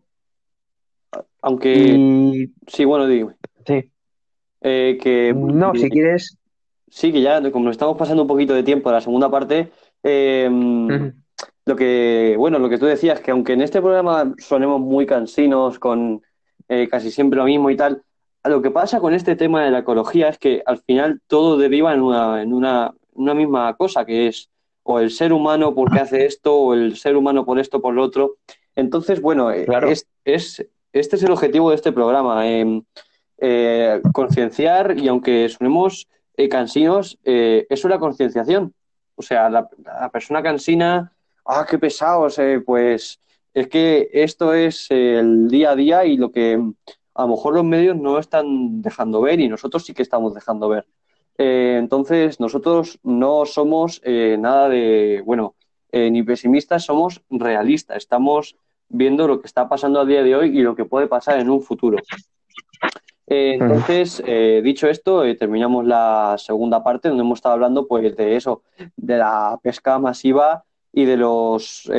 Aunque, 1.43 1.73
y 1.75 2.53
sí, 2.67 2.85
bueno, 2.85 3.07
dime. 3.07 3.35
sí. 3.67 3.91
Eh, 4.63 4.99
que 5.01 5.33
No, 5.37 5.75
si 5.75 5.89
quieres. 5.91 6.39
sí, 6.89 7.13
que 7.13 7.21
ya, 7.21 7.41
como 7.53 7.67
nos 7.67 7.73
estamos 7.73 7.97
pasando 7.97 8.23
un 8.23 8.29
poquito 8.29 8.55
de 8.55 8.63
tiempo 8.63 8.89
a 8.89 8.93
la 8.95 9.01
segunda 9.01 9.31
parte, 9.31 9.71
eh, 10.03 10.51
lo 11.67 11.77
que, 11.77 12.35
bueno, 12.39 12.59
lo 12.59 12.69
que 12.69 12.79
tú 12.79 12.87
decías, 12.87 13.21
que 13.21 13.31
aunque 13.31 13.53
en 13.53 13.61
este 13.63 13.81
programa 13.81 14.35
sonemos 14.39 14.81
muy 14.81 15.07
cansinos 15.07 15.79
con 15.79 16.23
eh, 16.69 16.89
casi 16.89 17.11
siempre 17.11 17.39
lo 17.39 17.45
mismo 17.45 17.71
y 17.71 17.77
tal, 17.77 18.03
lo 18.43 18.61
que 18.61 18.71
pasa 18.71 19.01
con 19.01 19.15
este 19.15 19.37
tema 19.37 19.65
de 19.65 19.71
la 19.71 19.79
ecología 19.81 20.29
es 20.29 20.39
que 20.39 20.63
al 20.67 20.79
final 20.79 21.21
todo 21.27 21.57
deriva 21.57 21.95
en 21.95 22.01
una, 22.03 22.43
en 22.43 22.53
una, 22.53 22.93
una 23.13 23.35
misma 23.35 23.75
cosa, 23.77 24.05
que 24.05 24.29
es 24.29 24.51
o 24.85 25.01
el 25.01 25.11
ser 25.11 25.33
humano 25.33 25.75
porque 25.75 25.99
hace 25.99 26.25
esto, 26.27 26.57
o 26.57 26.75
el 26.75 26.97
ser 26.97 27.17
humano 27.17 27.45
por 27.45 27.59
esto, 27.59 27.81
por 27.83 27.95
lo 27.95 28.03
otro. 28.05 28.37
Entonces, 28.77 29.21
bueno, 29.21 29.51
eh, 29.51 29.65
Claro. 29.65 29.89
es, 29.89 30.07
es- 30.25 30.65
este 30.93 31.17
es 31.17 31.23
el 31.25 31.33
objetivo 31.33 31.71
de 31.71 31.77
este 31.77 31.91
programa, 31.91 32.49
eh, 32.49 32.83
eh, 33.39 34.01
concienciar 34.13 34.97
y 34.99 35.09
aunque 35.09 35.49
sonemos 35.49 36.07
eh, 36.37 36.49
cansinos, 36.49 37.19
es 37.25 37.85
una 37.85 37.99
concienciación. 37.99 38.73
O 39.17 39.23
sea, 39.23 39.49
la, 39.51 39.69
la 39.85 40.09
persona 40.11 40.43
cansina, 40.43 41.13
ah, 41.47 41.67
qué 41.69 41.79
pesados, 41.79 42.39
pues 42.67 43.21
es 43.55 43.69
que 43.69 44.09
esto 44.13 44.53
es 44.55 44.89
el 44.91 45.49
día 45.49 45.71
a 45.71 45.77
día 45.77 46.05
y 46.05 46.17
lo 46.17 46.33
que 46.33 46.61
a 47.15 47.23
lo 47.23 47.29
mejor 47.29 47.55
los 47.55 47.65
medios 47.65 47.97
no 47.97 48.19
están 48.19 48.83
dejando 48.83 49.21
ver 49.21 49.39
y 49.41 49.49
nosotros 49.49 49.85
sí 49.85 49.95
que 49.95 50.03
estamos 50.03 50.35
dejando 50.35 50.69
ver. 50.69 50.85
Eh, 51.39 51.77
entonces, 51.79 52.39
nosotros 52.41 52.99
no 53.03 53.45
somos 53.47 54.01
eh, 54.05 54.37
nada 54.39 54.69
de, 54.69 55.23
bueno, 55.25 55.55
eh, 55.91 56.11
ni 56.11 56.23
pesimistas, 56.23 56.85
somos 56.85 57.23
realistas. 57.31 57.97
Estamos 57.99 58.57
viendo 58.89 59.27
lo 59.27 59.41
que 59.41 59.47
está 59.47 59.69
pasando 59.69 60.01
a 60.01 60.05
día 60.05 60.23
de 60.23 60.37
hoy 60.37 60.57
y 60.59 60.63
lo 60.63 60.75
que 60.77 60.85
puede 60.85 61.07
pasar 61.07 61.41
en 61.41 61.51
un 61.51 61.63
futuro. 61.63 61.99
Eh, 63.27 63.55
entonces, 63.61 64.23
dicho 64.63 64.87
esto, 64.89 65.23
terminamos 65.37 65.85
la 65.87 66.37
segunda 66.39 66.85
parte 66.85 67.09
donde 67.09 67.23
hemos 67.23 67.39
estado 67.39 67.55
hablando 67.55 67.87
pues 67.87 68.15
de 68.17 68.37
eso, 68.37 68.63
de 68.97 69.17
la 69.17 69.59
pesca 69.63 69.99
masiva 69.99 70.65
y 70.93 71.05
de 71.07 71.17
los 71.17 71.91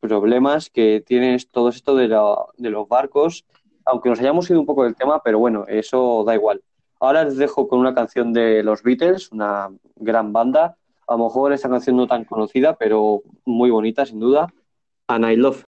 problemas 0.00 0.70
que 0.70 1.02
tiene 1.06 1.36
todo 1.50 1.68
esto 1.68 1.94
de, 1.96 2.08
la- 2.08 2.46
de 2.56 2.70
los 2.70 2.88
barcos, 2.88 3.44
aunque 3.84 4.08
nos 4.10 4.20
hayamos 4.20 4.48
ido 4.50 4.60
un 4.60 4.66
poco 4.66 4.84
del 4.84 4.94
tema, 4.96 5.20
pero 5.22 5.38
bueno, 5.38 5.64
eso 5.68 6.24
da 6.24 6.34
igual. 6.34 6.62
Ahora 7.02 7.24
les 7.24 7.36
dejo 7.36 7.66
con 7.66 7.80
una 7.80 7.96
canción 7.96 8.32
de 8.32 8.62
los 8.62 8.84
Beatles, 8.84 9.32
una 9.32 9.70
gran 9.96 10.32
banda. 10.32 10.76
A 11.08 11.16
lo 11.16 11.24
mejor 11.24 11.52
esta 11.52 11.68
canción 11.68 11.96
no 11.96 12.06
tan 12.06 12.24
conocida, 12.24 12.76
pero 12.76 13.22
muy 13.44 13.70
bonita, 13.70 14.06
sin 14.06 14.20
duda. 14.20 14.46
And 15.08 15.26
I 15.26 15.34
Love. 15.34 15.64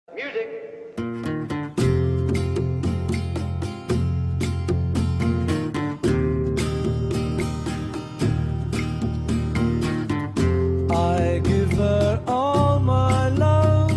I 10.91 11.41
give 11.43 11.72
her 11.78 12.20
all 12.26 12.78
my 12.78 13.30
love. 13.30 13.91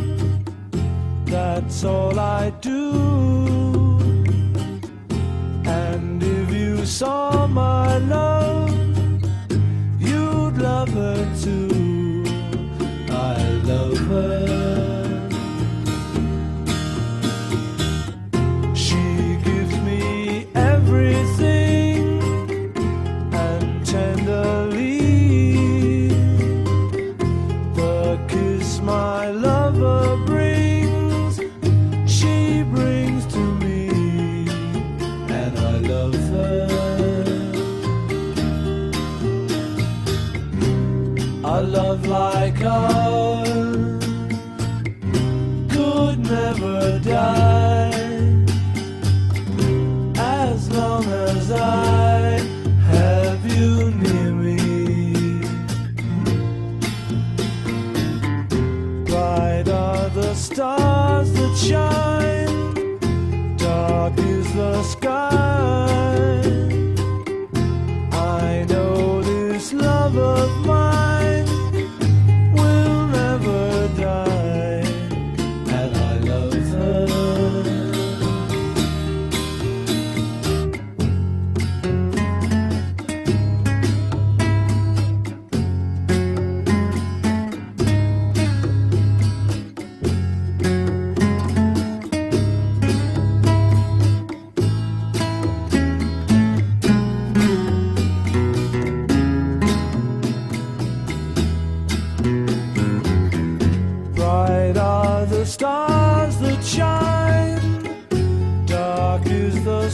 That's 1.25 1.83
all 1.83 2.17
I 2.17 2.53
do. 2.61 3.04
Saw 6.95 7.45
my 7.47 7.97
love, 7.97 8.34
God. 42.65 42.94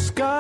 sky 0.02 0.31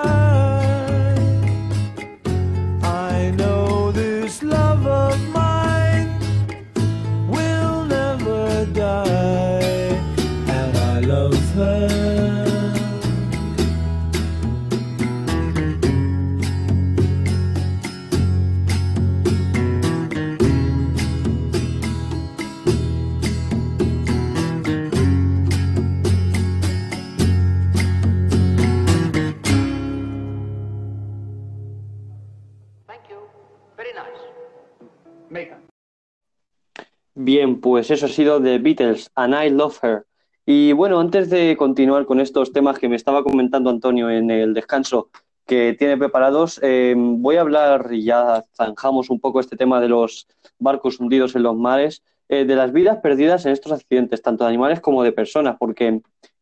pues 37.62 37.92
eso 37.92 38.08
ha 38.08 38.10
sido 38.10 38.42
The 38.42 38.58
Beatles, 38.58 39.12
and 39.16 39.34
I 39.34 39.50
Love 39.50 39.84
Her. 39.84 40.06
Y 40.46 40.74
bueno, 40.74 41.00
antes 41.00 41.30
de 41.30 41.56
continuar 41.56 42.06
con 42.06 42.20
estos 42.20 42.52
temas 42.52 42.80
que 42.80 42.90
me 42.90 42.96
estaba 42.96 43.24
comentando 43.24 43.70
Antonio 43.70 44.10
en 44.10 44.32
el 44.32 44.54
descanso 44.54 45.10
que 45.46 45.76
tiene 45.78 45.98
preparados, 45.98 46.60
eh, 46.64 46.96
voy 46.98 47.36
a 47.36 47.42
hablar, 47.42 47.90
y 47.92 48.04
ya 48.04 48.44
zanjamos 48.56 49.10
un 49.10 49.20
poco 49.20 49.40
este 49.40 49.56
tema 49.56 49.80
de 49.80 49.90
los 49.90 50.28
barcos 50.60 51.00
hundidos 51.00 51.36
en 51.36 51.44
los 51.44 51.56
mares, 51.56 52.04
eh, 52.30 52.46
de 52.46 52.56
las 52.56 52.72
vidas 52.72 53.00
perdidas 53.04 53.46
en 53.46 53.52
estos 53.52 53.72
accidentes, 53.72 54.22
tanto 54.22 54.44
de 54.44 54.50
animales 54.50 54.80
como 54.80 55.04
de 55.04 55.12
personas, 55.12 55.58
porque 55.60 56.02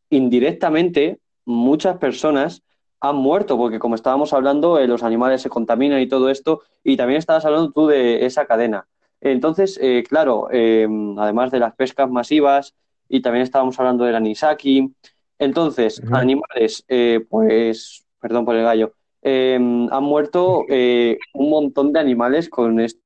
indirectamente 0.09 1.19
muchas 1.45 1.97
personas 1.97 2.61
han 3.01 3.15
muerto, 3.15 3.57
porque 3.57 3.79
como 3.79 3.95
estábamos 3.95 4.33
hablando, 4.33 4.77
eh, 4.77 4.87
los 4.87 5.03
animales 5.03 5.41
se 5.41 5.49
contaminan 5.49 5.99
y 6.01 6.07
todo 6.07 6.29
esto, 6.29 6.61
y 6.83 6.95
también 6.97 7.17
estabas 7.17 7.45
hablando 7.45 7.71
tú 7.71 7.87
de 7.87 8.25
esa 8.25 8.45
cadena. 8.45 8.87
Entonces, 9.21 9.79
eh, 9.81 10.03
claro, 10.07 10.47
eh, 10.51 10.87
además 11.17 11.51
de 11.51 11.59
las 11.59 11.75
pescas 11.75 12.09
masivas, 12.09 12.75
y 13.09 13.21
también 13.21 13.43
estábamos 13.43 13.79
hablando 13.79 14.05
del 14.05 14.15
anisaki, 14.15 14.93
entonces, 15.39 16.01
animales, 16.11 16.83
eh, 16.87 17.25
pues, 17.29 18.05
perdón 18.19 18.45
por 18.45 18.55
el 18.55 18.63
gallo, 18.63 18.93
eh, 19.21 19.55
han 19.55 20.03
muerto 20.03 20.65
eh, 20.69 21.17
un 21.33 21.49
montón 21.49 21.93
de 21.93 21.99
animales 21.99 22.49
con 22.49 22.79
esto 22.79 23.01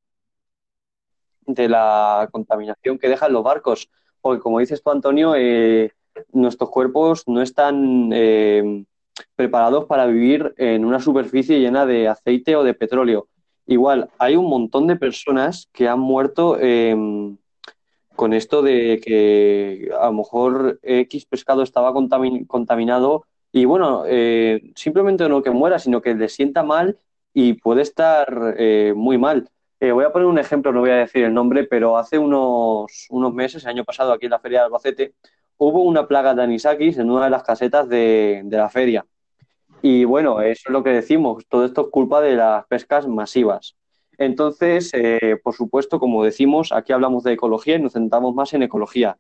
de 1.46 1.70
la 1.70 2.30
contaminación 2.32 2.98
que 2.98 3.10
dejan 3.10 3.34
los 3.34 3.44
barcos, 3.44 3.90
porque 4.22 4.42
como 4.42 4.60
dices 4.60 4.82
tú, 4.82 4.90
Antonio, 4.90 5.36
eh, 5.36 5.92
nuestros 6.32 6.70
cuerpos 6.70 7.24
no 7.28 7.42
están 7.42 8.10
eh, 8.14 8.86
preparados 9.36 9.86
para 9.86 10.06
vivir 10.06 10.54
en 10.58 10.86
una 10.86 11.00
superficie 11.00 11.60
llena 11.60 11.86
de 11.86 12.08
aceite 12.08 12.56
o 12.56 12.64
de 12.64 12.74
petróleo. 12.74 13.28
Igual, 13.66 14.10
hay 14.18 14.36
un 14.36 14.46
montón 14.50 14.88
de 14.88 14.96
personas 14.98 15.70
que 15.72 15.88
han 15.88 16.00
muerto 16.00 16.58
eh, 16.60 16.96
con 18.16 18.34
esto 18.34 18.62
de 18.62 19.00
que 19.04 19.90
a 20.00 20.08
lo 20.08 20.14
mejor 20.14 20.80
X 20.84 21.26
pescado 21.26 21.64
estaba 21.64 21.94
contamin- 21.94 22.46
contaminado 22.46 23.26
y 23.52 23.66
bueno, 23.66 24.04
eh, 24.06 24.72
simplemente 24.76 25.30
no 25.30 25.42
que 25.42 25.52
muera, 25.52 25.80
sino 25.80 26.02
que 26.02 26.14
le 26.14 26.28
sienta 26.28 26.64
mal 26.64 26.98
y 27.34 27.54
puede 27.54 27.84
estar 27.84 28.56
eh, 28.58 28.94
muy 28.96 29.18
mal. 29.18 29.50
Eh, 29.80 29.92
voy 29.92 30.06
a 30.06 30.12
poner 30.12 30.28
un 30.28 30.40
ejemplo, 30.40 30.72
no 30.72 30.82
voy 30.82 30.92
a 30.92 30.96
decir 30.96 31.24
el 31.24 31.34
nombre, 31.34 31.64
pero 31.64 31.98
hace 31.98 32.18
unos, 32.18 33.08
unos 33.10 33.34
meses, 33.34 33.64
el 33.64 33.70
año 33.70 33.84
pasado, 33.84 34.14
aquí 34.14 34.26
en 34.26 34.32
la 34.32 34.40
feria 34.40 34.60
de 34.60 34.66
Albacete, 34.66 35.14
hubo 35.58 35.84
una 35.84 36.08
plaga 36.08 36.34
de 36.34 36.44
anisakis 36.44 36.98
en 36.98 37.10
una 37.10 37.26
de 37.26 37.30
las 37.30 37.44
casetas 37.44 37.88
de, 37.90 38.42
de 38.46 38.58
la 38.58 38.70
feria. 38.70 39.06
Y 39.86 40.06
bueno, 40.06 40.40
eso 40.40 40.70
es 40.70 40.72
lo 40.72 40.82
que 40.82 40.92
decimos, 40.92 41.46
todo 41.50 41.66
esto 41.66 41.82
es 41.82 41.88
culpa 41.90 42.22
de 42.22 42.38
las 42.38 42.66
pescas 42.68 43.06
masivas. 43.06 43.76
Entonces, 44.18 44.90
eh, 44.94 45.38
por 45.44 45.54
supuesto, 45.56 46.00
como 46.00 46.24
decimos, 46.24 46.72
aquí 46.72 46.94
hablamos 46.94 47.24
de 47.24 47.34
ecología 47.34 47.76
y 47.76 47.82
nos 47.82 47.92
centramos 47.92 48.34
más 48.34 48.54
en 48.54 48.64
ecología, 48.64 49.18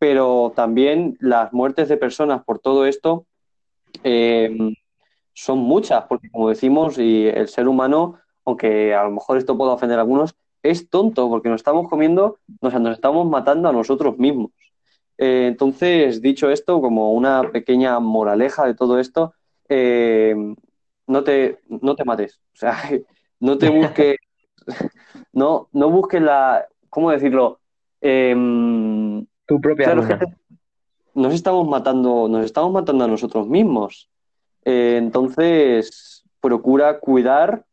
pero 0.00 0.52
también 0.56 1.16
las 1.20 1.52
muertes 1.52 1.88
de 1.88 1.96
personas 1.96 2.42
por 2.42 2.58
todo 2.58 2.86
esto 2.86 3.24
eh, 4.02 4.74
son 5.32 5.58
muchas, 5.58 6.02
porque 6.08 6.28
como 6.28 6.48
decimos, 6.48 6.98
y 6.98 7.28
el 7.28 7.46
ser 7.46 7.68
humano, 7.68 8.18
aunque 8.44 8.92
a 8.92 9.04
lo 9.04 9.12
mejor 9.12 9.38
esto 9.38 9.56
pueda 9.56 9.74
ofender 9.74 9.98
a 9.98 10.02
algunos, 10.02 10.34
es 10.64 10.90
tonto, 10.90 11.28
porque 11.28 11.48
nos 11.48 11.60
estamos 11.60 11.88
comiendo, 11.88 12.40
sea, 12.62 12.80
nos 12.80 12.94
estamos 12.94 13.28
matando 13.28 13.68
a 13.68 13.72
nosotros 13.72 14.18
mismos. 14.18 14.50
Eh, 15.18 15.46
entonces, 15.46 16.20
dicho 16.20 16.50
esto, 16.50 16.80
como 16.80 17.12
una 17.12 17.52
pequeña 17.52 18.00
moraleja 18.00 18.66
de 18.66 18.74
todo 18.74 18.98
esto, 18.98 19.34
eh, 19.70 20.34
no 21.06 21.24
te, 21.24 21.60
no 21.68 21.96
te 21.96 22.04
mates, 22.04 22.38
o 22.52 22.56
sea, 22.56 22.76
no 23.40 23.56
te 23.56 23.70
busques, 23.70 24.16
no, 25.32 25.68
no 25.72 25.90
busques 25.90 26.20
la, 26.20 26.66
¿cómo 26.90 27.10
decirlo? 27.10 27.60
Eh, 28.02 28.34
Tu 29.46 29.60
propia 29.60 29.94
nos 31.14 31.34
estamos 31.34 31.66
matando, 31.68 32.28
nos 32.28 32.44
estamos 32.44 32.72
matando 32.72 33.04
a 33.04 33.08
nosotros 33.08 33.48
mismos. 33.48 34.08
Eh, 34.64 34.96
entonces, 34.98 36.24
procura 36.40 37.00
cuidar, 37.00 37.64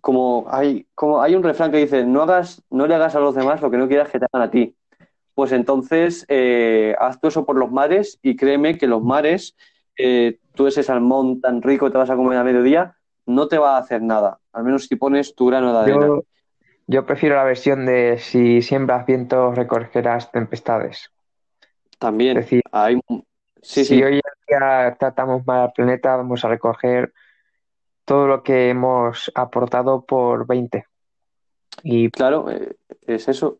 como 0.00 0.46
hay, 0.48 0.86
como 0.94 1.22
hay 1.22 1.34
un 1.34 1.42
refrán 1.42 1.70
que 1.70 1.78
dice, 1.78 2.04
no 2.04 2.22
hagas, 2.22 2.62
no 2.70 2.86
le 2.86 2.94
hagas 2.94 3.14
a 3.14 3.20
los 3.20 3.34
demás 3.34 3.62
lo 3.62 3.70
que 3.70 3.78
no 3.78 3.88
quieras 3.88 4.10
que 4.10 4.18
te 4.18 4.26
hagan 4.30 4.48
a 4.48 4.50
ti. 4.50 4.74
Pues 5.34 5.52
entonces, 5.52 6.26
eh, 6.28 6.94
haz 6.98 7.20
tú 7.20 7.28
eso 7.28 7.46
por 7.46 7.56
los 7.56 7.70
mares 7.70 8.18
y 8.22 8.36
créeme 8.36 8.76
que 8.76 8.86
los 8.86 9.02
mares, 9.02 9.56
eh, 9.96 10.38
tú 10.54 10.66
ese 10.66 10.82
salmón 10.82 11.40
tan 11.40 11.62
rico 11.62 11.86
que 11.86 11.92
te 11.92 11.98
vas 11.98 12.10
a 12.10 12.16
comer 12.16 12.38
a 12.38 12.44
mediodía, 12.44 12.96
no 13.26 13.48
te 13.48 13.58
va 13.58 13.76
a 13.76 13.80
hacer 13.80 14.02
nada, 14.02 14.38
al 14.52 14.64
menos 14.64 14.86
si 14.86 14.96
pones 14.96 15.34
tu 15.34 15.46
grano 15.46 15.72
de 15.72 15.78
arena. 15.78 16.06
Yo, 16.06 16.22
yo 16.86 17.06
prefiero 17.06 17.36
la 17.36 17.44
versión 17.44 17.86
de 17.86 18.18
si 18.18 18.62
siembras 18.62 19.06
vientos, 19.06 19.56
recogerás 19.56 20.30
tempestades. 20.32 21.10
También 21.98 22.36
Es 22.36 22.46
decir, 22.46 22.62
hay, 22.72 22.98
sí, 23.62 23.84
si 23.84 23.84
sí, 23.84 24.02
hoy 24.02 24.14
en 24.14 24.20
día 24.48 24.96
tratamos 24.98 25.46
mal 25.46 25.60
al 25.60 25.72
planeta, 25.72 26.16
vamos 26.16 26.44
a 26.44 26.48
recoger 26.48 27.12
todo 28.04 28.26
lo 28.26 28.42
que 28.42 28.70
hemos 28.70 29.30
aportado 29.34 30.04
por 30.04 30.46
20. 30.46 30.86
Y 31.84 32.10
Claro, 32.10 32.50
eh, 32.50 32.76
es 33.06 33.28
eso. 33.28 33.58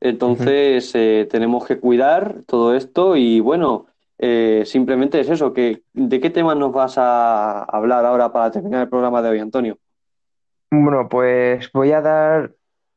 Entonces, 0.00 0.94
eh, 0.94 1.26
tenemos 1.30 1.64
que 1.66 1.78
cuidar 1.78 2.42
todo 2.46 2.74
esto 2.74 3.16
y 3.16 3.40
bueno, 3.40 3.86
eh, 4.18 4.62
simplemente 4.64 5.20
es 5.20 5.28
eso, 5.28 5.52
que, 5.52 5.82
¿de 5.92 6.20
qué 6.20 6.30
temas 6.30 6.56
nos 6.56 6.72
vas 6.72 6.96
a 6.98 7.64
hablar 7.64 8.04
ahora 8.04 8.32
para 8.32 8.50
terminar 8.50 8.82
el 8.82 8.88
programa 8.88 9.22
de 9.22 9.30
hoy, 9.30 9.38
Antonio? 9.40 9.78
bueno, 10.70 11.08
pues 11.08 11.70
voy 11.72 11.92
a 11.92 12.00
dar 12.00 12.52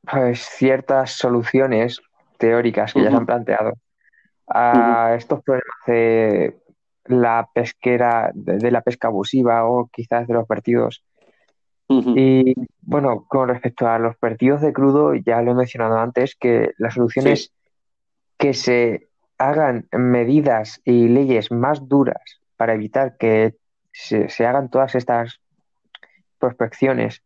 pues, 0.09 0.39
ciertas 0.39 1.11
soluciones 1.11 2.01
teóricas 2.37 2.93
que 2.93 3.03
ya 3.03 3.11
se 3.11 3.17
han 3.17 3.25
planteado 3.25 3.73
a 4.47 5.15
estos 5.15 5.43
problemas 5.43 5.75
de 5.85 6.57
la 7.05 7.49
pesquera, 7.53 8.31
de, 8.33 8.57
de 8.57 8.71
la 8.71 8.81
pesca 8.81 9.09
abusiva 9.09 9.65
o 9.65 9.89
quizás 9.91 10.27
de 10.27 10.33
los 10.33 10.47
vertidos. 10.47 11.03
Y 11.89 12.53
bueno, 12.81 13.25
con 13.29 13.47
respecto 13.47 13.87
a 13.87 13.97
los 13.97 14.19
vertidos 14.19 14.59
de 14.59 14.73
crudo, 14.73 15.15
ya 15.15 15.41
lo 15.41 15.51
he 15.51 15.55
mencionado 15.55 15.97
antes, 15.97 16.35
que 16.35 16.71
la 16.77 16.91
solución 16.91 17.25
Sí, 17.25 17.31
es 17.31 17.53
que 18.37 18.53
se 18.53 19.07
hagan 19.37 19.87
medidas 19.91 20.81
y 20.83 21.07
leyes 21.07 21.51
más 21.51 21.87
duras 21.87 22.41
para 22.55 22.73
evitar 22.73 23.17
que 23.17 23.55
se, 23.91 24.29
se 24.29 24.45
hagan 24.45 24.69
todas 24.69 24.95
estas 24.95 25.39
prospecciones, 26.39 27.23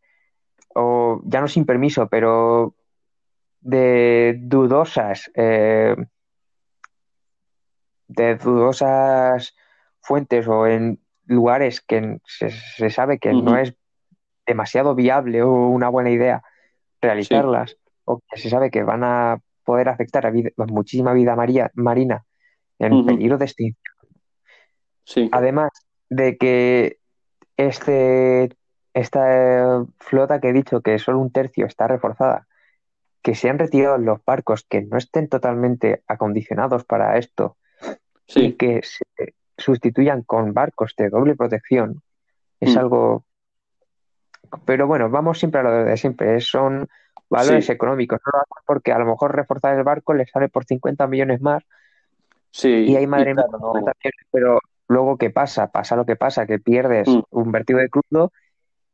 o 0.73 1.21
ya 1.25 1.41
no 1.41 1.47
sin 1.47 1.65
permiso, 1.65 2.07
pero 2.07 2.75
de 3.61 4.35
dudosas, 4.39 5.31
eh, 5.35 5.95
de 8.07 8.35
dudosas 8.35 9.55
fuentes 10.01 10.47
o 10.47 10.67
en 10.67 10.99
lugares 11.25 11.81
que 11.81 12.19
se, 12.25 12.49
se 12.49 12.89
sabe 12.89 13.19
que 13.19 13.33
no 13.33 13.57
es 13.57 13.73
demasiado 14.45 14.95
viable 14.95 15.43
o 15.43 15.67
una 15.67 15.89
buena 15.89 16.09
idea 16.09 16.41
sí, 16.43 16.97
realizarlas, 17.01 17.77
o 18.05 18.19
que 18.29 18.39
se 18.39 18.49
sabe 18.49 18.71
que 18.71 18.83
van 18.83 19.03
a 19.03 19.39
poder 19.63 19.89
afectar 19.89 20.25
a, 20.25 20.31
vida- 20.31 20.51
a 20.57 20.65
muchísima 20.65 21.13
vida 21.13 21.35
maría- 21.35 21.71
marina 21.75 22.23
en 22.79 23.05
peligro 23.05 23.37
de 23.37 23.45
extinción. 23.45 23.93
sí, 25.03 25.29
Además 25.31 25.71
de 26.09 26.37
que 26.37 26.97
este, 27.57 28.55
esta 28.93 29.85
flota 29.99 30.39
que 30.39 30.49
he 30.49 30.53
dicho 30.53 30.81
que 30.81 30.97
solo 30.99 31.19
un 31.19 31.31
tercio 31.31 31.65
está 31.65 31.87
reforzada, 31.87 32.47
que 33.21 33.35
se 33.35 33.49
han 33.49 33.59
retirado 33.59 33.97
los 33.97 34.23
barcos 34.25 34.65
que 34.67 34.81
no 34.81 34.97
estén 34.97 35.27
totalmente 35.29 36.03
acondicionados 36.07 36.85
para 36.85 37.17
esto 37.17 37.57
y 38.27 38.53
que 38.53 38.81
se 38.83 39.35
sustituyan 39.57 40.23
con 40.23 40.53
barcos 40.53 40.95
de 40.97 41.09
doble 41.09 41.35
protección, 41.35 42.01
es 42.59 42.75
mm, 42.75 42.79
algo... 42.79 43.25
Pero 44.65 44.87
bueno, 44.87 45.09
vamos 45.09 45.39
siempre 45.39 45.61
a 45.61 45.63
lo 45.63 45.71
de 45.85 45.97
siempre, 45.97 46.41
son 46.41 46.89
valores 47.31 47.65
sí, 47.65 47.71
económicos, 47.71 48.19
no 48.25 48.37
lo 48.37 48.41
hacen 48.41 48.63
porque 48.65 48.91
a 48.91 48.99
lo 48.99 49.05
mejor 49.05 49.35
reforzar 49.35 49.75
el 49.75 49.83
barco 49.83 50.13
les 50.13 50.29
sale 50.29 50.49
por 50.49 50.65
50 50.65 51.07
millones 51.07 51.41
más. 51.41 51.63
Y 51.63 51.67
sí, 52.51 52.95
hay 52.95 53.03
y 53.03 53.07
madre 53.07 53.33
mía, 53.33 53.45
claro, 53.49 53.73
50 53.73 53.79
no, 53.79 53.93
millones, 54.03 54.27
pero 54.29 54.59
luego 54.87 55.17
¿qué 55.17 55.29
pasa? 55.29 55.71
Pasa 55.71 55.95
lo 55.95 56.05
que 56.05 56.15
pasa, 56.15 56.45
que 56.45 56.59
pierdes 56.59 57.07
mm, 57.07 57.21
un 57.31 57.51
vertido 57.51 57.79
de 57.79 57.89
crudo 57.89 58.31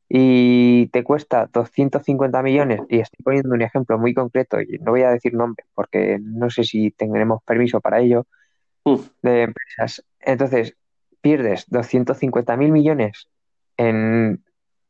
y 0.09 0.87
te 0.87 1.03
cuesta 1.03 1.49
250 1.51 2.41
millones, 2.41 2.81
y 2.87 2.99
estoy 2.99 3.23
poniendo 3.23 3.53
un 3.53 3.61
ejemplo 3.61 3.97
muy 3.97 4.13
concreto, 4.13 4.61
y 4.61 4.77
no 4.79 4.91
voy 4.91 5.01
a 5.01 5.09
decir 5.09 5.33
nombres 5.33 5.67
porque 5.73 6.17
no 6.21 6.49
sé 6.49 6.63
si 6.63 6.91
tendremos 6.91 7.43
permiso 7.43 7.81
para 7.81 7.99
ello, 7.99 8.25
mm, 8.85 8.95
de 9.23 9.41
empresas. 9.41 10.05
Entonces, 10.21 10.77
pierdes 11.19 11.65
250 11.69 12.55
mil 12.55 12.71
millones 12.71 13.27
en 13.75 14.43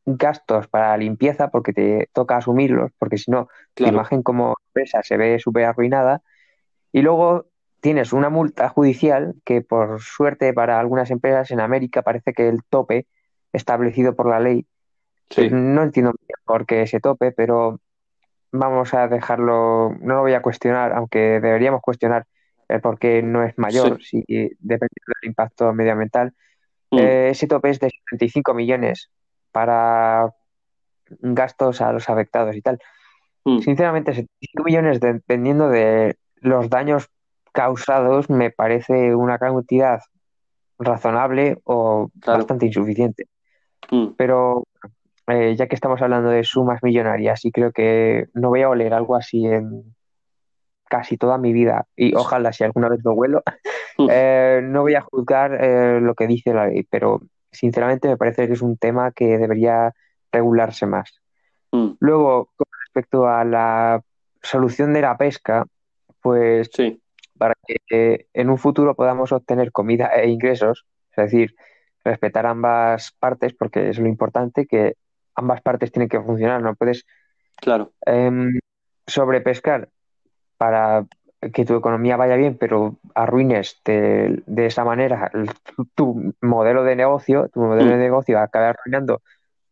gastos 0.08 0.68
para 0.68 0.96
limpieza 0.98 1.50
porque 1.50 1.74
te 1.74 2.10
toca 2.14 2.38
asumirlos, 2.38 2.92
porque 2.98 3.18
si 3.18 3.30
no, 3.30 3.50
tu 3.74 3.86
imagen 3.86 4.24
como 4.24 4.56
empresa 4.68 5.04
se 5.04 5.18
ve 5.18 5.38
súper 5.38 5.66
arruinada, 5.66 6.22
y 6.94 7.02
luego 7.02 7.48
tienes 7.82 8.14
una 8.14 8.30
multa 8.30 8.70
judicial 8.70 9.36
que 9.44 9.62
por 9.62 10.02
suerte 10.02 10.54
para 10.54 10.80
algunas 10.80 11.12
empresas 11.12 11.52
en 11.52 11.60
América 11.60 12.02
parece 12.02 12.34
que 12.34 12.48
el 12.48 12.64
tope 12.64 13.06
establecido 13.52 14.16
por 14.16 14.30
la 14.30 14.40
ley 14.40 14.66
sí, 15.30 15.50
no 15.52 15.84
entiendo 15.84 16.14
por 16.46 16.66
qué 16.66 16.84
ese 16.84 17.02
tope, 17.02 17.34
pero 17.34 17.82
vamos 18.52 18.94
a 18.94 19.08
dejarlo, 19.08 19.94
no 20.00 20.16
lo 20.16 20.22
voy 20.22 20.34
a 20.34 20.42
cuestionar, 20.42 20.94
aunque 20.94 21.40
deberíamos 21.42 21.82
cuestionar 21.82 22.26
el 22.70 22.82
por 22.82 22.98
qué 22.98 23.22
no 23.22 23.44
es 23.44 23.58
mayor, 23.58 24.02
si 24.02 24.24
depende 24.28 24.96
del 25.22 25.30
impacto 25.30 25.74
medioambiental. 25.74 26.34
Mm, 26.92 26.98
Eh, 27.00 27.30
ese 27.32 27.48
tope 27.48 27.70
es 27.70 27.80
de 27.80 27.90
75 27.90 28.54
millones 28.54 29.10
para 29.58 30.30
gastos 31.10 31.82
a 31.82 31.92
los 31.92 32.08
afectados 32.10 32.56
y 32.56 32.62
tal. 32.62 32.78
mm, 33.44 33.60
Sinceramente, 33.62 34.14
75 34.14 34.64
millones 34.64 35.00
dependiendo 35.00 35.68
de 35.70 36.16
los 36.42 36.70
daños 36.70 37.10
causados 37.54 38.30
me 38.30 38.52
parece 38.52 39.16
una 39.16 39.40
cantidad 39.40 40.00
razonable 40.78 41.58
o 41.64 42.10
Claro. 42.22 42.38
bastante 42.40 42.68
insuficiente. 42.68 43.26
mm. 43.90 44.10
Pero 44.16 44.66
eh, 45.28 45.56
ya 45.56 45.66
que 45.68 45.74
estamos 45.76 46.00
hablando 46.04 46.30
de 46.30 46.44
sumas 46.44 46.84
millonarias 46.84 47.44
y 47.46 47.52
creo 47.52 47.72
que 47.72 48.28
no 48.36 48.50
voy 48.50 48.62
a 48.62 48.70
oler 48.70 48.94
algo 48.94 49.16
así 49.16 49.44
en 49.46 49.96
casi 50.90 51.18
toda 51.18 51.38
mi 51.40 51.52
vida 51.52 51.86
y 51.98 52.14
ojalá 52.16 52.54
si 52.54 52.64
alguna 52.64 52.90
vez 52.90 53.00
lo 53.04 53.14
huelo, 53.14 53.42
Mm. 53.98 54.08
eh, 54.12 54.60
no 54.64 54.84
voy 54.84 54.94
a 54.94 55.02
juzgar 55.02 55.58
eh, 55.60 56.00
lo 56.00 56.14
que 56.14 56.28
dice 56.28 56.54
la 56.54 56.68
ley, 56.68 56.84
pero 56.88 57.20
sinceramente 57.58 58.08
me 58.08 58.18
parece 58.18 58.48
que 58.48 58.54
es 58.54 58.62
un 58.62 58.78
tema 58.78 59.12
que 59.12 59.38
debería 59.38 59.94
regularse 60.32 60.86
más. 60.86 61.20
Mm, 61.72 61.94
Luego, 62.00 62.52
con 62.56 62.68
respecto 62.86 63.28
a 63.28 63.44
la 63.44 64.02
solución 64.42 64.94
de 64.94 65.02
la 65.02 65.18
pesca, 65.18 65.66
pues 66.22 66.70
Sí, 66.74 67.02
para 67.38 67.54
que 67.66 67.78
eh, 67.90 68.28
en 68.34 68.50
un 68.50 68.58
futuro 68.58 68.96
podamos 68.96 69.32
obtener 69.32 69.72
comida 69.72 70.08
e 70.08 70.30
ingresos, 70.30 70.86
es 71.12 71.24
decir, 71.24 71.56
respetar 72.04 72.46
ambas 72.46 73.14
partes, 73.20 73.54
porque 73.54 73.90
es 73.90 74.00
lo 74.00 74.08
importante, 74.08 74.66
que 74.66 74.96
ambas 75.36 75.62
partes 75.62 75.92
tienen 75.92 76.10
que 76.10 76.22
funcionar, 76.22 76.62
no 76.62 76.76
puedes 76.76 77.06
claro. 77.58 77.92
em, 78.06 78.60
sobrepescar 79.06 79.90
para 80.58 81.06
que 81.54 81.66
tu 81.66 81.76
economía 81.76 82.18
vaya 82.18 82.36
bien, 82.36 82.58
pero 82.58 82.96
arruines 83.14 83.80
de, 83.86 84.42
de 84.46 84.66
esa 84.66 84.84
manera 84.84 85.32
tu, 85.76 85.86
tu 85.94 86.34
modelo 86.42 86.84
de 86.84 86.96
negocio, 86.96 87.50
tu 87.50 87.62
modelo 87.62 87.92
de 87.92 87.98
Mm. 87.98 88.00
negocio 88.00 88.40
acaba 88.40 88.70
arruinando 88.70 89.22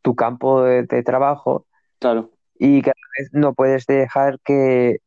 tu 0.01 0.16
campo 0.16 0.63
de, 0.63 0.84
de 0.84 1.03
trabajo 1.03 1.66
Claro, 1.99 2.30
y 2.59 2.82
cada 2.82 2.93
vez 3.18 3.30
no 3.34 3.53
puedes 3.53 3.86
dejar 3.88 4.39
que 4.41 4.99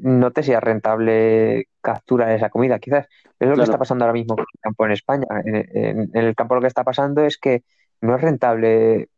no 0.00 0.30
te 0.30 0.42
sea 0.42 0.60
rentable 0.60 1.68
capturar 1.80 2.30
esa 2.30 2.48
comida, 2.50 2.78
quizás. 2.78 3.06
Es 3.38 3.48
lo 3.48 3.54
que 3.56 3.62
está 3.64 3.76
pasando 3.78 4.04
ahora 4.04 4.14
mismo 4.14 4.36
con 4.36 4.46
el 4.50 4.60
campo 4.60 4.86
en 4.86 4.92
España. 4.92 5.26
En, 5.44 5.56
en- 5.56 6.10
en 6.14 6.24
el 6.24 6.34
campo 6.34 6.54
lo 6.54 6.60
que 6.60 6.68
está 6.68 6.84
pasando 6.84 7.22
es 7.24 7.36
que 7.36 7.62
no 8.00 8.14
es 8.16 8.22
rentable 8.22 9.08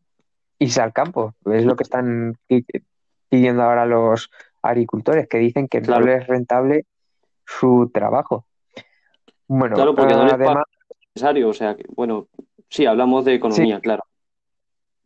irse 0.58 0.80
al 0.80 0.92
campo. 0.92 1.34
Es 1.44 1.64
lo 1.64 1.76
que 1.76 1.82
están 1.84 2.36
pi- 2.46 2.66
pidiendo 3.28 3.62
ahora 3.62 3.86
los 3.86 4.30
agricultores, 4.66 5.28
que 5.28 5.38
dicen 5.38 5.68
que 5.68 5.80
Claro. 5.80 6.04
no 6.04 6.06
les 6.06 6.22
es 6.22 6.26
rentable 6.26 6.84
su 7.44 7.90
trabajo. 7.92 8.46
Bueno, 9.48 9.76
claro, 9.76 9.94
porque 9.94 10.14
no 10.14 10.24
les 10.24 10.32
además, 10.32 10.64
necesario. 11.14 11.48
O 11.48 11.54
sea, 11.54 11.76
que, 11.76 11.84
bueno, 11.94 12.26
sí, 12.68 12.86
hablamos 12.86 13.24
de 13.24 13.34
economía, 13.34 13.80
claro. 13.80 14.02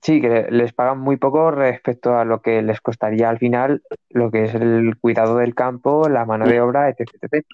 sí, 0.01 0.21
que 0.21 0.47
les 0.51 0.73
pagan 0.73 0.99
muy 0.99 1.17
poco 1.17 1.51
respecto 1.51 2.17
a 2.17 2.25
lo 2.25 2.41
que 2.41 2.63
les 2.63 2.81
costaría 2.81 3.29
al 3.29 3.39
final 3.39 3.83
lo 4.09 4.31
que 4.31 4.45
es 4.45 4.55
el 4.55 4.97
cuidado 4.99 5.37
del 5.37 5.55
campo, 5.55 6.09
la 6.09 6.25
mano 6.25 6.47
de 6.47 6.61
obra, 6.61 6.89
etc. 6.89 7.11
etc. 7.21 7.45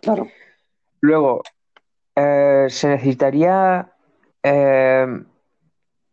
Claro. 0.00 0.28
Luego, 1.00 1.42
eh, 2.14 2.66
se 2.68 2.88
necesitaría, 2.88 3.92
eh, 4.42 5.06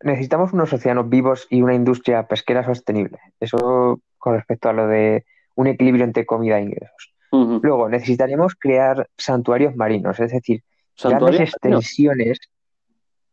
necesitamos 0.02 0.52
unos 0.52 0.72
océanos 0.72 1.08
vivos 1.08 1.46
y 1.50 1.62
una 1.62 1.74
industria 1.74 2.26
pesquera 2.26 2.64
sostenible. 2.64 3.18
Eso 3.38 4.00
con 4.18 4.34
respecto 4.34 4.68
a 4.68 4.72
lo 4.72 4.88
de 4.88 5.24
un 5.56 5.66
equilibrio 5.66 6.04
entre 6.04 6.24
comida 6.24 6.58
e 6.58 6.62
ingresos. 6.62 7.12
Luego, 7.32 7.88
necesitaríamos 7.90 8.54
crear 8.54 9.10
santuarios 9.18 9.76
marinos, 9.76 10.18
es 10.20 10.32
decir, 10.32 10.62
grandes 11.02 11.40
extensiones, 11.40 12.38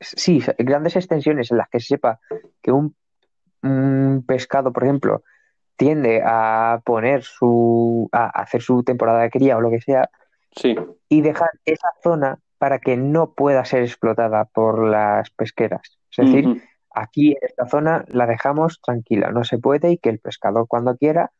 sí, 0.01 0.43
grandes 0.57 0.97
extensiones 0.97 1.51
en 1.51 1.57
las 1.57 1.69
que 1.69 1.79
se 1.79 1.87
sepa 1.87 2.19
que 2.61 2.73
un, 2.73 2.95
un 3.61 4.25
pescado, 4.27 4.73
por 4.73 4.83
ejemplo, 4.83 5.23
tiende 5.77 6.21
a 6.25 6.81
poner 6.83 7.23
su, 7.23 8.09
a 8.11 8.25
hacer 8.41 8.61
su 8.61 8.83
temporada 8.83 9.21
de 9.21 9.29
cría 9.29 9.55
o 9.55 9.61
lo 9.61 9.69
que 9.69 9.79
sea, 9.79 10.09
Sí, 10.55 10.75
y 11.09 11.21
dejar 11.21 11.49
esa 11.65 11.89
zona 12.03 12.39
para 12.57 12.79
que 12.79 12.95
no 12.95 13.33
pueda 13.33 13.65
ser 13.65 13.83
explotada 13.83 14.45
por 14.45 14.87
las 14.87 15.29
pesqueras. 15.31 15.99
Es 16.15 16.25
decir, 16.25 16.63
aquí 16.91 17.31
en 17.31 17.37
esta 17.41 17.67
zona 17.67 18.05
la 18.07 18.27
dejamos 18.27 18.79
tranquila, 18.81 19.31
no 19.31 19.43
se 19.43 19.57
puede 19.57 19.91
y 19.91 19.97
que 19.97 20.09
el 20.09 20.19
pescador 20.19 20.67
cuando 20.67 20.95
quiera, 20.95 21.31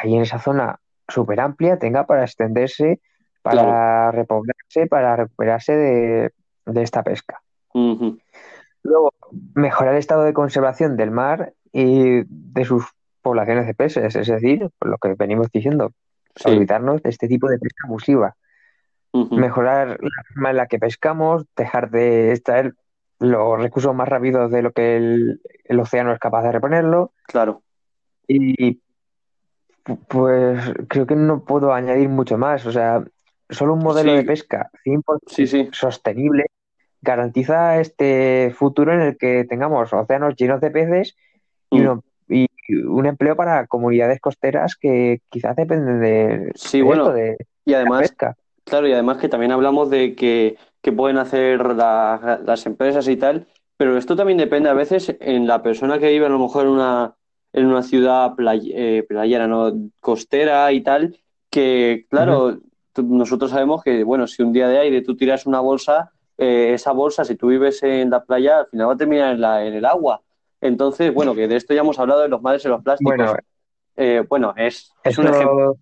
ahí 0.00 0.14
en 0.14 0.22
esa 0.22 0.38
zona 0.38 0.78
súper 1.08 1.40
amplia, 1.40 1.78
tenga 1.78 2.06
para 2.06 2.24
extenderse, 2.24 3.00
para 3.42 4.10
repoblarse, 4.12 4.86
para 4.88 5.16
recuperarse 5.16 5.76
de, 5.76 6.32
de 6.66 6.82
esta 6.82 7.02
pesca. 7.02 7.42
Luego, 8.82 9.12
mejorar 9.54 9.94
el 9.94 9.98
estado 9.98 10.24
de 10.24 10.32
conservación 10.32 10.96
del 10.96 11.10
mar 11.10 11.52
y 11.72 12.22
de 12.26 12.64
sus 12.64 12.84
poblaciones 13.20 13.66
de 13.66 13.74
peces, 13.74 14.14
es 14.16 14.26
decir, 14.26 14.70
por 14.78 14.88
lo 14.88 14.98
que 14.98 15.14
venimos 15.14 15.50
diciendo, 15.50 15.92
Sí. 16.34 16.48
olvidarnos 16.48 17.02
de 17.02 17.10
este 17.10 17.28
tipo 17.28 17.46
de 17.46 17.58
pesca 17.58 17.86
abusiva 17.86 18.34
mejorar 19.12 19.98
la 20.00 20.22
forma 20.32 20.50
en 20.50 20.56
la 20.56 20.66
que 20.66 20.78
pescamos, 20.78 21.44
dejar 21.56 21.90
de 21.90 22.32
extraer 22.32 22.74
los 23.18 23.60
recursos 23.60 23.94
más 23.94 24.08
rápidos 24.08 24.50
de 24.50 24.62
lo 24.62 24.72
que 24.72 24.96
el, 24.96 25.40
el 25.64 25.80
océano 25.80 26.12
es 26.12 26.18
capaz 26.18 26.42
de 26.42 26.52
reponerlo. 26.52 27.12
Claro. 27.26 27.62
Y 28.26 28.80
pues 30.08 30.60
creo 30.88 31.06
que 31.06 31.16
no 31.16 31.44
puedo 31.44 31.72
añadir 31.72 32.08
mucho 32.08 32.38
más. 32.38 32.64
O 32.66 32.72
sea, 32.72 33.02
solo 33.50 33.74
un 33.74 33.80
modelo 33.80 34.12
Sí. 34.12 34.16
de 34.18 34.24
pesca 34.24 34.70
100% 34.84 35.26
Sí, 35.26 35.46
sí. 35.46 35.68
sostenible 35.72 36.46
garantiza 37.00 37.80
este 37.80 38.52
futuro 38.56 38.92
en 38.94 39.00
el 39.00 39.16
que 39.16 39.44
tengamos 39.44 39.92
océanos 39.92 40.36
llenos 40.36 40.60
de 40.60 40.70
peces 40.70 41.16
y, 41.70 41.78
Mm. 41.78 41.80
uno- 41.80 42.04
y 42.28 42.46
un 42.86 43.06
empleo 43.06 43.34
para 43.34 43.66
comunidades 43.66 44.20
costeras 44.20 44.76
que 44.76 45.20
quizás 45.28 45.56
dependen 45.56 46.00
de, 46.00 46.52
Sí, 46.54 46.78
de 46.78 46.84
bueno, 46.84 47.02
esto, 47.04 47.14
de 47.14 47.36
Y 47.64 47.72
la 47.72 47.78
además, 47.78 48.02
pesca. 48.02 48.36
claro, 48.64 48.86
y 48.86 48.92
además 48.92 49.16
que 49.18 49.28
también 49.28 49.50
hablamos 49.52 49.90
de 49.90 50.14
que, 50.14 50.56
que 50.80 50.92
pueden 50.92 51.18
hacer 51.18 51.74
la- 51.74 52.40
las 52.44 52.66
empresas 52.66 53.08
y 53.08 53.16
tal, 53.16 53.46
pero 53.76 53.96
esto 53.98 54.14
también 54.14 54.38
depende 54.38 54.68
a 54.68 54.74
veces 54.74 55.14
en 55.20 55.46
la 55.48 55.60
persona 55.62 55.98
que 55.98 56.08
vive 56.10 56.26
a 56.26 56.30
lo 56.30 56.38
mejor 56.38 56.66
en 56.66 56.70
una, 56.72 57.14
en 57.52 57.66
una 57.66 57.82
ciudad 57.82 58.34
play- 58.34 58.72
eh, 58.74 59.04
playera, 59.08 59.46
¿no? 59.46 59.72
Costera 60.00 60.72
y 60.72 60.80
tal, 60.82 61.18
que 61.50 62.06
claro, 62.08 62.58
tú- 62.92 63.02
nosotros 63.04 63.50
sabemos 63.50 63.82
que, 63.82 64.04
bueno, 64.04 64.26
si 64.26 64.42
un 64.42 64.52
día 64.52 64.68
de 64.68 64.78
aire 64.78 65.02
tú 65.02 65.16
tiras 65.16 65.46
una 65.46 65.60
bolsa, 65.60 66.10
eh, 66.38 66.72
esa 66.74 66.92
bolsa, 66.92 67.24
si 67.24 67.36
tú 67.36 67.48
vives 67.48 67.82
en 67.82 68.10
la 68.10 68.24
playa, 68.24 68.60
al 68.60 68.66
final 68.68 68.88
va 68.88 68.92
a 68.94 68.96
terminar 68.96 69.34
en 69.34 69.40
la, 69.40 69.64
en 69.66 69.74
el 69.74 69.84
agua. 69.84 70.22
Entonces, 70.60 71.12
bueno, 71.12 71.34
que 71.34 71.48
de 71.48 71.56
esto 71.56 71.74
ya 71.74 71.80
hemos 71.80 71.98
hablado 71.98 72.20
de 72.22 72.28
los 72.28 72.40
males 72.40 72.64
en 72.64 72.70
los 72.70 72.82
plásticos. 72.82 73.16
Bueno, 73.16 73.36
Eh, 73.96 74.24
bueno, 74.28 74.54
es, 74.56 74.90
es 75.04 75.18
un 75.18 75.26
ejemplo, 75.26 75.76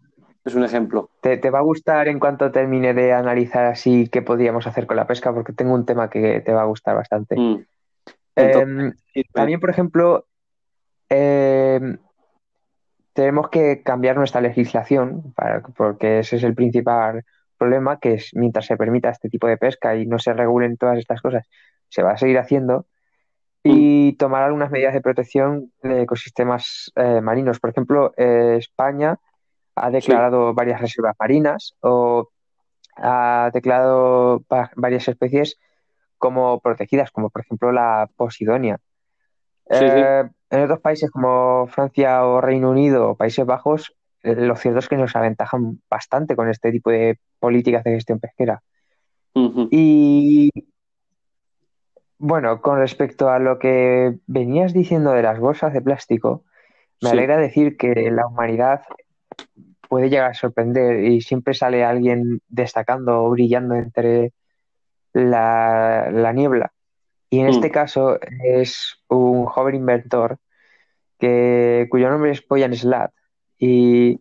es 0.44 0.54
un 0.54 0.64
ejemplo. 0.64 1.08
Te, 1.20 1.36
te 1.36 1.50
va 1.50 1.60
a 1.60 1.62
gustar 1.62 2.08
en 2.08 2.18
cuanto 2.18 2.50
termine 2.50 2.92
de 2.92 3.12
analizar 3.12 3.66
así 3.66 4.08
qué 4.08 4.20
podríamos 4.22 4.66
hacer 4.66 4.86
con 4.86 4.96
la 4.96 5.06
pesca, 5.06 5.32
porque 5.32 5.52
tengo 5.52 5.74
un 5.74 5.86
tema 5.86 6.10
que 6.10 6.40
te 6.40 6.52
va 6.52 6.62
a 6.62 6.66
gustar 6.66 6.96
bastante. 6.96 7.36
Mm. 7.36 7.56
Entonces, 8.36 8.68
Em, 8.68 8.92
sí, 9.14 9.22
también, 9.32 9.60
por 9.60 9.70
ejemplo, 9.70 10.26
em, 11.10 11.98
tenemos 13.12 13.48
que 13.50 13.82
cambiar 13.82 14.16
nuestra 14.16 14.40
legislación, 14.40 15.32
para- 15.34 15.60
porque 15.62 16.20
ese 16.20 16.36
es 16.36 16.42
el 16.44 16.54
principal 16.54 17.24
problema, 17.58 17.98
que 17.98 18.14
es 18.14 18.30
mientras 18.34 18.66
se 18.66 18.76
permita 18.76 19.10
este 19.10 19.28
tipo 19.28 19.46
de 19.46 19.58
pesca 19.58 19.96
y 19.96 20.06
no 20.06 20.18
se 20.18 20.32
regulen 20.32 20.76
todas 20.78 20.98
estas 20.98 21.20
cosas, 21.20 21.46
se 21.88 22.02
va 22.02 22.12
a 22.12 22.16
seguir 22.18 22.38
haciendo. 22.38 22.86
Y 23.62 24.14
tomar 24.14 24.42
algunas 24.42 24.70
medidas 24.70 24.94
de 24.94 25.02
protección 25.02 25.70
de 25.82 26.02
ecosistemas 26.02 26.90
eh, 26.96 27.20
marinos. 27.20 27.60
Por 27.60 27.68
ejemplo, 27.70 28.14
eh, 28.16 28.56
España 28.58 29.18
ha 29.74 29.90
declarado 29.90 30.54
varias 30.54 30.80
reservas 30.80 31.14
marinas 31.20 31.74
o 31.80 32.28
ha 32.96 33.50
declarado 33.52 34.42
va- 34.50 34.70
varias 34.76 35.08
especies 35.08 35.58
como 36.16 36.60
protegidas, 36.60 37.10
como 37.10 37.28
por 37.28 37.42
ejemplo 37.42 37.70
la 37.72 38.08
Posidonia. 38.16 38.78
Sí, 39.70 39.78
sí. 39.78 39.84
Eh, 39.86 40.28
en 40.50 40.62
otros 40.62 40.80
países 40.80 41.10
como 41.10 41.66
Francia 41.68 42.24
o 42.26 42.40
Reino 42.40 42.70
Unido 42.70 43.10
o 43.10 43.16
Países 43.16 43.46
Bajos, 43.46 43.94
eh, 44.22 44.34
lo 44.34 44.56
cierto 44.56 44.80
es 44.80 44.88
que 44.88 44.96
nos 44.96 45.14
aventajan 45.14 45.80
bastante 45.88 46.34
con 46.34 46.48
este 46.48 46.72
tipo 46.72 46.90
de 46.90 47.18
políticas 47.38 47.84
de 47.84 47.92
gestión 47.92 48.18
pesquera. 48.18 48.62
Y 49.70 50.50
bueno, 52.18 52.60
con 52.60 52.78
respecto 52.78 53.30
a 53.30 53.38
lo 53.38 53.58
que 53.58 54.18
venías 54.26 54.72
diciendo 54.72 55.12
de 55.12 55.22
las 55.22 55.38
bolsas 55.38 55.72
de 55.72 55.80
plástico, 55.80 56.44
me 57.00 57.08
Sí. 57.10 57.16
alegra 57.16 57.38
decir 57.38 57.76
que 57.76 58.10
la 58.10 58.26
humanidad 58.26 58.82
puede 59.88 60.10
llegar 60.10 60.32
a 60.32 60.34
sorprender 60.34 61.04
y 61.04 61.20
siempre 61.20 61.54
sale 61.54 61.84
alguien 61.84 62.40
destacando 62.48 63.24
o 63.24 63.30
brillando 63.30 63.74
entre 63.76 64.32
la, 65.12 66.10
la 66.12 66.32
niebla. 66.32 66.72
Y 67.30 67.38
en 67.40 67.46
Mm. 67.46 67.50
este 67.50 67.70
caso 67.70 68.18
es 68.44 69.00
un 69.08 69.46
joven 69.46 69.76
inventor 69.76 70.38
que, 71.18 71.86
cuyo 71.90 72.10
nombre 72.10 72.32
es 72.32 72.46
Boyan 72.46 72.74
Slat, 72.74 73.12
y 73.58 74.18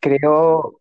creó, 0.00 0.80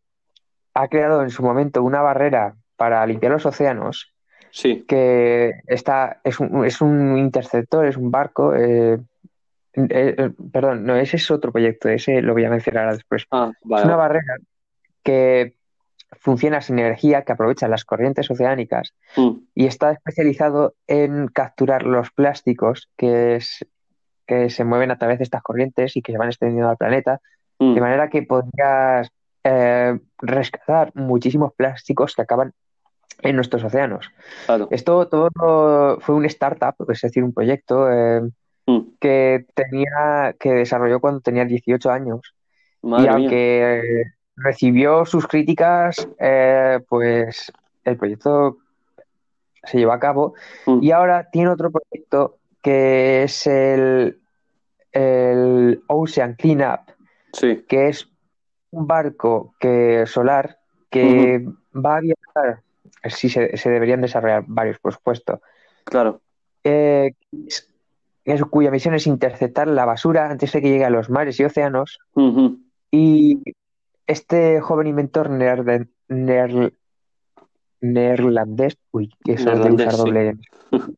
ha 0.74 0.88
creado 0.88 1.24
en 1.24 1.30
su 1.32 1.43
momento 1.43 1.84
una 1.84 2.02
barrera 2.02 2.56
para 2.78 3.06
limpiar 3.06 3.34
los 3.34 3.45
océanos 3.45 4.14
Sí. 4.52 4.84
que 4.88 5.52
está, 5.68 6.20
es 6.24 6.39
un, 6.39 6.66
es 6.66 6.82
un 6.82 7.18
interceptor, 7.18 7.86
es 7.86 7.97
un 7.97 8.12
barco. 8.12 8.54
eh, 8.56 8.99
eh, 9.74 10.16
eh, 10.18 10.30
perdón, 10.52 10.84
no, 10.86 10.95
ese 10.95 11.16
es 11.16 11.32
otro 11.32 11.52
proyecto, 11.54 11.88
ese 11.89 12.22
lo 12.22 12.34
voy 12.34 12.43
a 12.45 12.49
mencionar 12.49 12.93
después. 12.93 13.26
Ah, 13.32 13.52
Es 13.54 13.86
una 13.86 13.95
barrera 13.95 14.36
que 15.04 15.56
funciona 16.24 16.61
sin 16.61 16.80
energía, 16.80 17.24
que 17.24 17.32
aprovecha 17.34 17.67
las 17.67 17.84
corrientes 17.84 18.30
oceánicas 18.32 18.93
Mm, 19.17 19.32
y 19.55 19.65
está 19.65 19.91
especializado 19.91 20.76
en 20.88 21.28
capturar 21.28 21.84
los 21.84 22.11
plásticos 22.11 22.89
que, 22.95 23.36
es- 23.36 23.65
que 24.28 24.49
se 24.49 24.63
mueven 24.63 24.91
a 24.91 24.97
través 24.97 25.17
de 25.17 25.24
estas 25.26 25.41
corrientes 25.41 25.97
y 25.97 26.01
que 26.01 26.11
se 26.13 26.17
van 26.17 26.30
extendiendo 26.30 26.69
al 26.69 26.78
planeta, 26.78 27.19
mm, 27.59 27.74
de 27.76 27.82
manera 27.82 28.09
que 28.09 28.22
podrías 28.24 29.09
eh, 29.43 29.99
rescatar 30.19 30.91
muchísimos 30.93 31.51
plásticos 31.55 32.13
que 32.15 32.22
acaban 32.22 32.53
en 33.24 33.36
nuestros 33.36 33.63
océanos. 33.63 34.11
claro. 34.45 34.67
Esto 34.69 35.07
todo 35.07 35.99
fue 35.99 36.13
un 36.15 36.26
startup, 36.26 36.76
es 36.89 37.01
decir, 37.01 37.24
un 37.24 37.34
proyecto 37.34 37.91
eh, 37.91 38.22
Mm, 38.67 38.82
que 38.99 39.47
tenía, 39.55 40.36
que 40.39 40.51
desarrolló 40.53 40.99
cuando 40.99 41.19
tenía 41.22 41.45
18 41.45 41.89
años. 41.89 42.22
Y 42.84 42.88
madre 42.88 43.09
aunque 43.09 44.03
recibió 44.44 45.06
sus 45.06 45.28
críticas, 45.28 46.08
eh, 46.20 46.80
pues 46.88 47.52
el 47.84 47.98
proyecto 47.98 48.58
se 49.64 49.78
llevó 49.78 49.92
a 49.94 50.00
cabo. 50.00 50.34
Mm, 50.66 50.80
Y 50.84 50.92
ahora 50.92 51.30
tiene 51.32 51.50
otro 51.50 51.72
proyecto 51.72 52.38
que 52.62 53.24
es 53.24 53.48
el, 53.48 54.20
el 54.92 55.82
Ocean 55.88 56.36
Cleanup, 56.36 56.82
Sí. 57.34 57.64
que 57.68 57.88
es 57.89 58.08
un 58.72 58.88
barco 58.88 59.54
que, 59.60 60.06
solar 60.06 60.60
que 60.89 61.46
va 61.74 61.98
a 61.98 62.02
viajar. 62.02 62.62
Sí, 63.10 63.30
se, 63.30 63.56
se 63.58 63.70
deberían 63.70 64.02
desarrollar 64.02 64.44
varios, 64.48 64.78
por 64.80 64.94
supuesto. 64.94 65.42
Claro. 65.86 66.22
eh, 66.64 67.14
es- 67.48 67.68
cuya 68.52 68.70
misión 68.70 68.94
es 68.94 69.08
interceptar 69.08 69.68
la 69.68 69.84
basura 69.86 70.30
antes 70.30 70.52
de 70.52 70.62
que 70.62 70.70
llegue 70.70 70.86
a 70.86 70.89
los 70.92 71.10
mares 71.10 71.39
y 71.39 71.44
océanos. 71.44 72.00
Y 72.92 73.42
este 74.12 74.62
joven 74.62 74.88
inventor 74.88 75.30
neerde- 75.30 75.88
neer- 76.07 76.74
neerlandés, 77.82 78.78
uy, 78.91 79.12
que 79.24 79.34
eso 79.34 79.49
de 79.49 79.55
Neerlandés, 79.55 79.88
usar 79.88 79.93
sí. 79.95 80.01
doble 80.01 80.38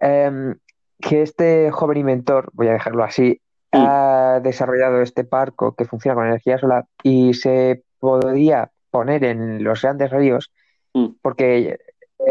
Em, 0.00 0.54
que 1.00 1.22
este 1.22 1.70
joven 1.70 1.98
inventor, 1.98 2.50
voy 2.52 2.68
a 2.68 2.72
dejarlo 2.72 3.04
así, 3.04 3.40
Mm. 3.70 3.84
ha 3.86 4.40
desarrollado 4.42 5.02
este 5.02 5.24
barco 5.24 5.74
que 5.74 5.84
funciona 5.84 6.14
con 6.14 6.26
energía 6.26 6.56
solar 6.56 6.86
y 7.02 7.34
se 7.34 7.82
podría 7.98 8.70
poner 8.90 9.24
en 9.24 9.62
los 9.62 9.82
grandes 9.82 10.10
ríos 10.10 10.50
Mm. 10.94 11.08
porque 11.20 11.78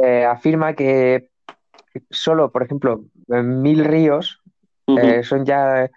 eh, 0.04 0.26
afirma 0.26 0.74
que 0.74 1.30
solo, 2.10 2.52
por 2.52 2.64
ejemplo, 2.64 3.04
mil 3.28 3.86
ríos 3.86 4.42
eh, 4.88 5.22
son 5.24 5.46
ya 5.46 5.92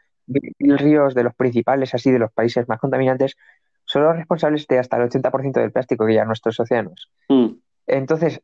ríos 0.58 1.14
de 1.14 1.24
los 1.24 1.34
principales, 1.34 1.94
así 1.94 2.10
de 2.10 2.18
los 2.18 2.32
países 2.32 2.68
más 2.68 2.78
contaminantes, 2.80 3.36
son 3.84 4.04
los 4.04 4.16
responsables 4.16 4.66
de 4.68 4.78
hasta 4.78 4.96
el 4.96 5.08
80% 5.08 5.52
del 5.60 5.72
plástico 5.72 6.06
que 6.06 6.12
hay 6.12 6.18
en 6.18 6.26
nuestros 6.26 6.58
océanos. 6.60 7.10
Mm, 7.28 7.46
Entonces, 7.86 8.40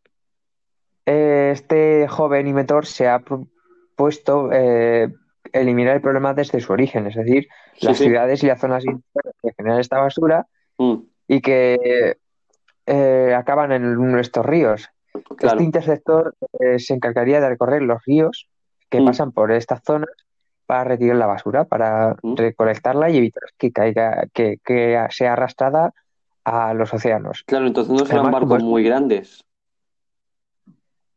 eh, 1.07 1.51
este 1.53 2.09
joven 2.09 2.47
inventor 2.49 2.85
se 2.87 3.09
ha 3.09 3.21
propuesto 3.21 4.51
eh, 4.53 5.09
eliminar 5.53 5.95
el 5.97 6.03
problema 6.03 6.35
desde 6.35 6.61
su 6.61 6.73
origen, 6.73 7.07
es 7.07 7.15
decir, 7.15 7.47
Sí, 7.79 7.87
las 7.87 7.99
sí. 7.99 8.05
ciudades 8.05 8.43
y 8.43 8.47
las 8.49 8.61
zonas 8.61 8.83
que 8.85 9.53
generan 9.57 9.81
esta 9.81 9.99
basura 9.99 10.47
Mm, 10.79 10.97
y 11.29 11.41
que 11.41 12.19
eh, 12.87 13.35
acaban 13.35 13.73
en 13.73 13.95
nuestros 14.13 14.45
ríos. 14.45 14.89
claro. 15.37 15.55
Este 15.57 15.65
interceptor 15.65 16.35
eh, 16.61 16.79
se 16.79 16.93
encargaría 16.95 17.41
de 17.41 17.49
recorrer 17.49 17.83
los 17.83 18.03
ríos 18.05 18.49
que 18.91 19.01
Mm. 19.01 19.05
pasan 19.07 19.33
por 19.33 19.53
estas 19.53 19.81
zonas 19.85 20.11
para 20.67 20.85
retirar 20.85 21.17
la 21.17 21.27
basura, 21.27 21.65
para 21.65 22.17
recolectarla 22.23 23.11
y 23.11 23.19
evitar 23.19 23.45
que 23.57 23.73
caiga, 23.73 24.27
que, 24.33 24.59
que 24.65 25.07
sea 25.11 25.33
arrastrada 25.33 25.93
a 26.45 26.75
los 26.75 26.93
océanos. 26.93 27.45
Claro, 27.47 27.67
entonces 27.67 27.93
no 27.93 28.05
serán 28.07 28.27
Además, 28.27 28.43
barcos 28.43 28.63
muy 28.63 28.83
grandes. 28.83 29.45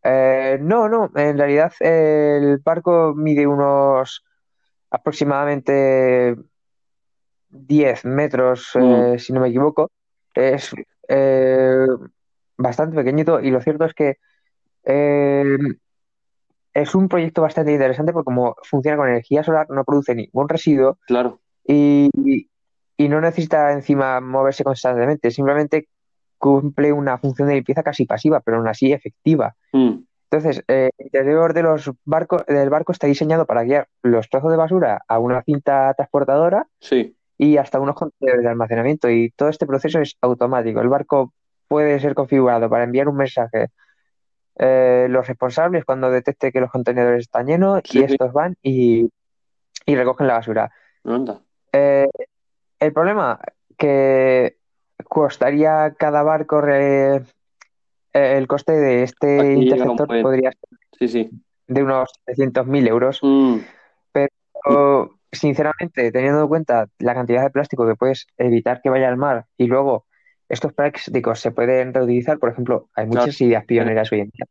Eh, 0.03 0.57
no, 0.61 0.87
no, 0.87 1.11
en 1.15 1.37
realidad 1.37 1.73
el 1.79 2.57
barco 2.59 3.13
mide 3.15 3.45
unos 3.45 4.23
aproximadamente 4.89 6.35
10 7.49 8.05
metros, 8.05 8.71
eh, 8.75 9.17
si 9.19 9.33
no 9.33 9.41
me 9.41 9.49
equivoco. 9.49 9.91
Es 10.33 10.71
eh, 11.07 11.85
bastante 12.57 12.95
pequeñito 12.95 13.39
y 13.39 13.51
lo 13.51 13.61
cierto 13.61 13.85
es 13.85 13.93
que 13.93 14.17
eh, 14.83 15.57
es 16.73 16.95
un 16.95 17.07
proyecto 17.09 17.41
bastante 17.41 17.71
interesante 17.71 18.13
porque 18.13 18.25
como 18.25 18.55
funciona 18.63 18.97
con 18.97 19.09
energía 19.09 19.43
solar 19.43 19.67
no 19.69 19.83
produce 19.83 20.15
ningún 20.15 20.47
residuo 20.49 20.97
Claro. 21.07 21.39
y, 21.65 22.09
y 22.97 23.09
no 23.09 23.21
necesita 23.21 23.71
encima 23.73 24.19
moverse 24.21 24.63
constantemente, 24.63 25.31
simplemente 25.31 25.87
cumple 26.37 26.93
una 26.93 27.17
función 27.17 27.47
de 27.47 27.55
limpieza 27.55 27.83
casi 27.83 28.05
pasiva, 28.05 28.39
pero 28.39 28.57
aún 28.57 28.67
así 28.67 28.93
efectiva. 28.93 29.55
Mm, 29.73 30.03
Entonces, 30.31 30.63
eh, 30.67 30.89
el 30.97 31.05
interior 31.07 31.53
de 31.53 31.63
los 31.63 31.91
barcos, 32.05 32.45
del 32.47 32.69
barco 32.69 32.91
está 32.91 33.07
diseñado 33.07 33.45
para 33.45 33.63
guiar 33.63 33.87
los 34.03 34.29
trozos 34.29 34.51
de 34.51 34.57
basura 34.57 35.01
a 35.07 35.19
una 35.19 35.41
cinta 35.43 35.93
transportadora 35.95 36.67
sí. 36.79 37.15
y 37.37 37.57
hasta 37.57 37.79
unos 37.79 37.95
contenedores 37.95 38.43
de 38.43 38.49
almacenamiento. 38.49 39.09
Y 39.09 39.31
todo 39.31 39.49
este 39.49 39.65
proceso 39.65 39.99
es 39.99 40.15
automático. 40.21 40.79
El 40.81 40.87
barco 40.89 41.33
puede 41.67 41.99
ser 41.99 42.15
configurado 42.15 42.69
para 42.69 42.83
enviar 42.85 43.09
un 43.09 43.17
mensaje. 43.17 43.67
Eh, 44.59 45.07
los 45.09 45.27
responsables 45.27 45.85
cuando 45.85 46.11
detecte 46.11 46.51
que 46.51 46.59
los 46.59 46.69
contenedores 46.69 47.21
están 47.21 47.47
llenos 47.47 47.81
Sí, 47.85 47.99
y 47.99 48.01
sí. 48.07 48.13
estos 48.13 48.31
van 48.33 48.55
y, 48.61 49.09
y 49.85 49.95
recogen 49.95 50.27
la 50.27 50.35
basura. 50.35 50.71
Anda. 51.03 51.41
Eh, 51.73 52.07
el 52.79 52.93
problema 52.93 53.39
que 53.77 54.57
costaría 55.05 55.93
cada 55.97 56.23
barco 56.23 56.61
re- 56.61 57.15
eh, 57.17 58.37
el 58.37 58.47
coste 58.47 58.73
de 58.73 59.03
este 59.03 59.39
Aquí 59.39 59.53
interceptor 59.53 60.07
podría 60.21 60.51
ser 60.51 61.09
Sí, 61.09 61.29
de 61.67 61.83
unos 61.83 62.11
300.000 62.25 62.87
euros. 62.87 63.19
Mm, 63.23 63.57
Pero, 64.11 65.11
sinceramente, 65.31 66.11
teniendo 66.11 66.41
en 66.41 66.47
cuenta 66.47 66.87
la 66.99 67.13
cantidad 67.13 67.43
de 67.43 67.51
plástico 67.51 67.87
que 67.87 67.95
puedes 67.95 68.27
evitar 68.37 68.81
que 68.81 68.89
vaya 68.89 69.07
al 69.07 69.15
mar 69.17 69.45
y 69.57 69.67
luego 69.67 70.05
estos 70.49 70.73
plásticos 70.73 71.39
se 71.39 71.51
pueden 71.51 71.93
reutilizar, 71.93 72.39
por 72.39 72.49
ejemplo, 72.49 72.89
hay 72.95 73.05
muchas 73.05 73.37
Claro. 73.37 73.49
ideas 73.49 73.65
pioneras 73.65 74.11
hoy 74.11 74.21
en 74.21 74.29
día. 74.31 74.45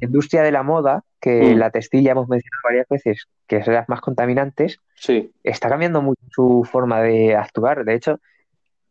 La 0.00 0.06
industria 0.06 0.42
de 0.42 0.52
la 0.52 0.62
moda, 0.62 1.04
que 1.20 1.54
Mm. 1.54 1.58
la 1.58 1.70
textil 1.70 2.02
ya 2.02 2.12
hemos 2.12 2.28
mencionado 2.28 2.60
varias 2.64 2.88
veces, 2.88 3.26
que 3.46 3.56
es 3.56 3.66
de 3.66 3.72
las 3.72 3.88
más 3.88 4.00
contaminantes, 4.00 4.78
sí. 4.94 5.32
está 5.42 5.68
cambiando 5.68 6.00
mucho 6.02 6.20
su 6.30 6.66
forma 6.70 7.00
de 7.02 7.36
actuar. 7.36 7.84
De 7.84 7.94
hecho, 7.94 8.20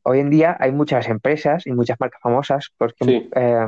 hoy 0.03 0.19
en 0.19 0.29
día 0.29 0.55
hay 0.59 0.71
muchas 0.71 1.07
empresas 1.09 1.65
y 1.67 1.71
muchas 1.71 1.99
marcas 1.99 2.21
famosas, 2.21 2.69
porque 2.77 3.05
Sí. 3.05 3.29
eh, 3.35 3.67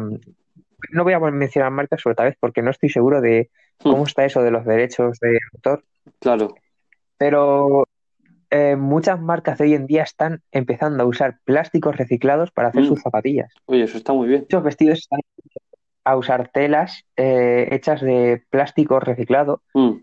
no 0.92 1.04
voy 1.04 1.14
a 1.14 1.20
mencionar 1.20 1.72
marcas 1.72 2.06
otra 2.06 2.26
vez 2.26 2.36
porque 2.40 2.62
no 2.62 2.72
estoy 2.72 2.90
seguro 2.90 3.22
de 3.22 3.50
cómo 3.82 4.04
está 4.04 4.26
eso 4.26 4.42
de 4.44 4.52
los 4.52 4.66
derechos 4.66 5.20
de 5.20 5.40
autor, 5.54 5.84
Claro. 6.20 6.56
pero 7.18 7.88
eh, 8.56 8.76
muchas 8.76 9.20
marcas 9.20 9.58
de 9.58 9.64
hoy 9.66 9.74
en 9.74 9.88
día 9.88 10.04
están 10.04 10.42
empezando 10.52 11.02
a 11.04 11.08
usar 11.08 11.40
plásticos 11.44 11.98
reciclados 11.98 12.52
para 12.52 12.68
hacer 12.68 12.84
Mm. 12.84 12.88
sus 12.88 13.02
zapatillas. 13.02 13.52
Oye, 13.66 13.84
eso 13.84 13.98
está 13.98 14.14
muy 14.14 14.28
bien. 14.28 14.42
Muchos 14.42 14.64
vestidos 14.64 15.00
están 15.00 15.20
a 16.06 16.16
usar 16.18 16.50
telas 16.50 17.04
eh, 17.18 17.68
hechas 17.72 18.02
de 18.02 18.44
plástico 18.50 19.00
reciclado. 19.00 19.62
Mm, 19.74 19.94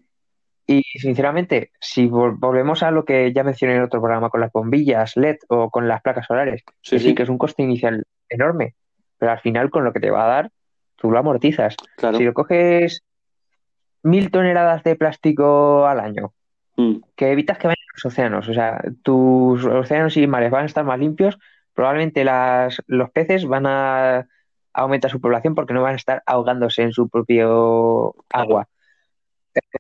Y 0.67 0.83
sinceramente, 1.01 1.73
si 1.81 2.09
vol- 2.09 2.37
volvemos 2.39 2.83
a 2.85 2.91
lo 2.93 3.05
que 3.05 3.33
ya 3.33 3.43
mencioné 3.43 3.75
en 3.77 3.83
otro 3.83 4.01
programa 4.01 4.31
con 4.31 4.41
las 4.41 4.53
bombillas 4.53 5.17
LED 5.17 5.39
o 5.49 5.69
con 5.69 5.89
las 5.89 6.01
placas 6.01 6.27
solares, 6.27 6.63
sí, 6.81 6.97
que 6.97 6.99
sí 7.01 7.09
sí. 7.09 7.15
que 7.15 7.23
es 7.25 7.29
un 7.29 7.39
coste 7.39 7.63
inicial 7.65 8.05
enorme, 8.29 8.75
pero 9.19 9.33
al 9.33 9.41
final 9.41 9.69
con 9.71 9.83
lo 9.85 9.93
que 9.93 9.99
te 10.01 10.11
va 10.13 10.25
a 10.25 10.29
dar, 10.29 10.51
tú 10.97 11.11
lo 11.11 11.19
amortizas. 11.19 11.75
Claro. 11.97 12.19
Si 12.19 12.25
lo 12.25 12.35
coges 12.35 13.03
mil 14.03 14.31
toneladas 14.31 14.83
de 14.85 14.95
plástico 14.97 15.87
al 15.87 15.99
año, 16.01 16.33
Mm, 16.81 17.03
que 17.15 17.31
evitas 17.31 17.59
que 17.59 17.67
vayan 17.67 17.85
los 17.95 18.05
océanos, 18.07 18.49
o 18.49 18.55
sea, 18.55 18.83
tus 19.03 19.65
océanos 19.65 20.17
y 20.17 20.27
mares 20.27 20.51
van 20.51 20.63
a 20.63 20.67
estar 20.67 20.85
más 20.85 20.99
limpios, 20.99 21.39
probablemente 21.75 22.25
las, 22.25 22.81
los 22.87 23.11
peces 23.11 23.45
van 23.47 23.67
a 23.67 24.27
aumentar 24.73 25.11
su 25.11 25.21
población 25.21 25.55
porque 25.55 25.75
no 25.75 25.83
van 25.83 25.95
a 25.95 25.97
estar 25.97 26.23
ahogándose 26.25 26.83
en 26.83 26.93
su 26.93 27.09
propio 27.09 28.15
agua. 28.31 28.69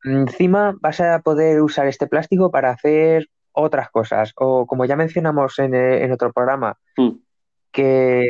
Encima 0.04 0.76
vas 0.80 1.00
a 1.00 1.20
poder 1.20 1.62
usar 1.62 1.86
este 1.86 2.06
plástico 2.06 2.50
para 2.50 2.70
hacer 2.70 3.28
otras 3.52 3.88
cosas, 3.90 4.32
o 4.36 4.66
como 4.66 4.84
ya 4.84 4.96
mencionamos 4.96 5.58
en, 5.58 5.74
en 5.74 6.12
otro 6.12 6.32
programa, 6.32 6.78
mm, 6.98 7.12
que 7.72 8.28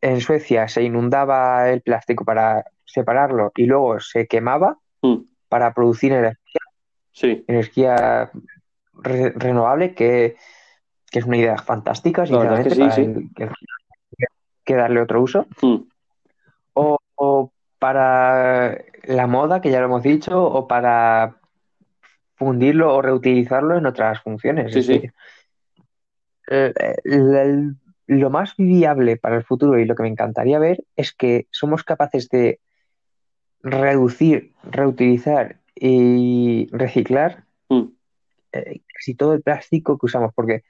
en 0.00 0.20
Suecia 0.20 0.68
se 0.68 0.82
inundaba 0.84 1.70
el 1.70 1.82
plástico 1.82 2.24
para 2.24 2.66
separarlo 2.84 3.50
y 3.56 3.66
luego 3.66 3.98
se 4.00 4.28
quemaba 4.28 4.78
mm, 5.02 5.16
para 5.48 5.74
producir 5.74 6.12
energía 6.12 6.61
sí. 7.12 7.44
energía 7.46 8.30
re- 8.94 9.30
renovable 9.30 9.94
que 9.94 10.36
que 11.10 11.18
es 11.18 11.26
una 11.26 11.36
idea 11.36 11.58
fantástica, 11.58 12.22
es 12.22 12.30
que 12.30 12.34
sinceramente, 12.36 12.74
sí, 12.74 12.80
para 12.80 12.94
el- 12.96 13.28
que, 13.36 13.48
que 14.64 14.74
darle 14.74 15.00
otro 15.02 15.20
uso. 15.20 15.46
Mm, 15.60 15.76
O, 16.72 16.98
o 17.16 17.52
para 17.78 18.78
la 19.04 19.26
moda, 19.26 19.60
que 19.60 19.70
ya 19.70 19.80
lo 19.80 19.86
hemos 19.86 20.02
dicho, 20.02 20.42
o 20.42 20.66
para 20.66 21.36
fundirlo 22.36 22.94
o 22.94 23.02
reutilizarlo 23.02 23.76
en 23.76 23.84
otras 23.84 24.22
funciones. 24.22 24.72
Sí, 24.72 24.78
Es 24.78 24.86
decir, 24.86 25.12
el- 26.46 27.76
lo 28.06 28.30
más 28.30 28.54
viable 28.56 29.16
para 29.16 29.36
el 29.36 29.44
futuro 29.44 29.78
y 29.78 29.84
lo 29.84 29.94
que 29.94 30.02
me 30.02 30.08
encantaría 30.08 30.58
ver 30.58 30.82
es 30.96 31.12
que 31.12 31.46
somos 31.50 31.84
capaces 31.84 32.28
de 32.30 32.58
reducir, 33.62 34.52
reutilizar 34.64 35.56
y 35.84 36.68
reciclar 36.70 37.44
mm, 37.68 37.82
eh, 38.52 38.80
casi 38.94 39.14
todo 39.16 39.34
el 39.34 39.42
plástico 39.42 39.98
que 39.98 40.06
usamos, 40.06 40.32
porque 40.34 40.62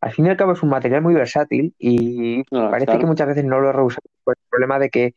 al 0.00 0.12
fin 0.12 0.26
y 0.26 0.28
al 0.30 0.36
cabo 0.38 0.52
es 0.52 0.62
un 0.62 0.70
material 0.70 1.02
muy 1.02 1.12
versátil 1.14 1.74
y 1.78 2.40
Ah, 2.52 2.68
parece 2.70 2.86
claro. 2.86 3.00
que 3.00 3.06
muchas 3.06 3.26
veces 3.28 3.44
no 3.44 3.60
lo 3.60 3.70
reusamos 3.72 4.08
por 4.24 4.34
el 4.34 4.42
problema 4.48 4.78
de 4.78 4.88
que 4.90 5.14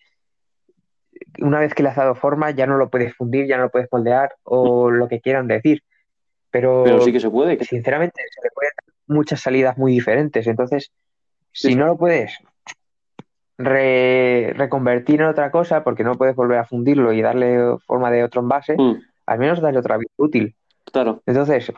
una 1.41 1.59
vez 1.59 1.73
que 1.73 1.83
le 1.83 1.89
has 1.89 1.95
dado 1.95 2.15
forma 2.15 2.51
ya 2.51 2.67
no 2.67 2.75
lo 2.77 2.89
puedes 2.89 3.15
fundir, 3.15 3.45
ya 3.47 3.55
no 3.57 3.63
lo 3.63 3.69
puedes 3.71 3.87
moldear 3.91 4.33
o 4.43 4.89
lo 4.91 5.07
que 5.07 5.21
quieran 5.21 5.47
decir. 5.47 5.83
Pero, 6.51 6.83
Pero 6.83 7.01
sí 7.01 7.13
que 7.13 7.19
se 7.19 7.29
puede. 7.29 7.63
sinceramente 7.63 8.21
se 8.29 8.41
le 8.41 8.49
pueden 8.51 8.71
dar 8.75 8.93
muchas 9.15 9.39
salidas 9.39 9.77
muy 9.77 9.93
diferentes. 9.93 10.47
Entonces, 10.47 10.91
Sí, 11.51 11.69
si 11.69 11.73
sí. 11.73 11.79
no 11.79 11.85
lo 11.87 11.97
puedes 11.97 12.37
re- 13.57 14.53
reconvertir 14.55 15.21
en 15.21 15.27
otra 15.27 15.51
cosa, 15.51 15.83
porque 15.83 16.03
no 16.03 16.15
puedes 16.15 16.35
volver 16.35 16.59
a 16.59 16.65
fundirlo 16.65 17.11
y 17.13 17.21
darle 17.21 17.77
forma 17.85 18.11
de 18.11 18.23
otro 18.23 18.41
envase, 18.41 18.75
Mm, 18.77 18.93
al 19.29 19.39
menos 19.39 19.61
darle 19.61 19.79
otra 19.79 19.97
vida 19.97 20.11
útil. 20.17 20.55
claro. 20.91 21.21
Entonces, 21.25 21.71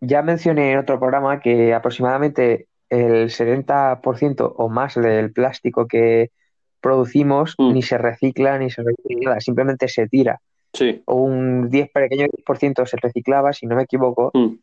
ya 0.00 0.22
mencioné 0.22 0.72
en 0.72 0.78
otro 0.78 0.98
programa 0.98 1.40
que 1.40 1.72
aproximadamente 1.74 2.66
el 2.90 3.30
70% 3.30 4.54
o 4.56 4.68
más 4.68 4.94
del 4.94 5.32
plástico 5.32 5.86
que 5.88 6.30
producimos 6.80 7.54
Mm. 7.58 7.72
ni 7.72 7.82
se 7.82 7.98
recicla 7.98 8.58
ni 8.58 8.70
se 8.70 8.82
recicla 8.82 9.30
nada, 9.30 9.40
simplemente 9.40 9.88
se 9.88 10.06
tira. 10.08 10.40
Sí. 10.72 11.02
O 11.06 11.14
un 11.16 11.70
10 11.70 11.90
pequeño 11.90 12.26
10% 12.26 12.84
se 12.86 12.96
reciclaba, 12.98 13.52
si 13.52 13.66
no 13.66 13.74
me 13.76 13.82
equivoco, 13.84 14.30
Mm, 14.34 14.58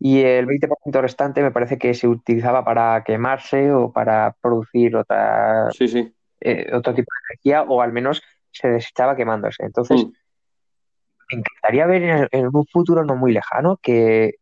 y 0.00 0.20
el 0.22 0.46
20% 0.46 1.00
restante 1.00 1.42
me 1.42 1.50
parece 1.50 1.78
que 1.78 1.94
se 1.94 2.06
utilizaba 2.06 2.64
para 2.64 3.02
quemarse 3.04 3.72
o 3.72 3.90
para 3.90 4.36
producir 4.40 4.94
otra, 4.96 5.70
sí, 5.72 5.88
sí. 5.88 6.12
eh, 6.40 6.70
otro 6.74 6.92
tipo 6.94 7.10
de 7.10 7.32
energía, 7.32 7.62
o 7.62 7.80
al 7.80 7.92
menos 7.92 8.22
se 8.52 8.68
desechaba 8.68 9.16
quemándose. 9.16 9.64
Entonces, 9.64 10.04
Mm, 10.04 10.12
me 11.36 11.40
encantaría 11.40 11.86
ver 11.86 12.02
en, 12.02 12.28
en 12.30 12.46
un 12.54 12.66
futuro 12.66 13.04
no 13.04 13.16
muy 13.16 13.32
lejano 13.32 13.78
que, 13.82 14.34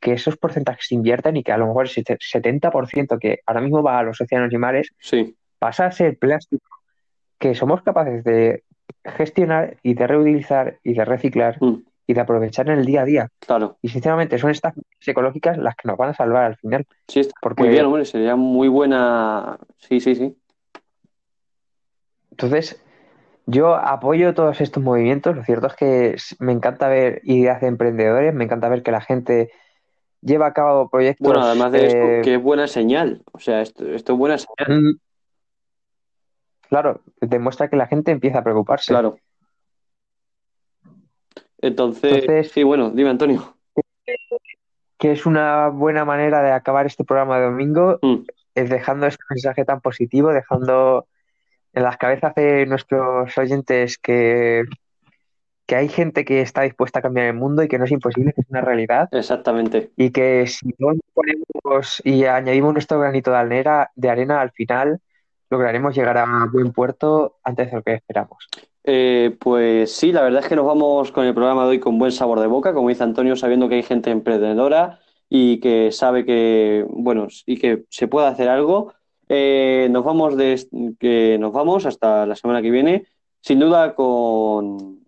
que 0.00 0.12
esos 0.12 0.36
porcentajes 0.36 0.86
se 0.86 0.94
inviertan 0.94 1.36
y 1.36 1.42
que 1.42 1.52
a 1.52 1.58
lo 1.58 1.66
mejor 1.66 1.86
ese 1.86 2.02
70% 2.04 3.18
que 3.18 3.40
ahora 3.46 3.60
mismo 3.60 3.82
va 3.82 3.98
a 3.98 4.02
los 4.02 4.20
océanos 4.20 4.52
y 4.52 4.58
mares 4.58 4.92
sí. 4.98 5.36
pasa 5.58 5.86
a 5.86 5.92
ser 5.92 6.18
plástico 6.18 6.68
que 7.38 7.54
somos 7.54 7.82
capaces 7.82 8.24
de 8.24 8.64
gestionar 9.04 9.76
y 9.82 9.94
de 9.94 10.06
reutilizar 10.06 10.78
y 10.82 10.94
de 10.94 11.04
reciclar 11.04 11.56
Mm, 11.60 11.82
y 12.06 12.14
de 12.14 12.20
aprovechar 12.22 12.68
en 12.70 12.78
el 12.78 12.86
día 12.86 13.02
a 13.02 13.04
día. 13.04 13.28
claro. 13.38 13.76
Y 13.82 13.88
sinceramente 13.90 14.38
son 14.38 14.50
estas 14.50 14.72
ecológicas 15.06 15.58
las 15.58 15.76
que 15.76 15.88
nos 15.88 15.98
van 15.98 16.08
a 16.10 16.14
salvar 16.14 16.44
al 16.44 16.56
final. 16.56 16.86
Sí, 17.06 17.20
está 17.20 17.34
Porque- 17.42 17.62
muy 17.64 17.70
bien, 17.70 17.84
hombre. 17.84 18.04
Sería 18.06 18.34
muy 18.34 18.68
buena. 18.68 19.58
Sí, 19.76 20.00
sí, 20.00 20.14
sí. 20.14 20.34
Entonces, 22.30 22.82
yo 23.50 23.74
apoyo 23.74 24.34
todos 24.34 24.60
estos 24.60 24.82
movimientos. 24.82 25.34
Lo 25.34 25.42
cierto 25.42 25.68
es 25.68 25.74
que 25.74 26.16
me 26.38 26.52
encanta 26.52 26.86
ver 26.88 27.22
ideas 27.24 27.62
de 27.62 27.68
emprendedores, 27.68 28.34
me 28.34 28.44
encanta 28.44 28.68
ver 28.68 28.82
que 28.82 28.90
la 28.90 29.00
gente 29.00 29.50
lleva 30.20 30.48
a 30.48 30.52
cabo 30.52 30.90
proyectos. 30.90 31.26
Bueno, 31.26 31.40
además 31.42 31.72
de 31.72 31.78
eh, 31.80 31.86
esto, 31.86 32.24
que 32.24 32.34
es 32.34 32.42
buena 32.42 32.66
señal. 32.68 33.22
O 33.32 33.38
sea, 33.40 33.62
esto, 33.62 33.86
esto 33.86 34.12
es 34.12 34.18
buena 34.18 34.36
señal. 34.36 34.82
mm, 34.82 34.98
Claro, 36.68 37.00
demuestra 37.22 37.68
que 37.70 37.76
la 37.76 37.86
gente 37.86 38.10
empieza 38.10 38.40
a 38.40 38.44
preocuparse. 38.44 38.92
Claro. 38.92 39.16
Entonces, 41.60 42.12
Entonces- 42.12 42.52
sí, 42.52 42.62
bueno, 42.62 42.90
dime, 42.90 43.08
Antonio. 43.10 43.54
Que 44.98 45.12
es 45.12 45.24
una 45.24 45.68
buena 45.68 46.04
manera 46.04 46.42
de 46.42 46.52
acabar 46.52 46.84
este 46.84 47.04
programa 47.04 47.38
de 47.38 47.46
domingo, 47.46 47.98
Mm, 48.02 48.16
es 48.54 48.68
dejando 48.68 49.06
este 49.06 49.22
mensaje 49.30 49.64
tan 49.64 49.80
positivo, 49.80 50.28
dejando 50.32 51.06
en 51.78 51.84
las 51.84 51.96
cabezas 51.96 52.34
de 52.34 52.66
nuestros 52.66 53.36
oyentes 53.38 53.98
que, 53.98 54.64
que 55.64 55.76
hay 55.76 55.88
gente 55.88 56.24
que 56.24 56.40
está 56.40 56.62
dispuesta 56.62 56.98
a 56.98 57.02
cambiar 57.02 57.26
el 57.26 57.34
mundo 57.34 57.62
y 57.62 57.68
que 57.68 57.78
no 57.78 57.84
es 57.84 57.92
imposible, 57.92 58.32
que 58.32 58.40
es 58.40 58.50
una 58.50 58.60
realidad. 58.60 59.08
exactamente. 59.12 59.90
Y 59.96 60.10
que 60.10 60.46
si 60.46 60.74
no 60.78 60.92
ponemos 61.14 62.02
y 62.04 62.24
añadimos 62.24 62.72
nuestro 62.72 62.98
granito 62.98 63.30
de 63.30 63.36
arena, 63.36 63.90
de 63.94 64.10
arena 64.10 64.40
al 64.40 64.50
final, 64.50 65.00
lograremos 65.50 65.94
llegar 65.94 66.18
a 66.18 66.48
buen 66.52 66.72
puerto 66.72 67.36
antes 67.44 67.70
de 67.70 67.76
lo 67.76 67.82
que 67.82 67.94
esperamos. 67.94 68.48
Eh, 68.84 69.36
pues 69.38 69.92
sí, 69.92 70.12
la 70.12 70.22
verdad 70.22 70.42
es 70.42 70.48
que 70.48 70.56
nos 70.56 70.66
vamos 70.66 71.12
con 71.12 71.26
el 71.26 71.34
programa 71.34 71.64
de 71.64 71.70
hoy 71.70 71.80
con 71.80 71.98
buen 71.98 72.12
sabor 72.12 72.40
de 72.40 72.46
boca, 72.46 72.74
como 72.74 72.88
dice 72.88 73.04
Antonio, 73.04 73.36
sabiendo 73.36 73.68
que 73.68 73.76
hay 73.76 73.82
gente 73.82 74.10
emprendedora 74.10 74.98
y 75.28 75.60
que 75.60 75.92
sabe 75.92 76.24
que, 76.24 76.86
bueno, 76.88 77.28
y 77.46 77.58
que 77.58 77.84
se 77.90 78.08
puede 78.08 78.26
hacer 78.26 78.48
algo. 78.48 78.94
Eh, 79.28 79.88
nos 79.90 80.04
vamos 80.04 80.36
de, 80.36 80.94
que 80.98 81.36
nos 81.38 81.52
vamos 81.52 81.86
hasta 81.86 82.26
la 82.26 82.34
semana 82.34 82.62
que 82.62 82.70
viene, 82.70 83.06
sin 83.40 83.58
duda 83.58 83.94
con 83.94 84.98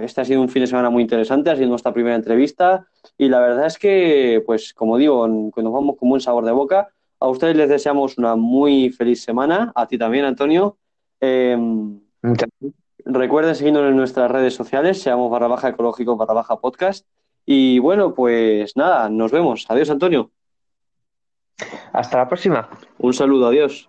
este 0.00 0.20
ha 0.20 0.24
sido 0.24 0.42
un 0.42 0.50
fin 0.50 0.60
de 0.60 0.66
semana 0.66 0.90
muy 0.90 1.02
interesante, 1.02 1.50
ha 1.50 1.56
sido 1.56 1.68
nuestra 1.68 1.94
primera 1.94 2.14
entrevista 2.14 2.86
y 3.16 3.28
la 3.28 3.40
verdad 3.40 3.66
es 3.66 3.78
que, 3.78 4.42
pues 4.44 4.74
como 4.74 4.98
digo, 4.98 5.26
nos 5.26 5.72
vamos 5.72 5.96
con 5.96 6.10
buen 6.10 6.20
sabor 6.20 6.44
de 6.44 6.52
boca. 6.52 6.88
A 7.20 7.28
ustedes 7.28 7.56
les 7.56 7.70
deseamos 7.70 8.18
una 8.18 8.36
muy 8.36 8.90
feliz 8.90 9.22
semana, 9.22 9.72
a 9.74 9.86
ti 9.86 9.96
también, 9.96 10.26
Antonio. 10.26 10.76
Eh, 11.20 11.56
Recuerden 13.10 13.54
seguirnos 13.54 13.88
en 13.88 13.96
nuestras 13.96 14.30
redes 14.30 14.54
sociales, 14.54 15.00
seamos 15.00 15.30
barra 15.30 15.46
baja 15.46 15.70
ecológico 15.70 16.16
barra 16.16 16.34
baja 16.34 16.60
podcast. 16.60 17.06
Y 17.46 17.78
bueno, 17.78 18.12
pues 18.12 18.76
nada, 18.76 19.08
nos 19.08 19.32
vemos. 19.32 19.64
Adiós, 19.70 19.88
Antonio. 19.88 20.30
Hasta 21.92 22.18
la 22.18 22.28
próxima. 22.28 22.68
Un 22.98 23.12
saludo, 23.12 23.48
adiós. 23.48 23.88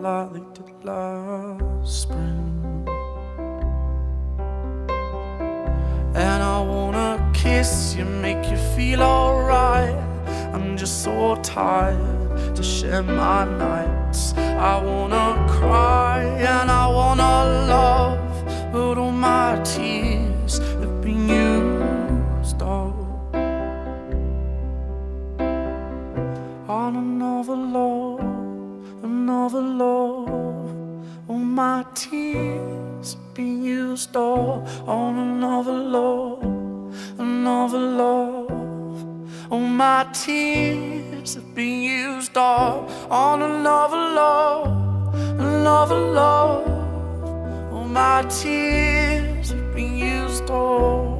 Flower 0.00 0.30
like 0.32 0.54
did 0.54 0.84
last 0.84 2.02
spring. 2.02 2.86
And 6.14 6.42
I 6.42 6.60
wanna 6.72 7.30
kiss 7.34 7.94
you, 7.96 8.04
make 8.04 8.44
you 8.50 8.58
feel 8.76 9.02
alright. 9.02 9.96
I'm 10.54 10.76
just 10.76 11.02
so 11.02 11.36
tired 11.42 12.54
to 12.56 12.62
share 12.62 13.02
my 13.02 13.44
nights. 13.66 14.34
I 14.36 14.74
wanna 14.88 15.28
cry 15.58 16.22
and 16.52 16.70
I 16.70 16.86
wanna 16.98 17.34
love, 17.74 18.72
but 18.72 18.98
all 18.98 19.12
my 19.12 19.60
tears 19.64 20.58
have 20.80 21.00
been 21.00 21.28
used 21.28 22.62
up 22.62 22.94
on 26.68 26.90
another 26.96 27.56
love, 27.56 27.97
another 29.28 29.60
love. 29.60 30.30
All 31.28 31.36
my 31.36 31.84
tears 31.94 33.18
been 33.34 33.62
used 33.62 34.16
up 34.16 34.66
on 34.88 35.18
another 35.18 35.78
love, 35.96 36.42
another 37.18 37.78
love. 37.78 38.50
All 39.52 39.60
my 39.84 40.06
tears 40.14 41.34
have 41.34 41.54
been 41.54 41.82
used 41.82 42.38
up 42.38 42.90
on 43.10 43.42
another 43.42 44.02
love, 44.20 45.14
another 45.38 46.00
love. 46.20 46.66
All 47.70 47.84
my 47.84 48.22
tears 48.30 49.50
have 49.50 49.74
been 49.74 49.98
used 49.98 50.50
up. 50.50 51.17